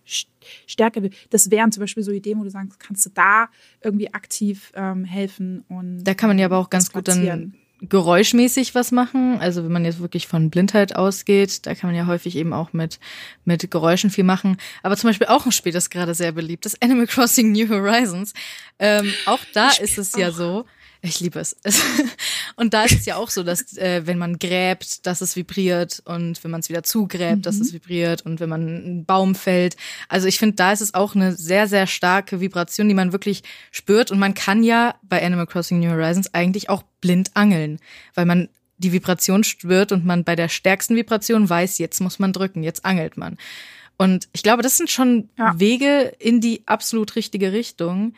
Stärke. 0.06 1.10
Das 1.30 1.52
wären 1.52 1.72
zum 1.72 1.82
Beispiel 1.82 2.04
so 2.04 2.12
Ideen, 2.12 2.39
wo 2.39 2.44
du 2.44 2.50
sagst, 2.50 2.80
kannst 2.80 3.06
du 3.06 3.10
da 3.13 3.50
irgendwie 3.82 4.13
aktiv 4.13 4.72
ähm, 4.76 5.06
helfen 5.06 5.65
und. 5.68 6.04
Da 6.04 6.13
kann 6.13 6.30
man 6.30 6.39
ja 6.39 6.46
aber 6.46 6.58
auch 6.58 6.70
ganz 6.70 6.91
gut 6.91 7.08
dann 7.08 7.54
geräuschmäßig 7.82 8.74
was 8.76 8.91
machen. 8.91 9.39
Also 9.39 9.63
wenn 9.63 9.72
man 9.72 9.86
jetzt 9.86 10.00
wirklich 10.00 10.28
von 10.28 10.50
Blindheit 10.50 10.96
ausgeht, 10.96 11.65
da 11.65 11.76
kann 11.76 11.89
man 11.89 11.96
ja 11.96 12.08
häufig 12.08 12.36
eben 12.36 12.54
auch 12.54 12.74
mit, 12.74 13.00
mit 13.44 13.70
Geräuschen 13.70 14.10
viel 14.10 14.24
machen. 14.24 14.58
Aber 14.84 14.96
zum 14.98 15.10
Beispiel 15.10 15.28
auch 15.28 15.46
ein 15.46 15.52
Spiel, 15.52 15.72
das 15.72 15.89
gerade 15.89 16.13
sehr 16.13 16.32
beliebt 16.32 16.65
ist, 16.65 16.82
Animal 16.82 17.08
Crossing 17.08 17.52
New 17.52 17.70
Horizons. 17.70 18.34
Ähm, 18.80 19.12
auch 19.26 19.39
da 19.54 19.70
ist 19.70 19.98
es 19.98 20.15
ja 20.15 20.32
so, 20.32 20.65
ich 21.06 21.20
liebe 21.20 21.39
es. 21.39 21.56
und 22.56 22.74
da 22.74 22.84
ist 22.84 23.00
es 23.00 23.06
ja 23.06 23.15
auch 23.15 23.30
so, 23.30 23.44
dass 23.44 23.78
äh, 23.78 24.06
wenn 24.06 24.18
man 24.18 24.38
gräbt, 24.38 25.06
dass 25.06 25.22
es 25.22 25.36
vibriert 25.36 26.02
und 26.06 26.44
wenn 26.44 26.52
man 26.52 26.60
es 26.60 26.70
wieder 26.70 26.84
zugräbt, 26.84 27.38
mhm. 27.38 27.41
dass 27.44 27.60
es 27.60 27.74
vibriert 27.74 28.24
und 28.24 28.39
wenn 28.39 28.50
man 28.50 28.62
einen 28.62 29.06
Baum 29.06 29.36
fällt. 29.36 29.76
Also 30.10 30.28
ich 30.28 30.39
finde, 30.39 30.56
da 30.56 30.72
ist 30.72 30.82
es 30.82 30.94
auch 30.94 31.15
eine 31.15 31.34
sehr, 31.34 31.68
sehr 31.68 31.88
starke 31.88 32.39
Vibration, 32.39 32.88
die 32.88 32.96
man 32.96 33.12
wirklich 33.12 33.44
spürt. 33.72 34.12
Und 34.12 34.20
man 34.20 34.34
kann 34.34 34.63
ja 34.63 34.96
bei 35.04 35.26
Animal 35.26 35.48
Crossing 35.48 35.80
New 35.80 35.89
Horizons 35.89 36.34
eigentlich 36.34 36.70
auch 36.70 36.84
blind 37.02 37.32
angeln, 37.36 37.80
weil 38.13 38.26
man 38.26 38.50
die 38.78 38.91
Vibration 38.91 39.44
spürt 39.44 39.91
und 39.91 40.06
man 40.06 40.24
bei 40.24 40.36
der 40.36 40.50
stärksten 40.50 40.96
Vibration 40.96 41.50
weiß, 41.50 41.78
jetzt 41.78 42.02
muss 42.02 42.20
man 42.20 42.34
drücken, 42.34 42.63
jetzt 42.63 42.86
angelt 42.86 43.18
man. 43.18 43.38
Und 43.98 44.28
ich 44.34 44.44
glaube, 44.44 44.62
das 44.62 44.78
sind 44.78 44.89
schon 44.89 45.30
ja. 45.38 45.58
Wege 45.58 46.13
in 46.20 46.41
die 46.41 46.63
absolut 46.65 47.15
richtige 47.15 47.54
Richtung 47.54 48.13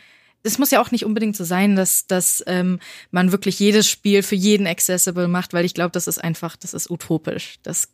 es 0.47 0.57
muss 0.57 0.71
ja 0.71 0.81
auch 0.81 0.91
nicht 0.91 1.05
unbedingt 1.05 1.35
so 1.35 1.43
sein, 1.43 1.75
dass, 1.75 2.07
dass 2.07 2.43
ähm, 2.47 2.79
man 3.11 3.31
wirklich 3.31 3.59
jedes 3.59 3.89
Spiel 3.89 4.23
für 4.23 4.35
jeden 4.35 4.65
accessible 4.65 5.27
macht, 5.27 5.53
weil 5.53 5.65
ich 5.65 5.73
glaube, 5.73 5.91
das 5.91 6.07
ist 6.07 6.23
einfach, 6.23 6.55
das 6.55 6.73
ist 6.73 6.89
utopisch. 6.89 7.57
Das, 7.63 7.89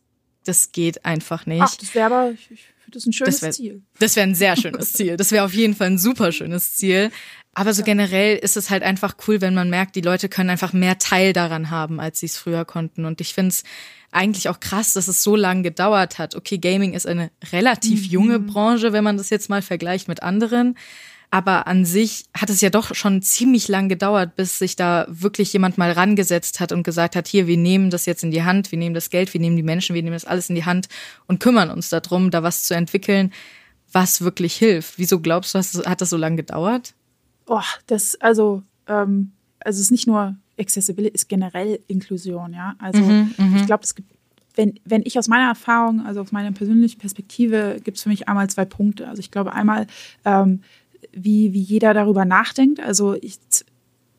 das 0.45 0.71
geht 0.71 1.05
einfach 1.05 1.45
nicht. 1.45 1.61
Ach, 1.61 1.75
das 1.75 1.93
wäre 1.95 2.05
aber, 2.05 2.31
ich, 2.31 2.51
ich 2.51 2.61
finde 2.83 2.91
das 2.91 3.05
ein 3.05 3.13
schönes 3.13 3.35
das 3.35 3.41
wär, 3.41 3.51
Ziel. 3.51 3.81
Das 3.99 4.15
wäre 4.15 4.27
ein 4.27 4.35
sehr 4.35 4.55
schönes 4.55 4.93
Ziel. 4.93 5.17
Das 5.17 5.31
wäre 5.31 5.45
auf 5.45 5.53
jeden 5.53 5.75
Fall 5.75 5.87
ein 5.87 5.97
super 5.97 6.31
schönes 6.31 6.75
Ziel. 6.75 7.11
Aber 7.55 7.73
so 7.73 7.81
ja. 7.81 7.85
generell 7.85 8.37
ist 8.37 8.57
es 8.57 8.69
halt 8.69 8.83
einfach 8.83 9.15
cool, 9.27 9.41
wenn 9.41 9.53
man 9.53 9.69
merkt, 9.69 9.95
die 9.95 10.01
Leute 10.01 10.27
können 10.27 10.49
einfach 10.49 10.73
mehr 10.73 10.97
Teil 10.97 11.33
daran 11.33 11.69
haben, 11.69 11.99
als 11.99 12.19
sie 12.19 12.25
es 12.25 12.37
früher 12.37 12.65
konnten. 12.65 13.05
Und 13.05 13.21
ich 13.21 13.33
finde 13.33 13.49
es 13.49 13.63
eigentlich 14.11 14.49
auch 14.49 14.59
krass, 14.59 14.93
dass 14.93 15.07
es 15.07 15.23
so 15.23 15.35
lange 15.35 15.63
gedauert 15.63 16.17
hat. 16.17 16.35
Okay, 16.35 16.57
Gaming 16.57 16.93
ist 16.93 17.07
eine 17.07 17.31
relativ 17.51 18.01
mhm. 18.01 18.09
junge 18.09 18.39
Branche, 18.39 18.93
wenn 18.93 19.03
man 19.03 19.17
das 19.17 19.29
jetzt 19.29 19.49
mal 19.49 19.61
vergleicht 19.61 20.07
mit 20.07 20.23
anderen. 20.23 20.77
Aber 21.33 21.65
an 21.65 21.83
sich 21.83 22.25
hat 22.37 22.51
es 22.51 22.61
ja 22.61 22.69
doch 22.69 22.93
schon 22.93 23.23
ziemlich 23.23 23.67
lang 23.67 23.89
gedauert, 23.89 24.35
bis 24.35 24.59
sich 24.59 24.75
da 24.75 25.07
wirklich 25.09 25.51
jemand 25.51 25.79
mal 25.79 25.91
rangesetzt 25.91 26.59
hat 26.59 26.71
und 26.71 26.83
gesagt 26.83 27.15
hat, 27.15 27.27
hier, 27.27 27.47
wir 27.47 27.57
nehmen 27.57 27.89
das 27.89 28.05
jetzt 28.05 28.23
in 28.23 28.29
die 28.29 28.43
Hand, 28.43 28.71
wir 28.71 28.77
nehmen 28.77 28.93
das 28.93 29.09
Geld, 29.09 29.33
wir 29.33 29.41
nehmen 29.41 29.55
die 29.55 29.63
Menschen, 29.63 29.95
wir 29.95 30.03
nehmen 30.03 30.13
das 30.13 30.25
alles 30.25 30.49
in 30.49 30.55
die 30.55 30.65
Hand 30.65 30.89
und 31.25 31.39
kümmern 31.39 31.71
uns 31.71 31.89
darum, 31.89 32.29
da 32.29 32.43
was 32.43 32.65
zu 32.65 32.75
entwickeln, 32.75 33.33
was 33.91 34.21
wirklich 34.21 34.53
hilft. 34.53 34.99
Wieso 34.99 35.21
glaubst 35.21 35.55
du, 35.55 35.59
hat 35.59 36.01
das 36.01 36.11
so 36.11 36.17
lange 36.17 36.35
gedauert? 36.35 36.93
Oh, 37.47 37.61
das, 37.87 38.13
also, 38.21 38.61
ähm, 38.85 39.31
also 39.59 39.77
es 39.77 39.85
ist 39.85 39.91
nicht 39.91 40.05
nur 40.05 40.35
Accessibility, 40.59 41.15
ist 41.15 41.29
generell 41.29 41.79
Inklusion, 41.87 42.53
ja. 42.53 42.75
Also 42.77 43.01
mhm, 43.01 43.33
mhm. 43.39 43.55
ich 43.55 43.65
glaube, 43.65 43.83
es 43.83 43.95
gibt 43.95 44.13
wenn, 44.55 44.79
wenn 44.85 45.01
ich 45.03 45.17
aus 45.17 45.27
meiner 45.27 45.47
Erfahrung, 45.47 46.05
also 46.05 46.21
aus 46.21 46.31
meiner 46.31 46.51
persönlichen 46.51 46.99
Perspektive, 46.99 47.81
gibt 47.83 47.97
es 47.97 48.03
für 48.03 48.09
mich 48.09 48.27
einmal 48.29 48.47
zwei 48.51 48.65
Punkte. 48.65 49.07
Also 49.07 49.19
ich 49.19 49.31
glaube 49.31 49.53
einmal, 49.53 49.87
ähm, 50.25 50.61
wie, 51.13 51.53
wie 51.53 51.61
jeder 51.61 51.93
darüber 51.93 52.25
nachdenkt. 52.25 52.79
Also 52.79 53.15
ich, 53.21 53.39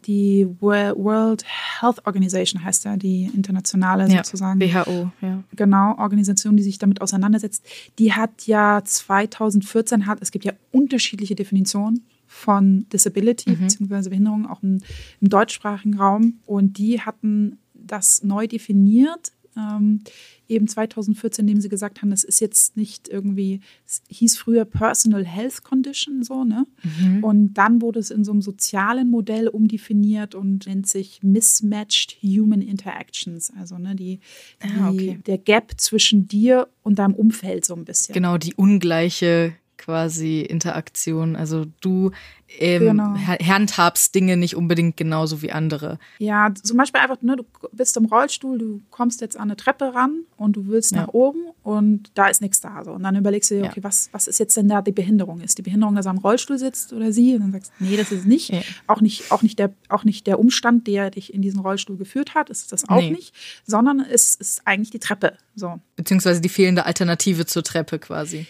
die 0.07 0.47
World 0.61 1.45
Health 1.81 2.07
Organization 2.07 2.63
heißt 2.63 2.85
ja, 2.85 2.97
die 2.97 3.31
internationale 3.35 4.09
ja, 4.09 4.23
sozusagen. 4.23 4.61
WHO, 4.61 5.11
ja. 5.21 5.43
Genau, 5.57 5.97
Organisation, 5.99 6.57
die 6.57 6.63
sich 6.63 6.79
damit 6.79 7.01
auseinandersetzt. 7.01 7.65
Die 7.99 8.13
hat 8.13 8.47
ja 8.47 8.83
2014, 8.85 10.07
hat, 10.07 10.19
es 10.21 10.31
gibt 10.31 10.45
ja 10.45 10.53
unterschiedliche 10.73 11.35
Definitionen 11.35 12.05
von 12.27 12.87
Disability 12.93 13.53
mhm. 13.53 13.59
bzw. 13.61 14.09
Behinderung, 14.11 14.47
auch 14.47 14.63
im, 14.63 14.81
im 15.21 15.29
deutschsprachigen 15.29 15.99
Raum. 15.99 16.41
Und 16.47 16.79
die 16.79 17.01
hatten 17.01 17.59
das 17.75 18.23
neu 18.23 18.47
definiert. 18.47 19.33
Ähm, 19.57 20.01
eben 20.49 20.67
2014, 20.69 21.45
indem 21.45 21.61
sie 21.61 21.69
gesagt 21.69 22.03
haben, 22.03 22.11
das 22.11 22.25
ist 22.25 22.41
jetzt 22.41 22.77
nicht 22.77 23.09
irgendwie, 23.09 23.61
es 23.87 24.03
hieß 24.09 24.37
früher 24.37 24.65
Personal 24.65 25.25
Health 25.25 25.63
Condition, 25.63 26.23
so, 26.23 26.45
ne? 26.45 26.67
Mhm. 26.83 27.25
Und 27.25 27.55
dann 27.55 27.81
wurde 27.81 28.01
es 28.01 28.11
in 28.11 28.25
so 28.25 28.33
einem 28.33 28.43
sozialen 28.43 29.11
Modell 29.11 29.49
umdefiniert 29.49 30.35
und 30.35 30.67
nennt 30.67 30.87
sich 30.87 31.23
Mismatched 31.23 32.19
Human 32.23 32.61
Interactions, 32.61 33.53
also 33.59 33.79
ne, 33.79 33.95
die, 33.95 34.21
ah, 34.61 34.91
okay. 34.91 35.19
der 35.27 35.39
Gap 35.39 35.73
zwischen 35.79 36.29
dir 36.29 36.69
und 36.83 36.99
deinem 36.99 37.15
Umfeld 37.15 37.65
so 37.65 37.75
ein 37.75 37.85
bisschen. 37.85 38.13
Genau, 38.13 38.37
die 38.37 38.55
ungleiche 38.55 39.55
quasi 39.85 40.41
Interaktion. 40.41 41.37
Also 41.37 41.67
du 41.81 42.11
ähm, 42.59 42.83
genau. 42.83 43.15
handhabst 43.17 44.15
Dinge 44.15 44.37
nicht 44.37 44.57
unbedingt 44.57 44.97
genauso 44.97 45.43
wie 45.43 45.53
andere. 45.53 45.99
Ja, 46.19 46.53
zum 46.55 46.77
Beispiel 46.77 47.01
einfach, 47.01 47.21
ne, 47.21 47.37
du 47.37 47.45
bist 47.73 47.97
im 47.97 48.07
Rollstuhl, 48.07 48.59
du 48.59 48.81
kommst 48.91 49.21
jetzt 49.21 49.37
an 49.37 49.43
eine 49.43 49.57
Treppe 49.57 49.95
ran 49.95 50.21
und 50.37 50.57
du 50.57 50.69
willst 50.69 50.93
ja. 50.93 51.03
nach 51.03 51.09
oben 51.09 51.41
und 51.63 52.11
da 52.15 52.29
ist 52.29 52.41
nichts 52.41 52.61
da. 52.61 52.83
So. 52.85 52.93
Und 52.93 53.03
dann 53.03 53.17
überlegst 53.17 53.51
du 53.51 53.57
dir, 53.57 53.65
okay, 53.65 53.81
ja. 53.81 53.85
was, 53.85 54.09
was 54.13 54.27
ist 54.27 54.39
jetzt 54.39 54.57
denn 54.57 54.69
da 54.69 54.81
die 54.81 54.93
Behinderung? 54.93 55.41
Ist 55.41 55.59
die 55.59 55.63
Behinderung, 55.63 55.95
dass 55.97 56.07
er 56.07 56.11
am 56.11 56.19
Rollstuhl 56.19 56.59
sitzt 56.59 56.93
oder 56.93 57.13
sie? 57.13 57.35
Und 57.35 57.41
dann 57.41 57.53
sagst 57.53 57.73
du, 57.79 57.85
nee, 57.85 57.97
das 57.97 58.13
ist 58.13 58.21
es 58.21 58.25
nicht. 58.25 58.51
Ja. 58.51 58.63
Auch 58.87 59.01
nicht. 59.01 59.33
Auch 59.33 59.43
nicht 59.43 59.59
der, 59.59 59.73
auch 59.89 60.05
nicht 60.05 60.27
der 60.27 60.39
Umstand, 60.39 60.87
der 60.87 61.11
dich 61.11 61.35
in 61.35 61.43
diesen 61.43 61.61
Rollstuhl 61.61 61.97
geführt 61.97 62.35
hat, 62.35 62.51
ist 62.51 62.73
das 62.73 62.89
auch 62.89 63.01
nee. 63.01 63.11
nicht, 63.11 63.35
sondern 63.67 64.01
es 64.01 64.35
ist 64.35 64.63
eigentlich 64.65 64.91
die 64.91 64.99
Treppe. 64.99 65.37
So. 65.57 65.81
Beziehungsweise 65.97 66.41
die 66.41 66.49
fehlende 66.49 66.87
Alternative 66.87 67.47
zur 67.47 67.63
Treppe 67.63 67.99
quasi. 67.99 68.47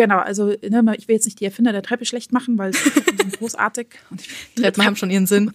Genau, 0.00 0.20
also 0.20 0.46
ne, 0.46 0.94
ich 0.96 1.08
will 1.08 1.16
jetzt 1.16 1.26
nicht 1.26 1.40
die 1.40 1.44
Erfinder 1.44 1.72
der 1.72 1.82
Treppe 1.82 2.06
schlecht 2.06 2.32
machen, 2.32 2.56
weil 2.56 2.72
sie 2.72 2.88
sind 2.88 3.32
großartig. 3.38 3.88
Und 4.08 4.22
Treppen 4.56 4.82
haben 4.86 4.96
schon 4.96 5.10
ihren 5.10 5.26
Sinn. 5.26 5.52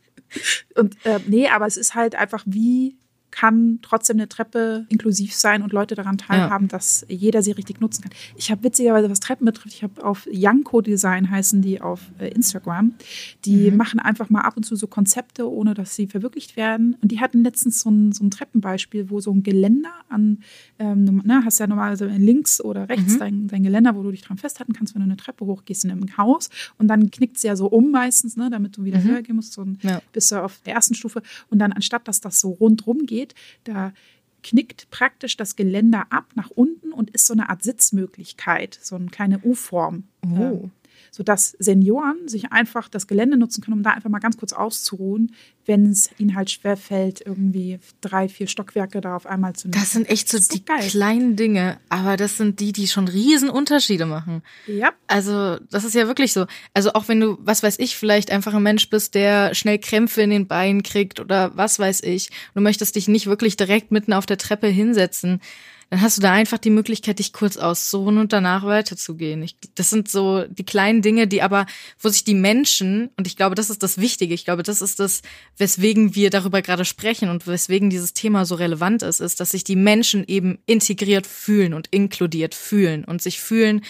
Und 0.76 0.94
äh, 1.06 1.20
nee, 1.26 1.48
aber 1.48 1.66
es 1.66 1.78
ist 1.78 1.94
halt 1.94 2.14
einfach 2.14 2.42
wie 2.44 2.98
kann 3.32 3.80
trotzdem 3.82 4.18
eine 4.18 4.28
Treppe 4.28 4.86
inklusiv 4.88 5.34
sein 5.34 5.62
und 5.62 5.72
Leute 5.72 5.94
daran 5.94 6.18
teilhaben, 6.18 6.66
ja. 6.66 6.76
dass 6.76 7.04
jeder 7.08 7.42
sie 7.42 7.50
richtig 7.52 7.80
nutzen 7.80 8.02
kann. 8.02 8.12
Ich 8.36 8.50
habe 8.50 8.62
witzigerweise, 8.62 9.10
was 9.10 9.20
Treppen 9.20 9.46
betrifft, 9.46 9.74
ich 9.74 9.82
habe 9.82 10.04
auf 10.04 10.28
Yanko 10.30 10.80
Design 10.80 11.30
heißen 11.30 11.62
die 11.62 11.80
auf 11.80 12.00
äh, 12.18 12.28
Instagram. 12.28 12.94
Die 13.44 13.70
mhm. 13.70 13.76
machen 13.76 13.98
einfach 13.98 14.30
mal 14.30 14.42
ab 14.42 14.56
und 14.56 14.64
zu 14.64 14.76
so 14.76 14.86
Konzepte, 14.86 15.50
ohne 15.50 15.74
dass 15.74 15.96
sie 15.96 16.06
verwirklicht 16.06 16.56
werden. 16.56 16.96
Und 17.00 17.10
die 17.10 17.20
hatten 17.20 17.42
letztens 17.42 17.80
so 17.80 17.90
ein, 17.90 18.12
so 18.12 18.22
ein 18.24 18.30
Treppenbeispiel, 18.30 19.10
wo 19.10 19.20
so 19.20 19.32
ein 19.32 19.42
Geländer 19.42 19.92
an, 20.08 20.38
ähm, 20.78 21.22
ne, 21.24 21.42
hast 21.44 21.58
ja 21.58 21.66
normalerweise 21.66 22.06
links 22.06 22.60
oder 22.60 22.88
rechts 22.88 23.14
mhm. 23.14 23.18
dein, 23.18 23.46
dein 23.48 23.62
Geländer, 23.62 23.96
wo 23.96 24.02
du 24.02 24.10
dich 24.10 24.22
dran 24.22 24.36
festhalten 24.36 24.74
kannst, 24.74 24.94
wenn 24.94 25.00
du 25.00 25.06
eine 25.06 25.16
Treppe 25.16 25.46
hochgehst 25.46 25.84
in 25.84 25.90
einem 25.90 26.16
Haus. 26.18 26.50
Und 26.78 26.88
dann 26.88 27.10
knickt 27.10 27.38
es 27.38 27.42
ja 27.42 27.56
so 27.56 27.66
um 27.66 27.90
meistens, 27.90 28.36
ne, 28.36 28.50
damit 28.50 28.76
du 28.76 28.84
wieder 28.84 28.98
mhm. 28.98 29.04
höher 29.04 29.22
gehen 29.22 29.36
musst. 29.36 29.54
So 29.54 29.62
ein, 29.62 29.78
ja. 29.82 30.02
Bist 30.12 30.30
du 30.30 30.42
auf 30.42 30.60
der 30.66 30.74
ersten 30.74 30.94
Stufe. 30.94 31.22
Und 31.48 31.58
dann 31.58 31.72
anstatt, 31.72 32.06
dass 32.06 32.20
das 32.20 32.40
so 32.40 32.50
rundrum 32.50 33.06
geht, 33.06 33.21
geht, 33.22 33.34
da 33.64 33.92
knickt 34.42 34.90
praktisch 34.90 35.36
das 35.36 35.54
Geländer 35.54 36.06
ab 36.10 36.26
nach 36.34 36.50
unten 36.50 36.92
und 36.92 37.10
ist 37.10 37.26
so 37.26 37.34
eine 37.34 37.48
Art 37.48 37.62
Sitzmöglichkeit, 37.62 38.78
so 38.82 38.96
eine 38.96 39.06
kleine 39.06 39.40
U-Form. 39.44 40.04
Oh 40.24 40.70
sodass 41.14 41.54
Senioren 41.58 42.26
sich 42.26 42.52
einfach 42.52 42.88
das 42.88 43.06
Gelände 43.06 43.36
nutzen 43.36 43.62
können, 43.62 43.76
um 43.76 43.82
da 43.82 43.90
einfach 43.90 44.08
mal 44.08 44.18
ganz 44.18 44.38
kurz 44.38 44.54
auszuruhen, 44.54 45.34
wenn 45.66 45.90
es 45.90 46.10
ihnen 46.16 46.34
halt 46.34 46.50
schwerfällt, 46.50 47.20
irgendwie 47.24 47.78
drei, 48.00 48.30
vier 48.30 48.46
Stockwerke 48.46 49.02
da 49.02 49.14
auf 49.14 49.26
einmal 49.26 49.52
zu 49.52 49.68
nehmen. 49.68 49.78
Das 49.78 49.92
sind 49.92 50.08
echt 50.08 50.30
so, 50.30 50.38
so 50.38 50.54
die 50.54 50.64
geil. 50.64 50.80
kleinen 50.88 51.36
Dinge, 51.36 51.78
aber 51.90 52.16
das 52.16 52.38
sind 52.38 52.60
die, 52.60 52.72
die 52.72 52.88
schon 52.88 53.08
riesen 53.08 53.50
Unterschiede 53.50 54.06
machen. 54.06 54.42
Ja. 54.66 54.92
Also, 55.06 55.58
das 55.70 55.84
ist 55.84 55.94
ja 55.94 56.06
wirklich 56.06 56.32
so. 56.32 56.46
Also, 56.72 56.94
auch 56.94 57.08
wenn 57.08 57.20
du, 57.20 57.36
was 57.42 57.62
weiß 57.62 57.78
ich, 57.78 57.94
vielleicht 57.94 58.30
einfach 58.30 58.54
ein 58.54 58.62
Mensch 58.62 58.88
bist, 58.88 59.14
der 59.14 59.54
schnell 59.54 59.78
Krämpfe 59.78 60.22
in 60.22 60.30
den 60.30 60.46
Beinen 60.46 60.82
kriegt 60.82 61.20
oder 61.20 61.54
was 61.54 61.78
weiß 61.78 62.04
ich, 62.04 62.30
du 62.54 62.62
möchtest 62.62 62.96
dich 62.96 63.06
nicht 63.06 63.26
wirklich 63.26 63.58
direkt 63.58 63.92
mitten 63.92 64.14
auf 64.14 64.24
der 64.24 64.38
Treppe 64.38 64.68
hinsetzen 64.68 65.40
dann 65.92 66.00
hast 66.00 66.16
du 66.16 66.22
da 66.22 66.32
einfach 66.32 66.56
die 66.56 66.70
Möglichkeit, 66.70 67.18
dich 67.18 67.34
kurz 67.34 67.58
auszuruhen 67.58 68.16
und 68.16 68.32
danach 68.32 68.64
weiterzugehen. 68.64 69.42
Ich, 69.42 69.56
das 69.74 69.90
sind 69.90 70.08
so 70.08 70.42
die 70.48 70.64
kleinen 70.64 71.02
Dinge, 71.02 71.26
die 71.26 71.42
aber, 71.42 71.66
wo 72.00 72.08
sich 72.08 72.24
die 72.24 72.32
Menschen, 72.32 73.10
und 73.18 73.26
ich 73.26 73.36
glaube, 73.36 73.56
das 73.56 73.68
ist 73.68 73.82
das 73.82 73.98
Wichtige, 73.98 74.32
ich 74.32 74.46
glaube, 74.46 74.62
das 74.62 74.80
ist 74.80 75.00
das, 75.00 75.20
weswegen 75.58 76.14
wir 76.14 76.30
darüber 76.30 76.62
gerade 76.62 76.86
sprechen 76.86 77.28
und 77.28 77.46
weswegen 77.46 77.90
dieses 77.90 78.14
Thema 78.14 78.46
so 78.46 78.54
relevant 78.54 79.02
ist, 79.02 79.20
ist, 79.20 79.38
dass 79.38 79.50
sich 79.50 79.64
die 79.64 79.76
Menschen 79.76 80.24
eben 80.26 80.60
integriert 80.64 81.26
fühlen 81.26 81.74
und 81.74 81.88
inkludiert 81.88 82.54
fühlen 82.54 83.04
und 83.04 83.20
sich 83.20 83.38
fühlen, 83.38 83.82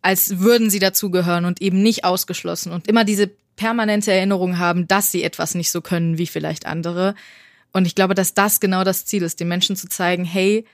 als 0.00 0.38
würden 0.38 0.70
sie 0.70 0.78
dazugehören 0.78 1.44
und 1.44 1.60
eben 1.60 1.82
nicht 1.82 2.04
ausgeschlossen 2.04 2.70
und 2.70 2.86
immer 2.86 3.02
diese 3.02 3.32
permanente 3.56 4.12
Erinnerung 4.12 4.58
haben, 4.58 4.86
dass 4.86 5.10
sie 5.10 5.24
etwas 5.24 5.56
nicht 5.56 5.72
so 5.72 5.80
können 5.80 6.18
wie 6.18 6.28
vielleicht 6.28 6.66
andere. 6.66 7.16
Und 7.72 7.84
ich 7.84 7.96
glaube, 7.96 8.14
dass 8.14 8.32
das 8.32 8.60
genau 8.60 8.84
das 8.84 9.06
Ziel 9.06 9.24
ist, 9.24 9.40
den 9.40 9.48
Menschen 9.48 9.74
zu 9.74 9.88
zeigen, 9.88 10.24
hey, 10.24 10.64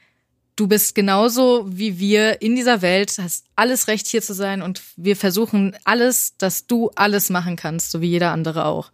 du 0.57 0.68
bist 0.68 0.94
genauso 0.94 1.66
wie 1.68 1.98
wir 1.98 2.40
in 2.42 2.55
dieser 2.55 2.82
Welt, 2.82 3.18
hast 3.20 3.46
alles 3.57 3.88
Recht 3.88 4.07
hier 4.07 4.22
zu 4.22 4.34
sein 4.34 4.62
und 4.62 4.82
wir 4.96 5.16
versuchen 5.16 5.76
alles, 5.84 6.36
dass 6.36 6.66
du 6.66 6.90
alles 6.94 7.30
machen 7.30 7.57
kannst, 7.57 7.90
so 7.90 8.00
wie 8.00 8.09
jeder 8.09 8.32
andere 8.32 8.66
auch. 8.66 8.90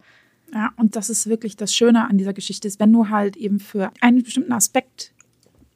Ja, 0.53 0.71
und 0.75 0.95
das 0.95 1.09
ist 1.09 1.27
wirklich 1.27 1.55
das 1.55 1.73
Schöne 1.73 2.09
an 2.09 2.17
dieser 2.17 2.33
Geschichte, 2.33 2.67
ist, 2.67 2.79
wenn 2.79 2.91
du 2.91 3.09
halt 3.09 3.37
eben 3.37 3.59
für 3.59 3.91
einen 4.01 4.23
bestimmten 4.23 4.51
Aspekt 4.51 5.13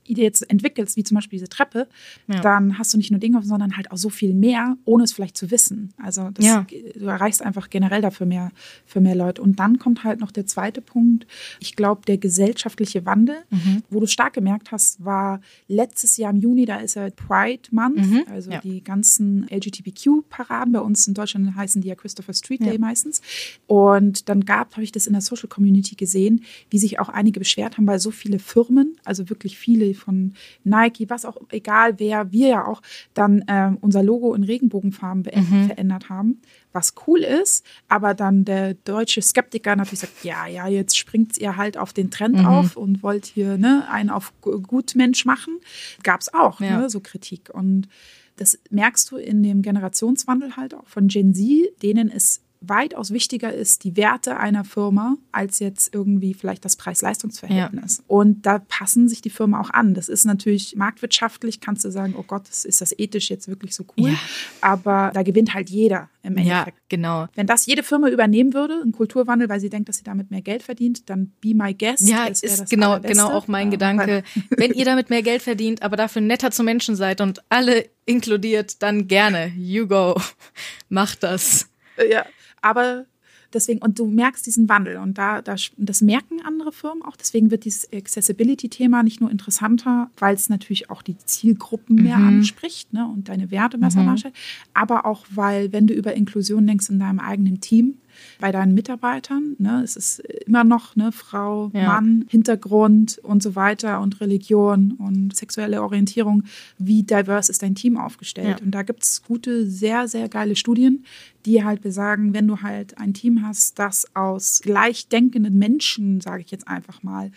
Idee 0.07 0.23
jetzt 0.23 0.49
entwickelst, 0.49 0.97
wie 0.97 1.03
zum 1.03 1.15
Beispiel 1.15 1.39
diese 1.39 1.49
Treppe, 1.49 1.87
ja. 2.27 2.39
dann 2.41 2.77
hast 2.77 2.93
du 2.93 2.97
nicht 2.97 3.11
nur 3.11 3.19
Dinge, 3.19 3.41
sondern 3.43 3.77
halt 3.77 3.91
auch 3.91 3.97
so 3.97 4.09
viel 4.09 4.33
mehr, 4.33 4.77
ohne 4.85 5.03
es 5.03 5.13
vielleicht 5.13 5.37
zu 5.37 5.51
wissen. 5.51 5.93
Also 5.97 6.29
das, 6.31 6.45
ja. 6.45 6.65
du 6.95 7.05
erreichst 7.05 7.41
einfach 7.41 7.69
generell 7.69 8.01
dafür 8.01 8.25
mehr, 8.25 8.51
für 8.85 9.01
mehr 9.01 9.15
Leute. 9.15 9.41
Und 9.41 9.59
dann 9.59 9.79
kommt 9.79 10.03
halt 10.03 10.19
noch 10.19 10.31
der 10.31 10.45
zweite 10.45 10.81
Punkt. 10.81 11.25
Ich 11.59 11.75
glaube, 11.75 12.01
der 12.07 12.17
gesellschaftliche 12.17 13.05
Wandel, 13.05 13.37
mhm. 13.49 13.83
wo 13.89 13.99
du 13.99 14.07
stark 14.07 14.33
gemerkt 14.33 14.71
hast, 14.71 15.03
war 15.03 15.41
letztes 15.67 16.17
Jahr 16.17 16.31
im 16.31 16.37
Juni, 16.37 16.65
da 16.65 16.77
ist 16.77 16.95
ja 16.95 17.09
Pride 17.09 17.63
Month, 17.71 17.97
mhm. 17.97 18.23
also 18.29 18.51
ja. 18.51 18.61
die 18.61 18.83
ganzen 18.83 19.47
LGBTQ-Paraden. 19.49 20.73
Bei 20.73 20.81
uns 20.81 21.07
in 21.07 21.13
Deutschland 21.13 21.55
heißen 21.55 21.81
die 21.81 21.87
ja 21.87 21.95
Christopher 21.95 22.33
Street 22.33 22.61
Day 22.61 22.77
meistens. 22.77 23.21
Und 23.67 24.29
dann 24.29 24.45
gab, 24.45 24.73
habe 24.73 24.83
ich 24.83 24.91
das 24.91 25.07
in 25.07 25.13
der 25.13 25.21
Social 25.21 25.49
Community 25.49 25.95
gesehen, 25.95 26.43
wie 26.69 26.77
sich 26.77 26.99
auch 26.99 27.09
einige 27.09 27.39
beschwert 27.39 27.77
haben, 27.77 27.87
weil 27.87 27.99
so 27.99 28.11
viele 28.11 28.39
Firmen, 28.39 28.97
also 29.03 29.29
wirklich 29.29 29.57
viele 29.57 29.94
von 29.95 30.33
Nike, 30.63 31.09
was 31.09 31.25
auch 31.25 31.37
egal 31.49 31.99
wer, 31.99 32.31
wir 32.31 32.47
ja 32.47 32.65
auch 32.65 32.81
dann 33.13 33.43
ähm, 33.47 33.77
unser 33.81 34.03
Logo 34.03 34.33
in 34.33 34.43
Regenbogenfarben 34.43 35.23
mhm. 35.23 35.67
verändert 35.67 36.09
haben, 36.09 36.41
was 36.73 36.93
cool 37.07 37.19
ist, 37.19 37.65
aber 37.87 38.13
dann 38.13 38.45
der 38.45 38.73
deutsche 38.73 39.21
Skeptiker 39.21 39.75
natürlich 39.75 40.01
sagt, 40.01 40.23
ja, 40.23 40.47
ja, 40.47 40.67
jetzt 40.67 40.97
springt 40.97 41.37
ihr 41.37 41.57
halt 41.57 41.77
auf 41.77 41.93
den 41.93 42.11
Trend 42.11 42.39
mhm. 42.39 42.45
auf 42.45 42.77
und 42.77 43.01
wollt 43.01 43.25
hier 43.25 43.57
ne, 43.57 43.87
einen 43.89 44.09
auf 44.09 44.33
Gutmensch 44.41 45.25
machen. 45.25 45.59
Gab 46.03 46.21
es 46.21 46.33
auch, 46.33 46.59
ja. 46.59 46.79
ne, 46.79 46.89
so 46.89 46.99
Kritik. 46.99 47.49
Und 47.53 47.87
das 48.35 48.59
merkst 48.69 49.09
du 49.11 49.17
in 49.17 49.43
dem 49.43 49.61
Generationswandel 49.61 50.57
halt 50.57 50.73
auch 50.73 50.87
von 50.87 51.07
Gen 51.07 51.33
Z, 51.33 51.81
denen 51.81 52.11
es 52.11 52.41
weitaus 52.69 53.11
wichtiger 53.11 53.53
ist 53.53 53.83
die 53.83 53.95
Werte 53.97 54.37
einer 54.37 54.63
Firma 54.63 55.17
als 55.31 55.59
jetzt 55.59 55.93
irgendwie 55.93 56.33
vielleicht 56.33 56.65
das 56.65 56.75
Preis-Leistungs-Verhältnis. 56.75 57.97
Ja. 57.97 58.03
Und 58.07 58.45
da 58.45 58.59
passen 58.59 59.07
sich 59.09 59.21
die 59.21 59.29
Firmen 59.29 59.59
auch 59.59 59.69
an. 59.69 59.93
Das 59.93 60.09
ist 60.09 60.25
natürlich 60.25 60.75
marktwirtschaftlich, 60.75 61.59
kannst 61.59 61.85
du 61.85 61.91
sagen, 61.91 62.15
oh 62.17 62.23
Gott, 62.23 62.49
ist 62.49 62.81
das 62.81 62.97
ethisch 62.97 63.29
jetzt 63.29 63.47
wirklich 63.47 63.75
so 63.75 63.85
cool. 63.97 64.09
Ja. 64.09 64.19
Aber 64.61 65.11
da 65.13 65.23
gewinnt 65.23 65.53
halt 65.53 65.69
jeder 65.69 66.09
im 66.25 66.37
Endeffekt. 66.37 66.77
Ja, 66.77 66.83
genau. 66.89 67.27
Wenn 67.35 67.47
das 67.47 67.65
jede 67.65 67.83
Firma 67.83 68.09
übernehmen 68.09 68.53
würde, 68.53 68.81
ein 68.83 68.91
Kulturwandel, 68.91 69.47
weil 69.49 69.59
sie 69.59 69.69
denkt, 69.69 69.89
dass 69.89 69.97
sie 69.97 70.03
damit 70.03 70.31
mehr 70.31 70.41
Geld 70.41 70.63
verdient, 70.63 71.09
dann 71.09 71.31
be 71.41 71.53
my 71.53 71.73
guest. 71.73 72.07
Ja, 72.07 72.25
ist 72.25 72.69
genau, 72.69 72.99
genau 72.99 73.31
auch 73.31 73.47
mein 73.47 73.71
Gedanke. 73.71 74.23
Wenn 74.49 74.71
ihr 74.71 74.85
damit 74.85 75.09
mehr 75.09 75.21
Geld 75.21 75.41
verdient, 75.41 75.81
aber 75.81 75.95
dafür 75.95 76.21
netter 76.21 76.51
zu 76.51 76.63
Menschen 76.63 76.95
seid 76.95 77.21
und 77.21 77.41
alle 77.49 77.85
inkludiert, 78.05 78.81
dann 78.81 79.07
gerne. 79.07 79.51
You 79.55 79.87
go. 79.87 80.19
Macht 80.89 81.23
das. 81.23 81.69
Ja. 82.09 82.25
Aber 82.65 83.05
deswegen, 83.53 83.79
und 83.79 83.99
du 83.99 84.07
merkst 84.07 84.43
diesen 84.43 84.67
Wandel 84.67 84.97
und 84.97 85.19
da, 85.19 85.43
da 85.43 85.55
das 85.77 86.01
merken 86.01 86.41
andere 86.43 86.71
Firmen 86.71 87.03
auch. 87.03 87.15
Deswegen 87.15 87.51
wird 87.51 87.63
dieses 87.63 87.93
Accessibility-Thema 87.93 89.03
nicht 89.03 89.21
nur 89.21 89.29
interessanter, 89.29 90.09
weil 90.17 90.33
es 90.33 90.49
natürlich 90.49 90.89
auch 90.89 91.03
die 91.03 91.15
Zielgruppen 91.25 92.01
mehr 92.01 92.17
mhm. 92.17 92.39
anspricht 92.39 92.91
ne, 92.91 93.07
und 93.07 93.29
deine 93.29 93.51
Werte 93.51 93.77
besser 93.77 94.01
mhm. 94.01 94.07
darstellt, 94.07 94.33
aber 94.73 95.05
auch, 95.05 95.27
weil, 95.29 95.71
wenn 95.73 95.85
du 95.85 95.93
über 95.93 96.15
Inklusion 96.15 96.65
denkst 96.65 96.89
in 96.89 96.97
deinem 96.97 97.19
eigenen 97.19 97.61
Team, 97.61 97.99
bei 98.39 98.51
deinen 98.51 98.73
Mitarbeitern. 98.73 99.55
Ne? 99.57 99.81
Es 99.83 99.95
ist 99.95 100.19
immer 100.19 100.63
noch 100.63 100.95
ne, 100.95 101.11
Frau, 101.11 101.71
ja. 101.73 101.87
Mann, 101.87 102.25
Hintergrund 102.29 103.19
und 103.23 103.41
so 103.41 103.55
weiter 103.55 104.01
und 104.01 104.21
Religion 104.21 104.93
und 104.93 105.35
sexuelle 105.35 105.81
Orientierung. 105.81 106.43
Wie 106.77 107.03
diverse 107.03 107.51
ist 107.51 107.63
dein 107.63 107.75
Team 107.75 107.97
aufgestellt? 107.97 108.59
Ja. 108.59 108.65
Und 108.65 108.71
da 108.71 108.83
gibt 108.83 109.03
es 109.03 109.23
gute, 109.23 109.67
sehr, 109.69 110.07
sehr 110.07 110.29
geile 110.29 110.55
Studien, 110.55 111.05
die 111.45 111.63
halt 111.63 111.81
besagen, 111.81 112.33
wenn 112.33 112.47
du 112.47 112.61
halt 112.61 112.97
ein 112.97 113.13
Team 113.13 113.45
hast, 113.45 113.77
das 113.79 114.05
aus 114.15 114.61
gleichdenkenden 114.63 115.57
Menschen, 115.57 116.21
sage 116.21 116.41
ich 116.41 116.51
jetzt 116.51 116.67
einfach 116.67 117.03
mal, 117.03 117.31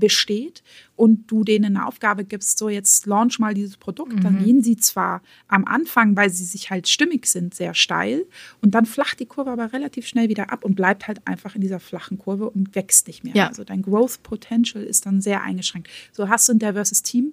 besteht 0.00 0.64
und 0.96 1.30
du 1.30 1.44
denen 1.44 1.76
eine 1.76 1.86
Aufgabe 1.86 2.24
gibst, 2.24 2.58
so 2.58 2.68
jetzt 2.68 3.06
launch 3.06 3.38
mal 3.38 3.54
dieses 3.54 3.76
Produkt, 3.76 4.14
mhm. 4.14 4.20
dann 4.22 4.44
gehen 4.44 4.62
sie 4.62 4.76
zwar 4.76 5.22
am 5.46 5.64
Anfang, 5.64 6.16
weil 6.16 6.30
sie 6.30 6.44
sich 6.44 6.70
halt 6.70 6.88
stimmig 6.88 7.26
sind, 7.26 7.54
sehr 7.54 7.74
steil 7.74 8.26
und 8.60 8.74
dann 8.74 8.86
flacht 8.86 9.20
die 9.20 9.26
Kurve 9.26 9.50
aber 9.50 9.72
relativ 9.72 10.06
schnell 10.06 10.28
wieder 10.28 10.52
ab 10.52 10.64
und 10.64 10.74
bleibt 10.74 11.06
halt 11.06 11.26
einfach 11.26 11.54
in 11.54 11.60
dieser 11.60 11.78
flachen 11.78 12.18
Kurve 12.18 12.50
und 12.50 12.74
wächst 12.74 13.06
nicht 13.06 13.22
mehr. 13.22 13.34
Ja. 13.34 13.48
Also 13.48 13.62
dein 13.62 13.82
Growth 13.82 14.22
Potential 14.24 14.82
ist 14.82 15.06
dann 15.06 15.20
sehr 15.20 15.42
eingeschränkt. 15.42 15.88
So 16.12 16.28
hast 16.28 16.48
du 16.48 16.54
ein 16.54 16.58
diverses 16.58 17.02
Team, 17.02 17.32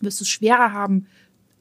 wirst 0.00 0.20
du 0.20 0.24
es 0.24 0.28
schwerer 0.28 0.72
haben, 0.72 1.06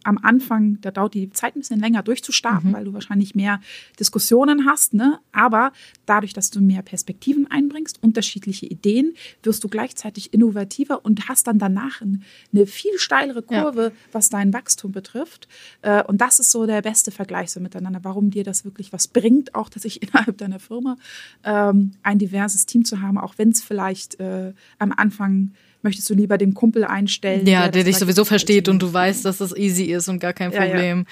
am 0.07 0.17
Anfang, 0.17 0.79
da 0.79 0.89
dauert 0.89 1.13
die 1.15 1.29
Zeit 1.31 1.55
ein 1.55 1.59
bisschen 1.59 1.81
länger 1.81 2.01
durchzustarten, 2.01 2.69
mhm. 2.69 2.73
weil 2.73 2.85
du 2.85 2.93
wahrscheinlich 2.93 3.35
mehr 3.35 3.59
Diskussionen 3.99 4.65
hast. 4.65 4.93
Ne? 4.93 5.19
Aber 5.33 5.73
dadurch, 6.05 6.31
dass 6.31 6.49
du 6.49 6.61
mehr 6.61 6.81
Perspektiven 6.81 7.51
einbringst, 7.51 8.01
unterschiedliche 8.01 8.65
Ideen, 8.65 9.13
wirst 9.43 9.65
du 9.65 9.67
gleichzeitig 9.67 10.33
innovativer 10.33 11.03
und 11.03 11.27
hast 11.27 11.47
dann 11.47 11.59
danach 11.59 12.01
eine 12.01 12.65
viel 12.65 12.97
steilere 12.97 13.41
Kurve, 13.41 13.83
ja. 13.83 13.91
was 14.13 14.29
dein 14.29 14.53
Wachstum 14.53 14.93
betrifft. 14.93 15.49
Äh, 15.81 16.03
und 16.03 16.21
das 16.21 16.39
ist 16.39 16.51
so 16.51 16.65
der 16.65 16.81
beste 16.81 17.11
Vergleich 17.11 17.51
so 17.51 17.59
miteinander, 17.59 17.99
warum 18.03 18.31
dir 18.31 18.45
das 18.45 18.63
wirklich 18.63 18.93
was 18.93 19.09
bringt, 19.09 19.55
auch 19.55 19.67
dass 19.67 19.83
ich 19.83 20.01
innerhalb 20.07 20.37
deiner 20.37 20.59
Firma 20.59 20.95
ähm, 21.43 21.91
ein 22.01 22.17
diverses 22.17 22.65
Team 22.65 22.85
zu 22.85 23.01
haben, 23.01 23.17
auch 23.17 23.37
wenn 23.37 23.49
es 23.49 23.61
vielleicht 23.61 24.19
äh, 24.21 24.53
am 24.79 24.93
Anfang 24.93 25.51
möchtest 25.87 26.09
du 26.09 26.13
lieber 26.13 26.37
den 26.37 26.53
Kumpel 26.53 26.83
einstellen. 26.83 27.47
Ja, 27.47 27.63
der, 27.63 27.71
der 27.71 27.83
dich 27.85 27.97
sowieso 27.97 28.25
versteht 28.25 28.67
und 28.67 28.81
du 28.81 28.91
weißt, 28.91 29.25
dass 29.25 29.37
das 29.37 29.55
easy 29.55 29.85
ist 29.85 30.09
und 30.09 30.19
gar 30.19 30.33
kein 30.33 30.51
Problem. 30.51 31.05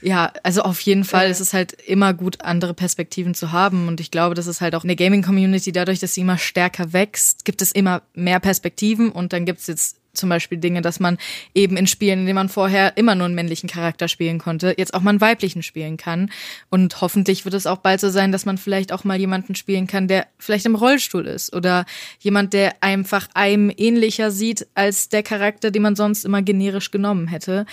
Ja, 0.00 0.08
ja. 0.08 0.24
ja 0.24 0.32
also 0.42 0.62
auf 0.62 0.80
jeden 0.80 1.04
Fall 1.04 1.26
ja. 1.26 1.30
ist 1.30 1.40
es 1.40 1.52
halt 1.52 1.72
immer 1.82 2.14
gut, 2.14 2.40
andere 2.40 2.72
Perspektiven 2.74 3.34
zu 3.34 3.52
haben. 3.52 3.88
Und 3.88 4.00
ich 4.00 4.10
glaube, 4.10 4.34
das 4.34 4.46
ist 4.46 4.60
halt 4.60 4.74
auch 4.74 4.84
eine 4.84 4.96
Gaming-Community, 4.96 5.72
dadurch, 5.72 6.00
dass 6.00 6.14
sie 6.14 6.22
immer 6.22 6.38
stärker 6.38 6.92
wächst, 6.92 7.44
gibt 7.44 7.60
es 7.60 7.72
immer 7.72 8.02
mehr 8.14 8.40
Perspektiven 8.40 9.10
und 9.10 9.32
dann 9.32 9.44
gibt 9.44 9.60
es 9.60 9.66
jetzt 9.66 9.96
zum 10.16 10.28
Beispiel 10.28 10.58
Dinge, 10.58 10.82
dass 10.82 11.00
man 11.00 11.18
eben 11.54 11.76
in 11.76 11.86
Spielen, 11.86 12.20
in 12.20 12.26
denen 12.26 12.36
man 12.36 12.48
vorher 12.48 12.96
immer 12.96 13.14
nur 13.14 13.26
einen 13.26 13.34
männlichen 13.34 13.68
Charakter 13.68 14.08
spielen 14.08 14.38
konnte, 14.38 14.74
jetzt 14.76 14.94
auch 14.94 15.00
mal 15.00 15.10
einen 15.10 15.20
weiblichen 15.20 15.62
spielen 15.62 15.96
kann. 15.96 16.30
Und 16.70 17.00
hoffentlich 17.00 17.44
wird 17.44 17.54
es 17.54 17.66
auch 17.66 17.78
bald 17.78 18.00
so 18.00 18.10
sein, 18.10 18.32
dass 18.32 18.46
man 18.46 18.58
vielleicht 18.58 18.92
auch 18.92 19.04
mal 19.04 19.18
jemanden 19.18 19.54
spielen 19.54 19.86
kann, 19.86 20.08
der 20.08 20.26
vielleicht 20.38 20.66
im 20.66 20.74
Rollstuhl 20.74 21.26
ist 21.26 21.54
oder 21.54 21.84
jemand, 22.20 22.52
der 22.52 22.82
einfach 22.82 23.28
einem 23.34 23.72
ähnlicher 23.76 24.30
sieht 24.30 24.66
als 24.74 25.08
der 25.08 25.22
Charakter, 25.22 25.70
den 25.70 25.82
man 25.82 25.96
sonst 25.96 26.24
immer 26.24 26.42
generisch 26.42 26.90
genommen 26.90 27.28
hätte. 27.28 27.66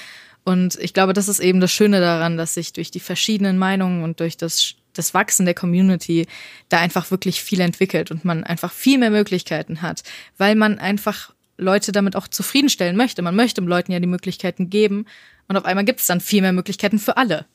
Und 0.44 0.78
ich 0.80 0.94
glaube, 0.94 1.14
das 1.14 1.28
ist 1.28 1.40
eben 1.40 1.60
das 1.60 1.72
Schöne 1.72 2.00
daran, 2.00 2.38
dass 2.38 2.54
sich 2.54 2.74
durch 2.74 2.92
die 2.92 3.00
verschiedenen 3.00 3.58
Meinungen 3.58 4.04
und 4.04 4.20
durch 4.20 4.36
das, 4.38 4.76
das 4.94 5.14
Wachsen 5.14 5.46
der 5.46 5.56
Community 5.56 6.28
da 6.70 6.80
einfach 6.80 7.12
wirklich 7.12 7.42
viel 7.42 7.62
entwickelt 7.62 8.12
und 8.12 8.26
man 8.26 8.44
einfach 8.44 8.72
viel 8.72 8.98
mehr 8.98 9.10
Möglichkeiten 9.10 9.82
hat, 9.82 10.04
weil 10.38 10.56
man 10.56 10.80
einfach 10.80 11.33
Leute 11.58 11.92
damit 11.92 12.16
auch 12.16 12.28
zufriedenstellen 12.28 12.96
möchte. 12.96 13.22
Man 13.22 13.36
möchte 13.36 13.62
Leuten 13.62 13.92
ja 13.92 14.00
die 14.00 14.08
Möglichkeiten 14.08 14.70
geben 14.70 15.06
und 15.48 15.58
auf 15.58 15.66
einmal 15.66 15.86
gibt 15.86 16.00
es 16.00 16.08
dann 16.08 16.22
viel 16.22 16.42
mehr 16.42 16.54
Möglichkeiten 16.54 17.00
für 17.00 17.18
alle. 17.18 17.46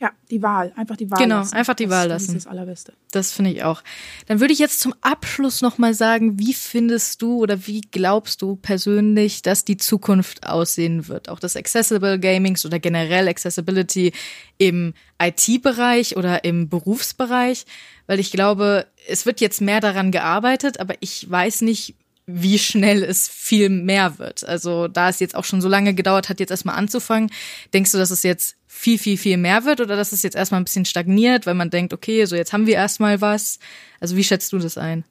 Ja, 0.00 0.10
die 0.28 0.42
Wahl, 0.42 0.72
einfach 0.76 0.96
die 0.96 1.08
Wahl 1.10 1.22
genau, 1.22 1.36
lassen. 1.36 1.54
einfach 1.54 1.74
die 1.74 1.84
das, 1.84 1.92
Wahl 1.92 2.08
Das 2.08 2.22
lassen. 2.22 2.36
ist 2.36 2.46
das 2.46 2.50
Allerbeste. 2.50 2.92
Das 3.12 3.30
finde 3.30 3.52
ich 3.52 3.62
auch. 3.62 3.82
Dann 4.26 4.40
würde 4.40 4.52
ich 4.52 4.58
jetzt 4.58 4.80
zum 4.80 4.92
Abschluss 5.00 5.62
nochmal 5.62 5.94
sagen, 5.94 6.38
wie 6.38 6.52
findest 6.52 7.22
du 7.22 7.38
oder 7.38 7.66
wie 7.68 7.80
glaubst 7.80 8.42
du 8.42 8.56
persönlich, 8.56 9.42
dass 9.42 9.64
die 9.64 9.76
Zukunft 9.76 10.46
aussehen 10.46 11.06
wird? 11.06 11.28
Auch 11.28 11.38
das 11.38 11.54
Accessible 11.54 12.18
Gamings 12.18 12.66
oder 12.66 12.80
generell 12.80 13.28
Accessibility 13.28 14.12
im 14.58 14.94
IT-Bereich 15.22 16.16
oder 16.16 16.44
im 16.44 16.68
Berufsbereich? 16.68 17.64
Weil 18.08 18.18
ich 18.18 18.32
glaube, 18.32 18.86
es 19.08 19.26
wird 19.26 19.40
jetzt 19.40 19.60
mehr 19.60 19.80
daran 19.80 20.10
gearbeitet, 20.10 20.80
aber 20.80 20.96
ich 21.00 21.30
weiß 21.30 21.62
nicht, 21.62 21.94
wie 22.26 22.58
schnell 22.58 23.02
es 23.02 23.28
viel 23.28 23.68
mehr 23.68 24.18
wird. 24.18 24.44
Also 24.44 24.88
da 24.88 25.08
es 25.10 25.20
jetzt 25.20 25.34
auch 25.34 25.44
schon 25.44 25.60
so 25.60 25.68
lange 25.68 25.94
gedauert 25.94 26.28
hat, 26.28 26.40
jetzt 26.40 26.50
erstmal 26.50 26.76
anzufangen, 26.76 27.30
denkst 27.72 27.92
du, 27.92 27.98
dass 27.98 28.10
es 28.10 28.22
jetzt 28.22 28.56
viel, 28.66 28.98
viel, 28.98 29.18
viel 29.18 29.36
mehr 29.36 29.64
wird 29.64 29.80
oder 29.80 29.96
dass 29.96 30.12
es 30.12 30.22
jetzt 30.22 30.36
erstmal 30.36 30.60
ein 30.60 30.64
bisschen 30.64 30.86
stagniert, 30.86 31.46
weil 31.46 31.54
man 31.54 31.70
denkt, 31.70 31.92
okay, 31.92 32.24
so 32.24 32.34
jetzt 32.34 32.52
haben 32.52 32.66
wir 32.66 32.74
erstmal 32.74 33.20
was. 33.20 33.58
Also 34.00 34.16
wie 34.16 34.24
schätzt 34.24 34.52
du 34.52 34.58
das 34.58 34.78
ein? 34.78 35.04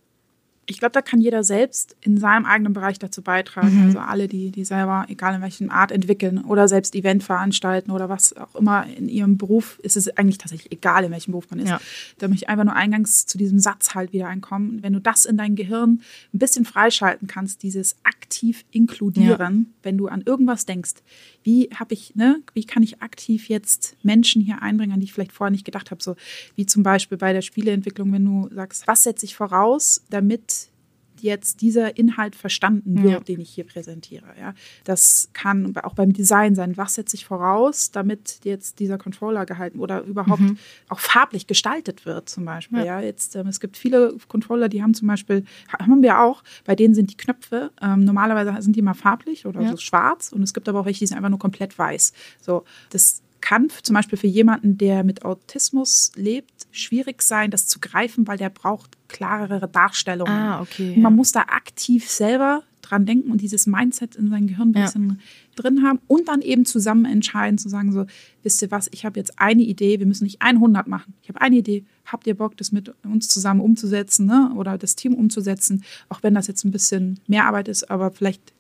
Ich 0.66 0.80
glaube, 0.80 0.94
da 0.94 1.02
kann 1.02 1.20
jeder 1.20 1.44
selbst 1.44 1.96
in 2.02 2.18
seinem 2.18 2.46
eigenen 2.46 2.74
Bereich 2.74 2.98
dazu 2.98 3.22
beitragen. 3.22 3.82
Mhm. 3.82 3.86
Also 3.88 4.00
alle, 4.00 4.28
die, 4.28 4.52
die 4.52 4.64
selber, 4.64 5.06
egal 5.10 5.36
in 5.36 5.42
welchen 5.42 5.70
Art 5.70 5.92
entwickeln 5.92 6.44
oder 6.46 6.68
selbst 6.68 6.96
Event 6.96 7.24
veranstalten 7.24 7.92
oder 7.92 8.08
was 8.08 8.36
auch 8.38 8.56
immer 8.56 8.86
in 8.88 9.10
ihrem 9.10 9.38
Beruf, 9.38 9.80
ist 9.84 9.98
es 9.98 10.16
eigentlich 10.18 10.38
tatsächlich 10.38 10.72
egal, 10.72 11.04
in 11.04 11.12
welchem 11.12 11.32
Beruf 11.32 11.50
man 11.50 11.60
ist. 11.60 11.70
Ja. 11.70 11.82
Da 12.20 12.28
möchte 12.28 12.46
ich 12.46 12.50
einfach 12.50 12.64
nur 12.64 12.76
eingangs 12.76 13.26
zu 13.26 13.38
diesem 13.38 13.60
Satz 13.60 13.94
halt 13.94 14.14
wieder 14.14 14.28
einkommen. 14.28 14.82
Wenn 14.82 14.94
du 14.94 15.02
das 15.02 15.26
in 15.26 15.38
dein 15.38 15.56
Gehirn 15.56 16.02
ein 16.34 16.40
bisschen 16.40 16.66
freischalten 16.66 17.28
kannst, 17.28 17.64
dieses 17.64 17.98
aktiv 18.04 18.64
inkludieren, 18.72 19.74
wenn 19.84 19.98
du 19.98 20.08
an 20.08 20.22
irgendwas 20.26 20.66
denkst, 20.66 20.94
wie 21.44 21.70
habe 21.76 21.94
ich, 21.94 22.16
ne, 22.16 22.42
wie 22.54 22.66
kann 22.66 22.84
ich 22.84 23.02
aktiv 23.02 23.50
jetzt 23.50 23.96
Menschen 24.04 24.42
hier 24.42 24.62
einbringen, 24.62 24.94
an 24.94 25.00
die 25.00 25.06
ich 25.06 25.14
vielleicht 25.14 25.34
vorher 25.34 25.52
nicht 25.52 25.66
gedacht 25.66 25.92
habe, 25.92 26.02
so 26.02 26.16
wie 26.56 26.66
zum 26.66 26.84
Beispiel 26.84 27.18
bei 27.18 27.34
der 27.34 27.42
Spieleentwicklung, 27.42 28.12
wenn 28.12 28.26
du 28.26 28.50
sagst, 28.54 28.88
was 28.88 29.04
setze 29.04 29.26
ich 29.26 29.36
voraus, 29.36 30.04
damit 30.10 30.70
jetzt 31.24 31.62
dieser 31.62 31.98
Inhalt 31.98 32.36
verstanden 32.36 33.02
wird, 33.02 33.14
Ja. 33.14 33.20
den 33.22 33.40
ich 33.40 33.50
hier 33.50 33.66
präsentiere. 33.66 34.26
Ja, 34.40 34.54
das 34.84 35.30
kann 35.34 35.76
auch 35.78 35.96
beim 35.96 36.14
Design 36.14 36.54
sein. 36.56 36.78
Was 36.78 36.96
setze 36.96 37.16
ich 37.16 37.26
voraus, 37.26 37.92
damit 37.92 38.42
jetzt 38.44 38.80
dieser 38.80 38.98
Controller 38.98 39.46
gehalten 39.46 39.80
oder 39.80 40.04
überhaupt 40.04 40.44
auch 40.90 41.00
farblich 41.00 41.48
gestaltet 41.48 42.06
wird, 42.06 42.30
zum 42.30 42.46
Beispiel. 42.46 42.80
Mhm. 42.80 42.86
Ja. 42.86 42.94
Ja, 43.00 43.02
jetzt 43.02 43.36
ähm, 43.36 43.48
es 43.48 43.60
gibt 43.60 43.76
viele 43.78 44.16
Controller, 44.28 44.70
die 44.70 44.84
haben 44.84 44.94
zum 44.94 45.08
Beispiel 45.08 45.46
haben 45.80 46.04
wir 46.04 46.20
auch. 46.20 46.44
Bei 46.66 46.76
denen 46.76 46.94
sind 46.94 47.10
die 47.10 47.18
Knöpfe 47.18 47.72
ähm, 47.82 48.04
normalerweise 48.06 48.54
sind 48.62 48.76
die 48.76 48.82
mal 48.84 48.94
farblich 48.94 49.46
oder 49.48 49.68
so 49.68 49.78
schwarz 49.78 50.32
und 50.32 50.44
es 50.44 50.54
gibt 50.54 50.70
aber 50.70 50.82
auch 50.82 50.86
welche, 50.86 51.00
die 51.00 51.08
sind 51.08 51.18
einfach 51.18 51.30
nur 51.30 51.40
komplett 51.40 51.80
weiß. 51.80 52.14
So 52.40 52.66
das 52.92 53.23
kann 53.44 53.68
zum 53.84 53.94
Beispiel 53.94 54.18
für 54.18 54.28
jemanden, 54.28 54.78
der 54.78 55.04
mit 55.04 55.26
Autismus 55.26 56.14
lebt, 56.16 56.66
schwierig 56.72 57.22
sein, 57.22 57.52
das 57.52 57.68
zu 57.68 57.82
greifen, 57.82 58.26
weil 58.26 58.38
der 58.38 58.50
braucht 58.50 58.92
klarere 59.10 59.68
Darstellungen. 59.68 60.34
Ah, 60.34 60.62
okay, 60.62 60.94
Und 60.96 61.02
man 61.02 61.12
ja. 61.12 61.16
muss 61.18 61.34
da 61.34 61.42
aktiv 61.42 62.10
selber 62.10 62.64
dran 62.82 63.06
denken 63.06 63.32
und 63.32 63.42
dieses 63.42 63.68
Mindset 63.68 64.16
in 64.16 64.30
sein 64.30 64.48
Gehirn 64.48 64.70
ein 64.70 64.76
Ja. 64.80 64.86
bisschen 64.86 65.20
drin 65.58 65.84
haben 65.84 66.00
und 66.08 66.30
dann 66.30 66.42
eben 66.42 66.66
zusammen 66.66 67.04
entscheiden, 67.04 67.58
zu 67.58 67.68
sagen 67.68 67.92
so, 67.92 68.06
wisst 68.44 68.62
ihr 68.62 68.72
was, 68.72 68.88
ich 68.94 69.04
habe 69.06 69.20
jetzt 69.20 69.38
eine 69.40 69.62
Idee, 69.64 70.00
wir 70.00 70.06
müssen 70.06 70.24
nicht 70.24 70.42
100 70.42 70.88
machen. 70.88 71.14
Ich 71.22 71.28
habe 71.28 71.42
eine 71.42 71.58
Idee, 71.58 71.84
habt 72.06 72.26
ihr 72.28 72.36
Bock, 72.36 72.56
das 72.56 72.72
mit 72.72 72.94
uns 73.04 73.28
zusammen 73.28 73.60
umzusetzen 73.60 74.26
ne? 74.26 74.54
oder 74.56 74.78
das 74.78 74.96
Team 74.96 75.16
umzusetzen, 75.16 75.84
auch 76.08 76.24
wenn 76.24 76.34
das 76.34 76.48
jetzt 76.48 76.64
ein 76.64 76.72
bisschen 76.72 77.20
mehr 77.28 77.46
Arbeit 77.46 77.68
ist, 77.68 77.92
aber 77.92 78.10
vielleicht 78.12 78.54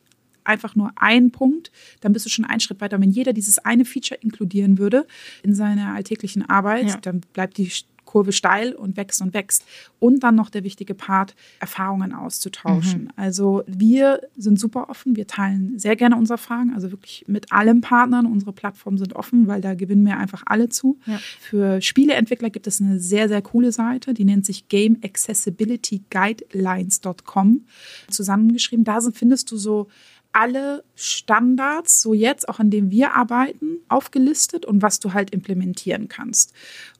einfach 0.45 0.75
nur 0.75 0.91
ein 0.95 1.31
Punkt, 1.31 1.71
dann 2.01 2.13
bist 2.13 2.25
du 2.25 2.29
schon 2.29 2.45
einen 2.45 2.59
Schritt 2.59 2.81
weiter. 2.81 2.99
Wenn 2.99 3.11
jeder 3.11 3.33
dieses 3.33 3.59
eine 3.59 3.85
Feature 3.85 4.19
inkludieren 4.21 4.77
würde 4.77 5.05
in 5.43 5.53
seiner 5.55 5.93
alltäglichen 5.93 6.47
Arbeit, 6.49 6.87
Ja. 6.87 6.97
dann 6.97 7.21
bleibt 7.33 7.57
die 7.57 7.71
Kurve 8.05 8.31
steil 8.31 8.73
und 8.73 8.95
wächst 8.95 9.21
und 9.23 9.33
wächst. 9.33 9.65
Und 9.97 10.21
dann 10.21 10.35
noch 10.35 10.51
der 10.51 10.63
wichtige 10.63 10.93
Part, 10.93 11.33
Erfahrungen 11.59 12.13
auszutauschen. 12.13 13.11
Also 13.15 13.63
wir 13.65 14.21
sind 14.37 14.59
super 14.59 14.89
offen, 14.89 15.15
wir 15.15 15.25
teilen 15.25 15.79
sehr 15.79 15.95
gerne 15.95 16.15
unsere 16.15 16.37
Fragen, 16.37 16.73
also 16.75 16.91
wirklich 16.91 17.23
mit 17.27 17.51
allen 17.51 17.81
Partnern. 17.81 18.27
Unsere 18.27 18.53
Plattformen 18.53 18.99
sind 18.99 19.15
offen, 19.15 19.47
weil 19.47 19.61
da 19.61 19.73
gewinnen 19.73 20.05
wir 20.05 20.17
einfach 20.17 20.43
alle 20.45 20.69
zu. 20.69 20.99
Ja. 21.07 21.19
Für 21.39 21.81
Spieleentwickler 21.81 22.51
gibt 22.51 22.67
es 22.67 22.79
eine 22.81 22.99
sehr, 22.99 23.27
sehr 23.29 23.41
coole 23.41 23.71
Seite, 23.71 24.13
die 24.13 24.25
nennt 24.25 24.45
sich 24.45 24.67
Game 24.67 24.99
Accessibility 25.03 26.03
Guidelines.com 26.11 27.65
zusammengeschrieben. 28.11 28.83
Da 28.85 28.99
findest 29.11 29.49
du 29.51 29.57
so 29.57 29.87
alle 30.33 30.83
Standards, 30.95 32.01
so 32.01 32.13
jetzt 32.13 32.49
auch 32.49 32.59
an 32.59 32.69
denen 32.69 32.91
wir 32.91 33.13
arbeiten, 33.13 33.77
aufgelistet 33.87 34.65
und 34.65 34.81
was 34.81 34.99
du 34.99 35.13
halt 35.13 35.31
implementieren 35.31 36.07
kannst. 36.07 36.53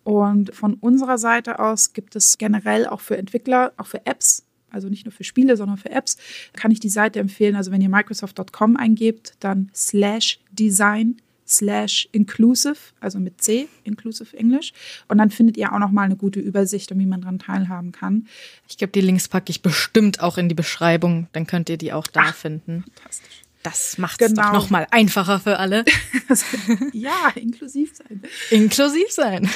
Und 0.04 0.56
von 0.56 0.76
unserer 0.76 1.18
Seite 1.18 1.60
aus 1.60 1.94
gibt 1.94 2.16
es 2.16 2.38
generell 2.38 2.88
auch 2.88 3.02
für 3.02 3.18
Entwickler, 3.18 3.74
auch 3.78 3.88
für 3.88 4.06
Apps, 4.06 4.46
also 4.70 4.90
nicht 4.90 5.06
nur 5.06 5.12
für 5.12 5.24
Spiele, 5.24 5.58
sondern 5.58 5.78
für 5.78 5.92
Apps, 5.92 6.18
kann 6.54 6.72
ich 6.72 6.80
die 6.80 6.90
Seite 6.90 7.20
empfehlen. 7.20 7.56
Also 7.56 7.72
wenn 7.72 7.82
ihr 7.82 7.90
Microsoft.com 7.90 8.78
eingebt, 8.78 9.34
dann 9.40 9.70
slash 9.74 10.40
design 10.52 11.18
slash 11.48 12.08
inclusive, 12.12 12.76
also 13.00 13.20
mit 13.20 13.42
C, 13.42 13.68
inclusive 13.84 14.36
Englisch. 14.38 14.74
Und 15.08 15.18
dann 15.18 15.30
findet 15.30 15.58
ihr 15.58 15.74
auch 15.74 15.80
nochmal 15.80 16.06
eine 16.06 16.16
gute 16.16 16.40
Übersicht, 16.40 16.92
und 16.92 17.00
wie 17.00 17.06
man 17.06 17.22
daran 17.22 17.40
teilhaben 17.40 17.92
kann. 17.92 18.28
Ich 18.70 18.78
glaube, 18.78 18.92
die 18.94 19.02
Links 19.02 19.28
packe 19.28 19.50
ich 19.52 19.62
bestimmt 19.62 20.22
auch 20.22 20.38
in 20.38 20.50
die 20.50 20.56
Beschreibung, 20.56 21.28
dann 21.34 21.48
könnt 21.48 21.70
ihr 21.70 21.78
die 21.78 21.94
auch 21.94 22.08
da 22.08 22.22
Ach. 22.28 22.36
finden. 22.36 22.84
Fantastisch. 22.96 23.42
Das 23.64 23.98
macht 23.98 24.22
es 24.22 24.30
Genau. 24.32 24.44
doch 24.48 24.54
noch 24.54 24.70
mal 24.70 24.88
einfacher 24.92 25.40
für 25.40 25.58
alle. 25.58 25.86
ja, 26.92 27.32
inklusiv 27.36 27.94
sein. 27.96 28.22
Inklusiv 28.50 29.10
sein. 29.10 29.50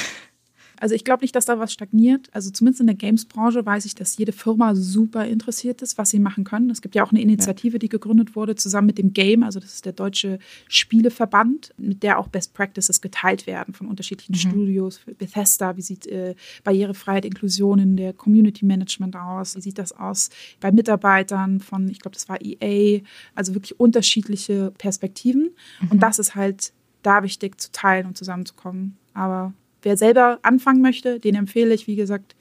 Also 0.79 0.95
ich 0.95 1.03
glaube 1.03 1.23
nicht, 1.23 1.35
dass 1.35 1.45
da 1.45 1.59
was 1.59 1.73
stagniert. 1.73 2.29
Also 2.33 2.51
zumindest 2.51 2.81
in 2.81 2.87
der 2.87 2.95
Games-Branche 2.95 3.65
weiß 3.65 3.85
ich, 3.85 3.95
dass 3.95 4.17
jede 4.17 4.31
Firma 4.31 4.75
super 4.75 5.25
interessiert 5.25 5.81
ist, 5.81 5.97
was 5.97 6.09
sie 6.09 6.19
machen 6.19 6.43
können. 6.43 6.69
Es 6.69 6.81
gibt 6.81 6.95
ja 6.95 7.03
auch 7.03 7.11
eine 7.11 7.21
Initiative, 7.21 7.79
die 7.79 7.89
gegründet 7.89 8.35
wurde, 8.35 8.55
zusammen 8.55 8.87
mit 8.87 8.97
dem 8.97 9.13
Game, 9.13 9.43
also 9.43 9.59
das 9.59 9.73
ist 9.73 9.85
der 9.85 9.93
deutsche 9.93 10.39
Spieleverband, 10.67 11.73
mit 11.77 12.03
der 12.03 12.19
auch 12.19 12.27
Best 12.27 12.53
Practices 12.53 13.01
geteilt 13.01 13.47
werden 13.47 13.73
von 13.73 13.87
unterschiedlichen 13.87 14.35
Studios. 14.35 14.97
Für 14.97 15.13
Bethesda, 15.13 15.77
wie 15.77 15.81
sieht 15.81 16.07
äh, 16.07 16.35
Barrierefreiheit, 16.63 17.25
Inklusion 17.25 17.79
in 17.79 17.97
der 17.97 18.13
Community 18.13 18.65
Management 18.65 19.15
aus? 19.15 19.55
Wie 19.55 19.61
sieht 19.61 19.77
das 19.77 19.91
aus 19.91 20.29
bei 20.59 20.71
Mitarbeitern 20.71 21.59
von, 21.59 21.89
ich 21.89 21.99
glaube, 21.99 22.15
das 22.15 22.29
war 22.29 22.39
EA, 22.41 23.01
also 23.35 23.53
wirklich 23.53 23.79
unterschiedliche 23.79 24.71
Perspektiven. 24.77 25.51
Und 25.89 26.03
das 26.03 26.19
ist 26.19 26.35
halt 26.35 26.73
da 27.03 27.23
wichtig 27.23 27.59
zu 27.59 27.71
teilen 27.71 28.07
und 28.07 28.17
zusammenzukommen. 28.17 28.97
Aber 29.13 29.53
wer 29.81 29.97
selber 29.97 30.39
anfangen 30.41 30.81
möchte, 30.81 31.19
den 31.19 31.35
empfehle 31.35 31.73
ich, 31.73 31.87
wie 31.87 31.95
gesagt, 31.95 32.35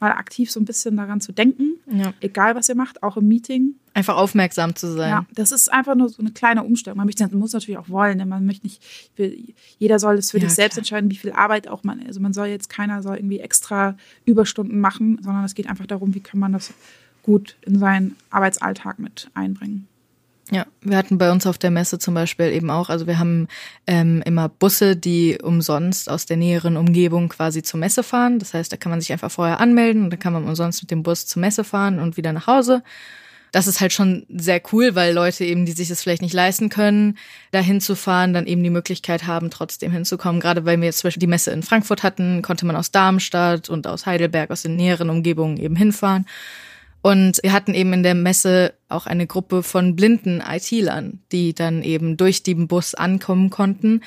mal 0.00 0.12
aktiv 0.12 0.50
so 0.50 0.60
ein 0.60 0.64
bisschen 0.64 0.96
daran 0.96 1.20
zu 1.20 1.32
denken. 1.32 1.78
Ja. 1.90 2.12
Egal, 2.20 2.54
was 2.54 2.68
ihr 2.68 2.74
macht, 2.74 3.02
auch 3.02 3.16
im 3.16 3.28
Meeting. 3.28 3.74
Einfach 3.94 4.16
aufmerksam 4.16 4.74
zu 4.74 4.92
sein. 4.92 5.10
Ja, 5.10 5.26
das 5.34 5.52
ist 5.52 5.72
einfach 5.72 5.94
nur 5.94 6.08
so 6.08 6.20
eine 6.20 6.32
kleine 6.32 6.64
Umstellung. 6.64 6.96
Man 6.96 7.06
möchte, 7.06 7.26
muss 7.34 7.52
natürlich 7.52 7.78
auch 7.78 7.88
wollen. 7.88 8.18
denn 8.18 8.28
Man 8.28 8.44
möchte 8.44 8.66
nicht, 8.66 8.82
will, 9.16 9.54
jeder 9.78 9.98
soll 9.98 10.16
es 10.16 10.32
für 10.32 10.38
Ja, 10.38 10.48
sich 10.48 10.54
selbst 10.54 10.74
klar. 10.74 10.80
entscheiden, 10.80 11.10
wie 11.10 11.16
viel 11.16 11.32
Arbeit 11.32 11.68
auch 11.68 11.84
man, 11.84 12.04
also 12.06 12.20
man 12.20 12.32
soll 12.32 12.48
jetzt 12.48 12.68
keiner 12.68 13.02
soll 13.02 13.16
irgendwie 13.16 13.40
extra 13.40 13.96
Überstunden 14.24 14.80
machen, 14.80 15.20
sondern 15.22 15.44
es 15.44 15.54
geht 15.54 15.68
einfach 15.68 15.86
darum, 15.86 16.14
wie 16.14 16.20
kann 16.20 16.40
man 16.40 16.52
das 16.52 16.72
gut 17.22 17.56
in 17.62 17.78
seinen 17.78 18.16
Arbeitsalltag 18.30 18.98
mit 18.98 19.30
einbringen. 19.32 19.86
Ja, 20.50 20.66
wir 20.82 20.98
hatten 20.98 21.16
bei 21.16 21.32
uns 21.32 21.46
auf 21.46 21.56
der 21.56 21.70
Messe 21.70 21.98
zum 21.98 22.12
Beispiel 22.12 22.52
eben 22.52 22.70
auch, 22.70 22.90
also 22.90 23.06
wir 23.06 23.18
haben 23.18 23.48
ähm, 23.86 24.22
immer 24.26 24.50
Busse, 24.50 24.94
die 24.94 25.38
umsonst 25.42 26.10
aus 26.10 26.26
der 26.26 26.36
näheren 26.36 26.76
Umgebung 26.76 27.30
quasi 27.30 27.62
zur 27.62 27.80
Messe 27.80 28.02
fahren. 28.02 28.38
Das 28.38 28.52
heißt, 28.52 28.70
da 28.70 28.76
kann 28.76 28.90
man 28.90 29.00
sich 29.00 29.10
einfach 29.10 29.30
vorher 29.30 29.58
anmelden 29.58 30.04
und 30.04 30.10
dann 30.10 30.20
kann 30.20 30.34
man 30.34 30.44
umsonst 30.44 30.82
mit 30.82 30.90
dem 30.90 31.02
Bus 31.02 31.26
zur 31.26 31.40
Messe 31.40 31.64
fahren 31.64 31.98
und 31.98 32.18
wieder 32.18 32.32
nach 32.34 32.46
Hause. 32.46 32.82
Das 33.52 33.68
ist 33.68 33.80
halt 33.80 33.92
schon 33.92 34.26
sehr 34.28 34.60
cool, 34.72 34.96
weil 34.96 35.14
Leute 35.14 35.44
eben, 35.44 35.64
die 35.64 35.72
sich 35.72 35.88
das 35.88 36.02
vielleicht 36.02 36.22
nicht 36.22 36.34
leisten 36.34 36.70
können, 36.70 37.16
da 37.52 37.60
hinzufahren, 37.60 38.34
dann 38.34 38.46
eben 38.46 38.64
die 38.64 38.70
Möglichkeit 38.70 39.28
haben, 39.28 39.48
trotzdem 39.48 39.92
hinzukommen. 39.92 40.40
Gerade 40.40 40.64
weil 40.66 40.76
wir 40.78 40.86
jetzt 40.86 40.98
zum 40.98 41.06
Beispiel 41.06 41.20
die 41.20 41.28
Messe 41.28 41.52
in 41.52 41.62
Frankfurt 41.62 42.02
hatten, 42.02 42.42
konnte 42.42 42.66
man 42.66 42.74
aus 42.74 42.90
Darmstadt 42.90 43.70
und 43.70 43.86
aus 43.86 44.06
Heidelberg, 44.06 44.50
aus 44.50 44.62
den 44.62 44.74
näheren 44.74 45.08
Umgebungen 45.08 45.56
eben 45.56 45.76
hinfahren. 45.76 46.26
Und 47.04 47.38
wir 47.42 47.52
hatten 47.52 47.74
eben 47.74 47.92
in 47.92 48.02
der 48.02 48.14
Messe 48.14 48.72
auch 48.88 49.04
eine 49.04 49.26
Gruppe 49.26 49.62
von 49.62 49.94
blinden 49.94 50.40
IT-Lern, 50.40 51.20
die 51.32 51.52
dann 51.52 51.82
eben 51.82 52.16
durch 52.16 52.42
den 52.42 52.66
Bus 52.66 52.94
ankommen 52.94 53.50
konnten, 53.50 54.00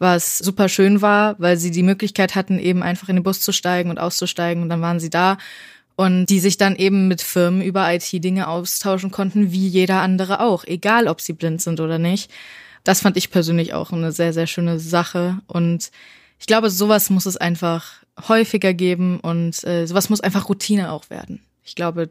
was 0.00 0.38
super 0.38 0.68
schön 0.68 1.02
war, 1.02 1.36
weil 1.38 1.56
sie 1.56 1.70
die 1.70 1.84
Möglichkeit 1.84 2.34
hatten, 2.34 2.58
eben 2.58 2.82
einfach 2.82 3.08
in 3.08 3.14
den 3.14 3.22
Bus 3.22 3.42
zu 3.42 3.52
steigen 3.52 3.90
und 3.90 3.98
auszusteigen 4.00 4.60
und 4.60 4.70
dann 4.70 4.80
waren 4.80 4.98
sie 4.98 5.08
da 5.08 5.38
und 5.94 6.26
die 6.26 6.40
sich 6.40 6.56
dann 6.56 6.74
eben 6.74 7.06
mit 7.06 7.22
Firmen 7.22 7.62
über 7.62 7.94
IT-Dinge 7.94 8.48
austauschen 8.48 9.12
konnten, 9.12 9.52
wie 9.52 9.68
jeder 9.68 10.00
andere 10.00 10.40
auch, 10.40 10.64
egal 10.64 11.06
ob 11.06 11.20
sie 11.20 11.34
blind 11.34 11.62
sind 11.62 11.78
oder 11.78 12.00
nicht. 12.00 12.28
Das 12.82 13.02
fand 13.02 13.16
ich 13.16 13.30
persönlich 13.30 13.72
auch 13.72 13.92
eine 13.92 14.10
sehr, 14.10 14.32
sehr 14.32 14.48
schöne 14.48 14.80
Sache 14.80 15.38
und 15.46 15.92
ich 16.40 16.46
glaube, 16.48 16.70
sowas 16.70 17.08
muss 17.08 17.26
es 17.26 17.36
einfach 17.36 18.02
häufiger 18.26 18.74
geben 18.74 19.20
und 19.20 19.62
äh, 19.62 19.86
sowas 19.86 20.10
muss 20.10 20.20
einfach 20.20 20.48
Routine 20.48 20.90
auch 20.90 21.08
werden. 21.08 21.40
Ich 21.62 21.76
glaube, 21.76 22.10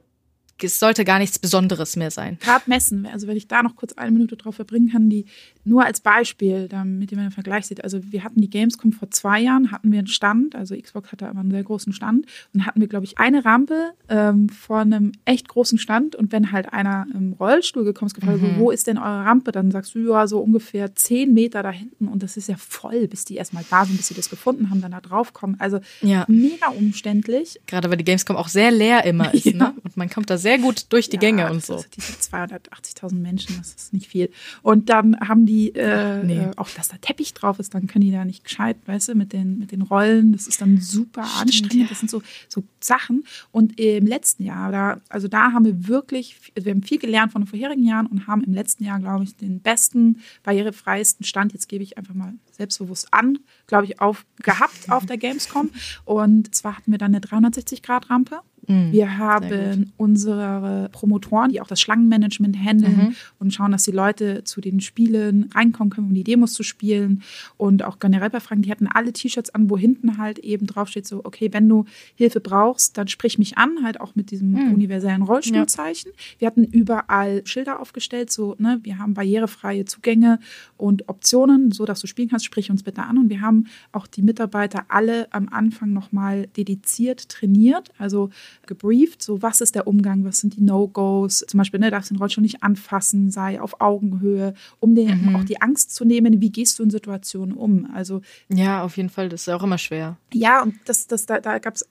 es 0.63 0.79
sollte 0.79 1.05
gar 1.05 1.19
nichts 1.19 1.39
Besonderes 1.39 1.95
mehr 1.95 2.11
sein. 2.11 2.37
Gerade 2.39 2.63
Messen, 2.67 3.05
also 3.05 3.27
wenn 3.27 3.37
ich 3.37 3.47
da 3.47 3.63
noch 3.63 3.75
kurz 3.75 3.93
eine 3.93 4.11
Minute 4.11 4.35
drauf 4.37 4.55
verbringen 4.55 4.91
kann, 4.91 5.09
die 5.09 5.25
nur 5.63 5.85
als 5.85 5.99
Beispiel, 6.01 6.67
damit 6.67 7.11
ihr 7.11 7.17
einen 7.17 7.31
Vergleich 7.31 7.67
seht. 7.67 7.83
Also 7.83 7.99
wir 8.11 8.23
hatten 8.23 8.41
die 8.41 8.49
Gamescom 8.49 8.91
vor 8.91 9.11
zwei 9.11 9.39
Jahren, 9.41 9.71
hatten 9.71 9.91
wir 9.91 9.99
einen 9.99 10.07
Stand, 10.07 10.55
also 10.55 10.75
Xbox 10.75 11.11
hatte 11.11 11.27
aber 11.27 11.39
einen 11.39 11.51
sehr 11.51 11.63
großen 11.63 11.93
Stand 11.93 12.25
und 12.53 12.65
hatten 12.65 12.81
wir, 12.81 12.87
glaube 12.87 13.05
ich, 13.05 13.17
eine 13.19 13.45
Rampe 13.45 13.91
ähm, 14.09 14.49
vor 14.49 14.79
einem 14.79 15.11
echt 15.25 15.47
großen 15.47 15.77
Stand 15.77 16.15
und 16.15 16.31
wenn 16.31 16.51
halt 16.51 16.73
einer 16.73 17.05
im 17.13 17.33
Rollstuhl 17.33 17.83
gekommen 17.83 18.07
ist, 18.07 18.15
gefragt, 18.15 18.41
mhm. 18.41 18.57
wo 18.57 18.71
ist 18.71 18.87
denn 18.87 18.97
eure 18.97 19.25
Rampe, 19.25 19.51
dann 19.51 19.71
sagst 19.71 19.95
du, 19.95 19.99
ja, 19.99 20.27
so 20.27 20.39
ungefähr 20.39 20.95
zehn 20.95 21.33
Meter 21.33 21.63
da 21.63 21.71
hinten 21.71 22.07
und 22.07 22.23
das 22.23 22.37
ist 22.37 22.47
ja 22.47 22.55
voll, 22.57 23.07
bis 23.07 23.25
die 23.25 23.35
erstmal 23.35 23.63
da 23.69 23.85
sind, 23.85 23.97
bis 23.97 24.07
sie 24.07 24.13
das 24.13 24.29
gefunden 24.29 24.69
haben, 24.69 24.81
dann 24.81 24.91
da 24.91 25.01
drauf 25.01 25.33
kommen. 25.33 25.55
Also 25.59 25.79
ja. 26.01 26.25
mega 26.27 26.69
umständlich. 26.69 27.59
Gerade 27.67 27.89
weil 27.89 27.97
die 27.97 28.03
Gamescom 28.03 28.35
auch 28.35 28.47
sehr 28.47 28.71
leer 28.71 29.05
immer 29.05 29.33
ist, 29.33 29.45
ja. 29.45 29.53
ne? 29.53 29.73
Und 29.83 29.97
man 29.97 30.09
kommt 30.09 30.29
da 30.29 30.37
sehr 30.37 30.50
gut 30.57 30.85
durch 30.89 31.09
die 31.09 31.17
ja, 31.17 31.21
Gänge 31.21 31.51
und 31.51 31.63
so. 31.63 31.83
Diese 31.95 32.13
280.000 32.13 33.13
Menschen, 33.15 33.57
das 33.57 33.73
ist 33.73 33.93
nicht 33.93 34.07
viel. 34.07 34.31
Und 34.61 34.89
dann 34.89 35.19
haben 35.19 35.45
die, 35.45 35.75
äh, 35.75 36.23
nee. 36.23 36.37
äh, 36.37 36.51
auch 36.57 36.69
dass 36.69 36.89
da 36.89 36.97
Teppich 36.97 37.33
drauf 37.33 37.59
ist, 37.59 37.73
dann 37.73 37.87
können 37.87 38.05
die 38.05 38.11
da 38.11 38.25
nicht 38.25 38.43
gescheit, 38.43 38.77
weißt 38.85 39.09
du, 39.09 39.15
mit 39.15 39.33
den, 39.33 39.59
mit 39.59 39.71
den 39.71 39.81
Rollen. 39.81 40.33
Das 40.33 40.47
ist 40.47 40.61
dann 40.61 40.79
super 40.79 41.23
Stimmt, 41.23 41.41
anstrengend. 41.41 41.83
Ja. 41.83 41.89
Das 41.89 41.99
sind 41.99 42.09
so, 42.09 42.21
so 42.47 42.63
Sachen. 42.79 43.25
Und 43.51 43.79
im 43.79 44.05
letzten 44.05 44.43
Jahr, 44.43 44.71
da, 44.71 45.01
also 45.09 45.27
da 45.27 45.51
haben 45.51 45.65
wir 45.65 45.87
wirklich, 45.87 46.35
wir 46.55 46.71
haben 46.71 46.83
viel 46.83 46.99
gelernt 46.99 47.31
von 47.31 47.43
den 47.43 47.47
vorherigen 47.47 47.83
Jahren 47.83 48.07
und 48.07 48.27
haben 48.27 48.43
im 48.43 48.53
letzten 48.53 48.83
Jahr, 48.83 48.99
glaube 48.99 49.23
ich, 49.23 49.35
den 49.35 49.59
besten, 49.59 50.21
barrierefreisten 50.43 51.25
Stand, 51.25 51.53
jetzt 51.53 51.69
gebe 51.69 51.83
ich 51.83 51.97
einfach 51.97 52.13
mal 52.13 52.33
selbstbewusst 52.51 53.07
an, 53.11 53.39
glaube 53.67 53.85
ich, 53.85 53.99
auf, 53.99 54.25
gehabt 54.41 54.89
auf 54.89 55.05
der 55.05 55.17
Gamescom. 55.17 55.71
Und 56.05 56.53
zwar 56.53 56.77
hatten 56.77 56.91
wir 56.91 56.97
dann 56.97 57.15
eine 57.15 57.23
360-Grad-Rampe 57.25 58.41
Mhm. 58.67 58.91
Wir 58.91 59.17
haben 59.17 59.91
unsere 59.97 60.89
Promotoren, 60.91 61.51
die 61.51 61.61
auch 61.61 61.67
das 61.67 61.81
Schlangenmanagement 61.81 62.57
handeln 62.57 62.97
mhm. 62.97 63.15
und 63.39 63.53
schauen, 63.53 63.71
dass 63.71 63.83
die 63.83 63.91
Leute 63.91 64.43
zu 64.43 64.61
den 64.61 64.81
Spielen 64.81 65.49
reinkommen 65.53 65.91
können, 65.91 66.07
um 66.07 66.13
die 66.13 66.23
Demos 66.23 66.53
zu 66.53 66.63
spielen. 66.63 67.23
Und 67.57 67.83
auch 67.83 67.99
generell 67.99 68.29
bei 68.29 68.39
Fragen, 68.39 68.61
die 68.61 68.71
hatten 68.71 68.87
alle 68.87 69.13
T-Shirts 69.13 69.53
an, 69.55 69.69
wo 69.69 69.77
hinten 69.77 70.17
halt 70.17 70.39
eben 70.39 70.67
draufsteht, 70.67 71.07
so, 71.07 71.21
okay, 71.23 71.49
wenn 71.51 71.67
du 71.67 71.85
Hilfe 72.15 72.39
brauchst, 72.39 72.97
dann 72.97 73.07
sprich 73.07 73.37
mich 73.37 73.57
an, 73.57 73.83
halt 73.83 73.99
auch 73.99 74.15
mit 74.15 74.31
diesem 74.31 74.51
mhm. 74.51 74.73
universellen 74.73 75.21
Rollstuhlzeichen. 75.21 76.11
Ja. 76.11 76.39
Wir 76.39 76.47
hatten 76.47 76.63
überall 76.63 77.41
Schilder 77.45 77.79
aufgestellt, 77.79 78.31
so, 78.31 78.55
ne, 78.59 78.79
wir 78.83 78.97
haben 78.97 79.13
barrierefreie 79.13 79.85
Zugänge 79.85 80.39
und 80.77 81.09
Optionen, 81.09 81.71
so 81.71 81.85
dass 81.85 82.01
du 82.01 82.07
spielen 82.07 82.29
kannst, 82.29 82.45
sprich 82.45 82.69
uns 82.69 82.83
bitte 82.83 83.03
an. 83.03 83.17
Und 83.17 83.29
wir 83.29 83.41
haben 83.41 83.67
auch 83.91 84.07
die 84.07 84.21
Mitarbeiter 84.21 84.85
alle 84.89 85.31
am 85.33 85.49
Anfang 85.49 85.93
nochmal 85.93 86.47
dediziert 86.47 87.29
trainiert. 87.29 87.89
Also 87.97 88.29
gebrieft, 88.67 89.21
so 89.21 89.41
was 89.41 89.61
ist 89.61 89.75
der 89.75 89.87
Umgang, 89.87 90.23
was 90.23 90.39
sind 90.39 90.55
die 90.55 90.61
No-Gos, 90.61 91.45
zum 91.47 91.57
Beispiel, 91.57 91.79
ne, 91.79 91.91
darfst 91.91 92.11
den 92.11 92.17
Rollstuhl 92.17 92.41
nicht 92.41 92.63
anfassen, 92.63 93.31
sei 93.31 93.61
auf 93.61 93.81
Augenhöhe, 93.81 94.53
um 94.79 94.95
den, 94.95 95.29
mhm. 95.29 95.35
auch 95.35 95.43
die 95.43 95.61
Angst 95.61 95.93
zu 95.93 96.05
nehmen, 96.05 96.41
wie 96.41 96.51
gehst 96.51 96.79
du 96.79 96.83
in 96.83 96.89
Situationen 96.89 97.55
um, 97.55 97.89
also. 97.93 98.21
Ja, 98.49 98.83
auf 98.83 98.97
jeden 98.97 99.09
Fall, 99.09 99.29
das 99.29 99.41
ist 99.41 99.49
auch 99.49 99.63
immer 99.63 99.77
schwer. 99.77 100.17
Ja, 100.33 100.61
und 100.61 100.75
das, 100.85 101.07
das, 101.07 101.25
da, 101.25 101.39
da 101.39 101.59
gab 101.59 101.75
es 101.75 101.85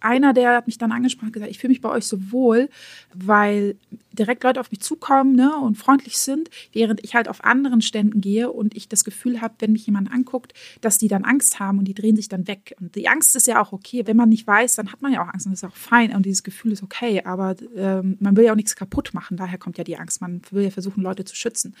einer, 0.00 0.32
der 0.32 0.54
hat 0.54 0.66
mich 0.66 0.78
dann 0.78 0.92
angesprochen 0.92 1.28
und 1.28 1.32
gesagt, 1.32 1.50
ich 1.50 1.58
fühle 1.58 1.70
mich 1.70 1.80
bei 1.80 1.90
euch 1.90 2.04
so 2.04 2.30
wohl, 2.30 2.68
weil 3.14 3.76
direkt 4.18 4.44
Leute 4.44 4.60
auf 4.60 4.70
mich 4.70 4.80
zukommen 4.80 5.34
ne, 5.34 5.56
und 5.56 5.76
freundlich 5.76 6.18
sind, 6.18 6.50
während 6.72 7.02
ich 7.04 7.14
halt 7.14 7.28
auf 7.28 7.44
anderen 7.44 7.82
Ständen 7.82 8.20
gehe 8.20 8.50
und 8.50 8.76
ich 8.76 8.88
das 8.88 9.04
Gefühl 9.04 9.40
habe, 9.40 9.54
wenn 9.58 9.72
mich 9.72 9.86
jemand 9.86 10.10
anguckt, 10.12 10.52
dass 10.80 10.98
die 10.98 11.08
dann 11.08 11.24
Angst 11.24 11.60
haben 11.60 11.78
und 11.78 11.86
die 11.86 11.94
drehen 11.94 12.16
sich 12.16 12.28
dann 12.28 12.46
weg. 12.46 12.74
Und 12.80 12.94
die 12.94 13.08
Angst 13.08 13.36
ist 13.36 13.46
ja 13.46 13.62
auch 13.62 13.72
okay. 13.72 14.06
Wenn 14.06 14.16
man 14.16 14.28
nicht 14.28 14.46
weiß, 14.46 14.76
dann 14.76 14.92
hat 14.92 15.02
man 15.02 15.12
ja 15.12 15.22
auch 15.22 15.32
Angst 15.32 15.46
und 15.46 15.52
das 15.52 15.62
ist 15.62 15.68
auch 15.68 15.76
fein 15.76 16.14
und 16.14 16.26
dieses 16.26 16.42
Gefühl 16.42 16.72
ist 16.72 16.82
okay, 16.82 17.22
aber 17.24 17.56
ähm, 17.76 18.16
man 18.20 18.36
will 18.36 18.44
ja 18.44 18.52
auch 18.52 18.56
nichts 18.56 18.76
kaputt 18.76 19.14
machen. 19.14 19.36
Daher 19.36 19.58
kommt 19.58 19.78
ja 19.78 19.84
die 19.84 19.96
Angst. 19.96 20.20
Man 20.20 20.42
will 20.50 20.64
ja 20.64 20.70
versuchen, 20.70 21.02
Leute 21.02 21.24
zu 21.24 21.36
schützen. 21.36 21.74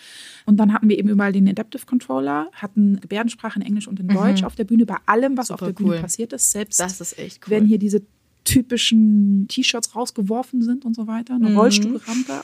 Und 0.46 0.56
dann 0.58 0.72
hatten 0.72 0.88
wir 0.88 0.98
eben 0.98 1.08
überall 1.08 1.32
den 1.32 1.48
Adaptive 1.48 1.86
Controller, 1.86 2.48
hatten 2.52 3.00
Gebärdensprache 3.00 3.58
in 3.58 3.66
Englisch 3.66 3.88
und 3.88 4.00
in 4.00 4.06
mhm. 4.06 4.14
Deutsch 4.14 4.42
auf 4.42 4.54
der 4.54 4.64
Bühne, 4.64 4.86
bei 4.86 4.96
allem, 5.06 5.36
was 5.36 5.48
Super 5.48 5.66
auf 5.66 5.72
der 5.72 5.80
cool. 5.80 5.90
Bühne 5.92 6.02
passiert 6.02 6.32
ist. 6.32 6.50
Selbst 6.52 6.80
das 6.80 7.00
ist 7.00 7.18
echt 7.18 7.46
cool. 7.46 7.50
wenn 7.50 7.66
hier 7.66 7.78
diese 7.78 8.02
typischen 8.48 9.46
T-Shirts 9.48 9.94
rausgeworfen 9.94 10.62
sind 10.62 10.84
und 10.84 10.94
so 10.94 11.06
weiter. 11.06 11.34
Eine 11.34 11.50
mhm. 11.50 11.58
Rollstuhlrampe 11.58 12.42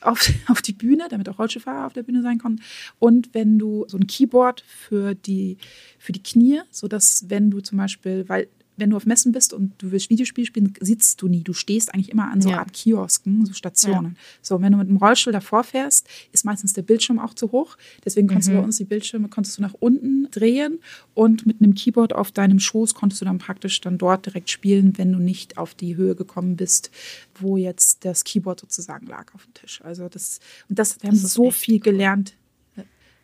auf, 0.00 0.30
auf 0.48 0.62
die 0.62 0.72
Bühne, 0.72 1.06
damit 1.10 1.28
auch 1.28 1.38
Rollstuhlfahrer 1.38 1.86
auf 1.86 1.92
der 1.92 2.02
Bühne 2.02 2.22
sein 2.22 2.38
konnten. 2.38 2.62
Und 2.98 3.34
wenn 3.34 3.58
du 3.58 3.84
so 3.88 3.98
ein 3.98 4.06
Keyboard 4.06 4.62
für 4.66 5.14
die, 5.14 5.58
für 5.98 6.12
die 6.12 6.22
Knie, 6.22 6.60
sodass 6.70 7.26
wenn 7.28 7.50
du 7.50 7.60
zum 7.60 7.78
Beispiel, 7.78 8.28
weil 8.28 8.48
wenn 8.80 8.90
du 8.90 8.96
auf 8.96 9.06
Messen 9.06 9.32
bist 9.32 9.52
und 9.52 9.72
du 9.78 9.92
willst 9.92 10.10
Videospiel 10.10 10.44
spielen, 10.44 10.72
sitzt 10.80 11.22
du 11.22 11.28
nie. 11.28 11.42
Du 11.42 11.52
stehst 11.52 11.94
eigentlich 11.94 12.10
immer 12.10 12.30
an 12.30 12.40
so 12.40 12.50
ja. 12.50 12.58
Art 12.58 12.72
Kiosken, 12.72 13.46
so 13.46 13.52
Stationen. 13.52 14.16
Ja. 14.16 14.20
So, 14.42 14.60
wenn 14.60 14.72
du 14.72 14.78
mit 14.78 14.88
dem 14.88 14.96
Rollstuhl 14.96 15.32
davor 15.32 15.62
fährst, 15.64 16.08
ist 16.32 16.44
meistens 16.44 16.72
der 16.72 16.82
Bildschirm 16.82 17.18
auch 17.18 17.34
zu 17.34 17.52
hoch. 17.52 17.76
Deswegen 18.04 18.26
konntest 18.26 18.48
mhm. 18.48 18.54
du 18.54 18.58
bei 18.58 18.64
uns 18.64 18.76
die 18.78 18.84
Bildschirme 18.84 19.28
konntest 19.28 19.58
du 19.58 19.62
nach 19.62 19.74
unten 19.74 20.28
drehen 20.30 20.80
und 21.14 21.46
mit 21.46 21.60
einem 21.60 21.74
Keyboard 21.74 22.14
auf 22.14 22.32
deinem 22.32 22.58
Schoß 22.58 22.94
konntest 22.94 23.20
du 23.20 23.26
dann 23.26 23.38
praktisch 23.38 23.80
dann 23.80 23.98
dort 23.98 24.26
direkt 24.26 24.50
spielen, 24.50 24.96
wenn 24.98 25.12
du 25.12 25.18
nicht 25.18 25.58
auf 25.58 25.74
die 25.74 25.96
Höhe 25.96 26.14
gekommen 26.14 26.56
bist, 26.56 26.90
wo 27.38 27.56
jetzt 27.56 28.04
das 28.04 28.24
Keyboard 28.24 28.60
sozusagen 28.60 29.06
lag 29.06 29.34
auf 29.34 29.44
dem 29.44 29.54
Tisch. 29.54 29.80
Also 29.82 30.08
das 30.08 30.40
und 30.68 30.78
das, 30.78 31.02
wir 31.02 31.08
haben 31.08 31.16
so 31.16 31.50
viel 31.50 31.76
cool. 31.76 31.80
gelernt 31.80 32.34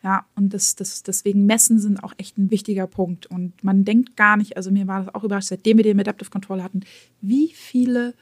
ja, 0.07 0.25
und 0.35 0.53
das, 0.53 0.77
das, 0.77 1.03
deswegen 1.03 1.45
Messen 1.45 1.79
sind 1.79 2.01
auch 2.01 2.13
echt 2.17 2.37
ein 2.37 2.49
wichtiger 2.49 2.87
Punkt. 2.87 3.25
Und 3.25 3.61
man 3.61 3.83
denkt 3.83 4.15
gar 4.15 4.37
nicht, 4.37 4.55
also 4.55 4.71
mir 4.71 4.87
war 4.87 5.03
das 5.03 5.13
auch 5.13 5.25
überrascht, 5.25 5.49
seitdem 5.49 5.75
wir 5.75 5.83
den 5.83 5.99
Adaptive 5.99 6.29
Control 6.29 6.63
hatten, 6.63 6.79
wie 7.19 7.49
viele 7.49 8.13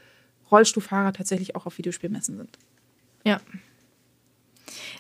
Rollstuhlfahrer 0.50 1.14
tatsächlich 1.14 1.56
auch 1.56 1.68
auf 1.68 1.78
Videospielmessen 1.78 2.38
sind. 2.38 2.58
Ja, 3.24 3.40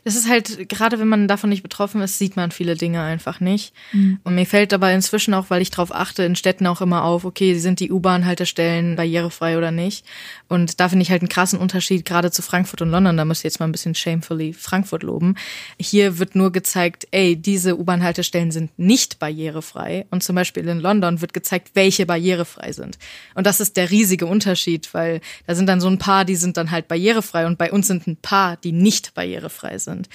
es 0.07 0.15
ist 0.15 0.29
halt, 0.29 0.69
gerade 0.69 0.99
wenn 0.99 1.07
man 1.07 1.27
davon 1.27 1.49
nicht 1.49 1.63
betroffen 1.63 1.99
ist, 1.99 2.19
sieht 2.19 2.35
man 2.35 2.51
viele 2.51 2.75
Dinge 2.75 3.01
einfach 3.01 3.39
nicht. 3.39 3.73
Mhm. 3.91 4.19
Und 4.23 4.35
mir 4.35 4.45
fällt 4.45 4.71
aber 4.71 4.91
inzwischen 4.91 5.33
auch, 5.33 5.49
weil 5.49 5.63
ich 5.63 5.71
darauf 5.71 5.93
achte, 5.93 6.21
in 6.21 6.35
Städten 6.35 6.67
auch 6.67 6.79
immer 6.79 7.03
auf, 7.03 7.25
okay, 7.25 7.57
sind 7.57 7.79
die 7.79 7.91
U-Bahn-Haltestellen 7.91 8.97
barrierefrei 8.97 9.57
oder 9.57 9.71
nicht. 9.71 10.05
Und 10.47 10.79
da 10.79 10.89
finde 10.89 11.01
ich 11.01 11.09
halt 11.09 11.23
einen 11.23 11.29
krassen 11.29 11.57
Unterschied, 11.57 12.05
gerade 12.05 12.29
zu 12.29 12.43
Frankfurt 12.43 12.83
und 12.83 12.91
London. 12.91 13.17
Da 13.17 13.25
muss 13.25 13.39
ich 13.39 13.45
jetzt 13.45 13.59
mal 13.59 13.65
ein 13.65 13.71
bisschen 13.71 13.95
shamefully 13.95 14.53
Frankfurt 14.53 15.01
loben. 15.01 15.37
Hier 15.79 16.19
wird 16.19 16.35
nur 16.35 16.51
gezeigt, 16.51 17.07
ey, 17.09 17.35
diese 17.35 17.75
U-Bahn-Haltestellen 17.75 18.51
sind 18.51 18.77
nicht 18.77 19.17
barrierefrei. 19.17 20.05
Und 20.11 20.21
zum 20.21 20.35
Beispiel 20.35 20.67
in 20.67 20.81
London 20.81 21.21
wird 21.21 21.33
gezeigt, 21.33 21.71
welche 21.73 22.05
barrierefrei 22.05 22.73
sind. 22.73 22.99
Und 23.33 23.47
das 23.47 23.59
ist 23.59 23.75
der 23.75 23.89
riesige 23.89 24.27
Unterschied, 24.27 24.93
weil 24.93 25.19
da 25.47 25.55
sind 25.55 25.65
dann 25.65 25.81
so 25.81 25.87
ein 25.87 25.97
paar, 25.97 26.25
die 26.25 26.35
sind 26.35 26.57
dann 26.57 26.69
halt 26.69 26.87
barrierefrei 26.87 27.47
und 27.47 27.57
bei 27.57 27.71
uns 27.71 27.87
sind 27.87 28.05
ein 28.05 28.17
paar, 28.17 28.57
die 28.57 28.71
nicht 28.71 29.15
barrierefrei 29.15 29.79
sind 29.79 29.94
sind. 29.95 30.09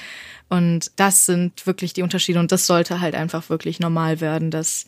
Und 0.49 0.91
das 0.97 1.27
sind 1.27 1.67
wirklich 1.67 1.93
die 1.93 2.03
Unterschiede 2.03 2.39
und 2.39 2.53
das 2.53 2.67
sollte 2.67 3.01
halt 3.01 3.15
einfach 3.15 3.49
wirklich 3.51 3.81
normal 3.81 4.21
werden, 4.21 4.51
dass 4.51 4.87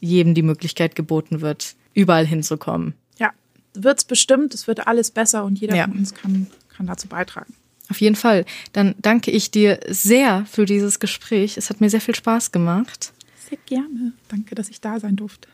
jedem 0.00 0.34
die 0.34 0.42
Möglichkeit 0.42 0.94
geboten 0.94 1.40
wird, 1.40 1.74
überall 1.94 2.26
hinzukommen. 2.26 2.94
Ja, 3.18 3.32
wird's 3.74 4.04
bestimmt, 4.04 4.54
es 4.54 4.66
wird 4.66 4.86
alles 4.86 5.10
besser 5.10 5.44
und 5.44 5.58
jeder 5.58 5.76
ja. 5.76 5.84
von 5.84 5.98
uns 5.98 6.14
kann, 6.14 6.46
kann 6.74 6.86
dazu 6.86 7.08
beitragen. 7.08 7.54
Auf 7.90 8.00
jeden 8.00 8.16
Fall. 8.16 8.44
Dann 8.72 8.94
danke 8.98 9.30
ich 9.30 9.50
dir 9.50 9.80
sehr 9.88 10.44
für 10.46 10.66
dieses 10.66 11.00
Gespräch. 11.00 11.56
Es 11.56 11.70
hat 11.70 11.80
mir 11.80 11.88
sehr 11.88 12.02
viel 12.02 12.14
Spaß 12.14 12.52
gemacht. 12.52 13.12
Sehr 13.48 13.58
gerne. 13.64 14.12
Danke, 14.28 14.54
dass 14.54 14.68
ich 14.68 14.80
da 14.80 15.00
sein 15.00 15.16
durfte. 15.16 15.48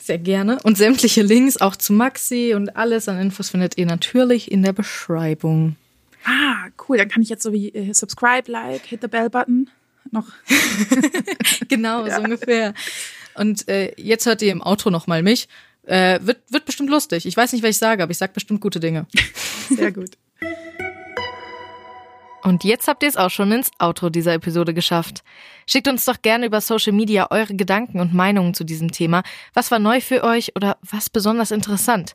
Sehr 0.00 0.18
gerne. 0.18 0.58
Und 0.62 0.76
sämtliche 0.76 1.22
Links 1.22 1.56
auch 1.56 1.74
zu 1.74 1.92
Maxi 1.92 2.52
und 2.54 2.76
alles 2.76 3.08
an 3.08 3.18
Infos 3.18 3.50
findet 3.50 3.78
ihr 3.78 3.86
natürlich 3.86 4.52
in 4.52 4.62
der 4.62 4.72
Beschreibung. 4.72 5.76
Ah, 6.24 6.68
cool. 6.88 6.98
Dann 6.98 7.08
kann 7.08 7.22
ich 7.22 7.28
jetzt 7.28 7.42
so 7.42 7.52
wie 7.52 7.68
äh, 7.70 7.92
subscribe, 7.92 8.50
like, 8.50 8.82
hit 8.86 9.00
the 9.02 9.08
bell 9.08 9.30
button 9.30 9.70
noch. 10.10 10.26
genau, 11.68 12.06
ja. 12.06 12.16
so 12.16 12.22
ungefähr. 12.22 12.74
Und 13.34 13.68
äh, 13.68 13.92
jetzt 13.96 14.26
hört 14.26 14.42
ihr 14.42 14.52
im 14.52 14.62
Outro 14.62 14.90
noch 14.90 15.06
mal 15.06 15.22
mich. 15.22 15.48
Äh, 15.86 16.20
wird, 16.22 16.40
wird 16.50 16.66
bestimmt 16.66 16.90
lustig. 16.90 17.26
Ich 17.26 17.36
weiß 17.36 17.52
nicht, 17.52 17.62
was 17.62 17.70
ich 17.70 17.78
sage, 17.78 18.02
aber 18.02 18.10
ich 18.10 18.18
sage 18.18 18.32
bestimmt 18.32 18.60
gute 18.60 18.80
Dinge. 18.80 19.06
Sehr 19.68 19.92
gut. 19.92 20.10
Und 22.42 22.64
jetzt 22.64 22.88
habt 22.88 23.02
ihr 23.02 23.08
es 23.08 23.16
auch 23.16 23.30
schon 23.30 23.52
ins 23.52 23.70
Outro 23.78 24.08
dieser 24.08 24.32
Episode 24.34 24.72
geschafft. 24.72 25.22
Schickt 25.66 25.88
uns 25.88 26.06
doch 26.06 26.22
gerne 26.22 26.46
über 26.46 26.60
Social 26.60 26.92
Media 26.92 27.30
eure 27.30 27.54
Gedanken 27.54 28.00
und 28.00 28.14
Meinungen 28.14 28.54
zu 28.54 28.64
diesem 28.64 28.92
Thema. 28.92 29.22
Was 29.52 29.70
war 29.70 29.78
neu 29.78 30.00
für 30.00 30.24
euch 30.24 30.56
oder 30.56 30.78
was 30.82 31.10
besonders 31.10 31.50
interessant? 31.50 32.14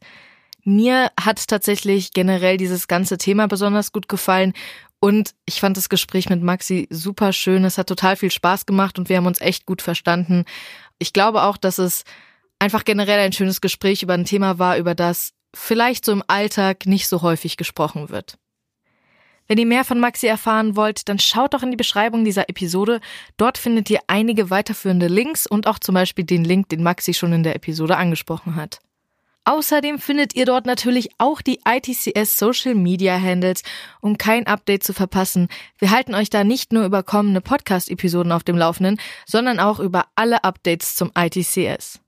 Mir 0.67 1.11
hat 1.19 1.47
tatsächlich 1.47 2.11
generell 2.11 2.57
dieses 2.57 2.87
ganze 2.87 3.19
Thema 3.19 3.47
besonders 3.47 3.91
gut 3.91 4.09
gefallen 4.09 4.53
und 4.99 5.35
ich 5.45 5.59
fand 5.59 5.77
das 5.77 5.89
Gespräch 5.89 6.27
mit 6.29 6.41
Maxi 6.41 6.87
super 6.89 7.33
schön. 7.33 7.63
Es 7.65 7.77
hat 7.77 7.87
total 7.87 8.15
viel 8.15 8.31
Spaß 8.31 8.65
gemacht 8.65 8.97
und 8.97 9.07
wir 9.07 9.17
haben 9.17 9.27
uns 9.27 9.39
echt 9.39 9.67
gut 9.67 9.83
verstanden. 9.83 10.45
Ich 10.97 11.13
glaube 11.13 11.43
auch, 11.43 11.57
dass 11.57 11.77
es 11.77 12.03
einfach 12.57 12.83
generell 12.83 13.19
ein 13.19 13.31
schönes 13.31 13.61
Gespräch 13.61 14.01
über 14.01 14.15
ein 14.15 14.25
Thema 14.25 14.57
war, 14.57 14.77
über 14.79 14.95
das 14.95 15.33
vielleicht 15.53 16.03
so 16.03 16.11
im 16.11 16.23
Alltag 16.25 16.87
nicht 16.87 17.07
so 17.07 17.21
häufig 17.21 17.57
gesprochen 17.57 18.09
wird. 18.09 18.39
Wenn 19.47 19.59
ihr 19.59 19.67
mehr 19.67 19.85
von 19.85 19.99
Maxi 19.99 20.25
erfahren 20.25 20.75
wollt, 20.75 21.07
dann 21.07 21.19
schaut 21.19 21.53
doch 21.53 21.61
in 21.61 21.69
die 21.69 21.77
Beschreibung 21.77 22.25
dieser 22.25 22.49
Episode. 22.49 23.01
Dort 23.37 23.59
findet 23.59 23.87
ihr 23.91 23.99
einige 24.07 24.49
weiterführende 24.49 25.07
Links 25.07 25.45
und 25.45 25.67
auch 25.67 25.77
zum 25.77 25.93
Beispiel 25.93 26.25
den 26.25 26.43
Link, 26.43 26.69
den 26.69 26.81
Maxi 26.81 27.13
schon 27.13 27.33
in 27.33 27.43
der 27.43 27.55
Episode 27.55 27.97
angesprochen 27.97 28.55
hat. 28.55 28.79
Außerdem 29.45 29.99
findet 29.99 30.35
ihr 30.35 30.45
dort 30.45 30.65
natürlich 30.65 31.09
auch 31.19 31.41
die 31.41 31.59
ITCS 31.67 32.37
Social 32.37 32.75
Media 32.75 33.19
Handles, 33.19 33.61
um 34.01 34.17
kein 34.17 34.47
Update 34.47 34.83
zu 34.83 34.91
verpassen. 34.91 35.47
Wir 35.77 35.91
halten 35.91 36.15
euch 36.15 36.29
da 36.29 36.43
nicht 36.43 36.73
nur 36.73 36.83
über 36.83 37.03
kommende 37.03 37.41
Podcast-Episoden 37.41 38.31
auf 38.31 38.43
dem 38.43 38.57
Laufenden, 38.57 38.99
sondern 39.25 39.59
auch 39.59 39.79
über 39.79 40.05
alle 40.15 40.43
Updates 40.43 40.95
zum 40.95 41.11
ITCS. 41.15 41.99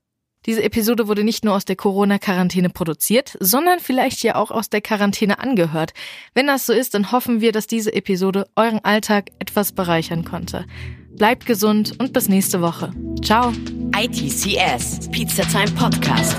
Diese 0.46 0.62
Episode 0.62 1.08
wurde 1.08 1.24
nicht 1.24 1.44
nur 1.44 1.54
aus 1.54 1.64
der 1.64 1.76
Corona-Quarantäne 1.76 2.70
produziert, 2.70 3.36
sondern 3.38 3.80
vielleicht 3.80 4.22
ja 4.22 4.36
auch 4.36 4.50
aus 4.50 4.70
der 4.70 4.80
Quarantäne 4.80 5.38
angehört. 5.40 5.92
Wenn 6.32 6.46
das 6.46 6.66
so 6.66 6.72
ist, 6.72 6.94
dann 6.94 7.12
hoffen 7.12 7.40
wir, 7.40 7.52
dass 7.52 7.66
diese 7.66 7.92
Episode 7.92 8.48
euren 8.56 8.82
Alltag 8.84 9.30
etwas 9.40 9.72
bereichern 9.72 10.24
konnte. 10.24 10.64
Bleibt 11.10 11.46
gesund 11.46 11.94
und 11.98 12.12
bis 12.12 12.28
nächste 12.28 12.62
Woche. 12.62 12.92
Ciao. 13.22 13.52
ITCS, 13.94 15.10
Pizza 15.10 15.42
Time 15.42 15.70
Podcast. 15.72 16.36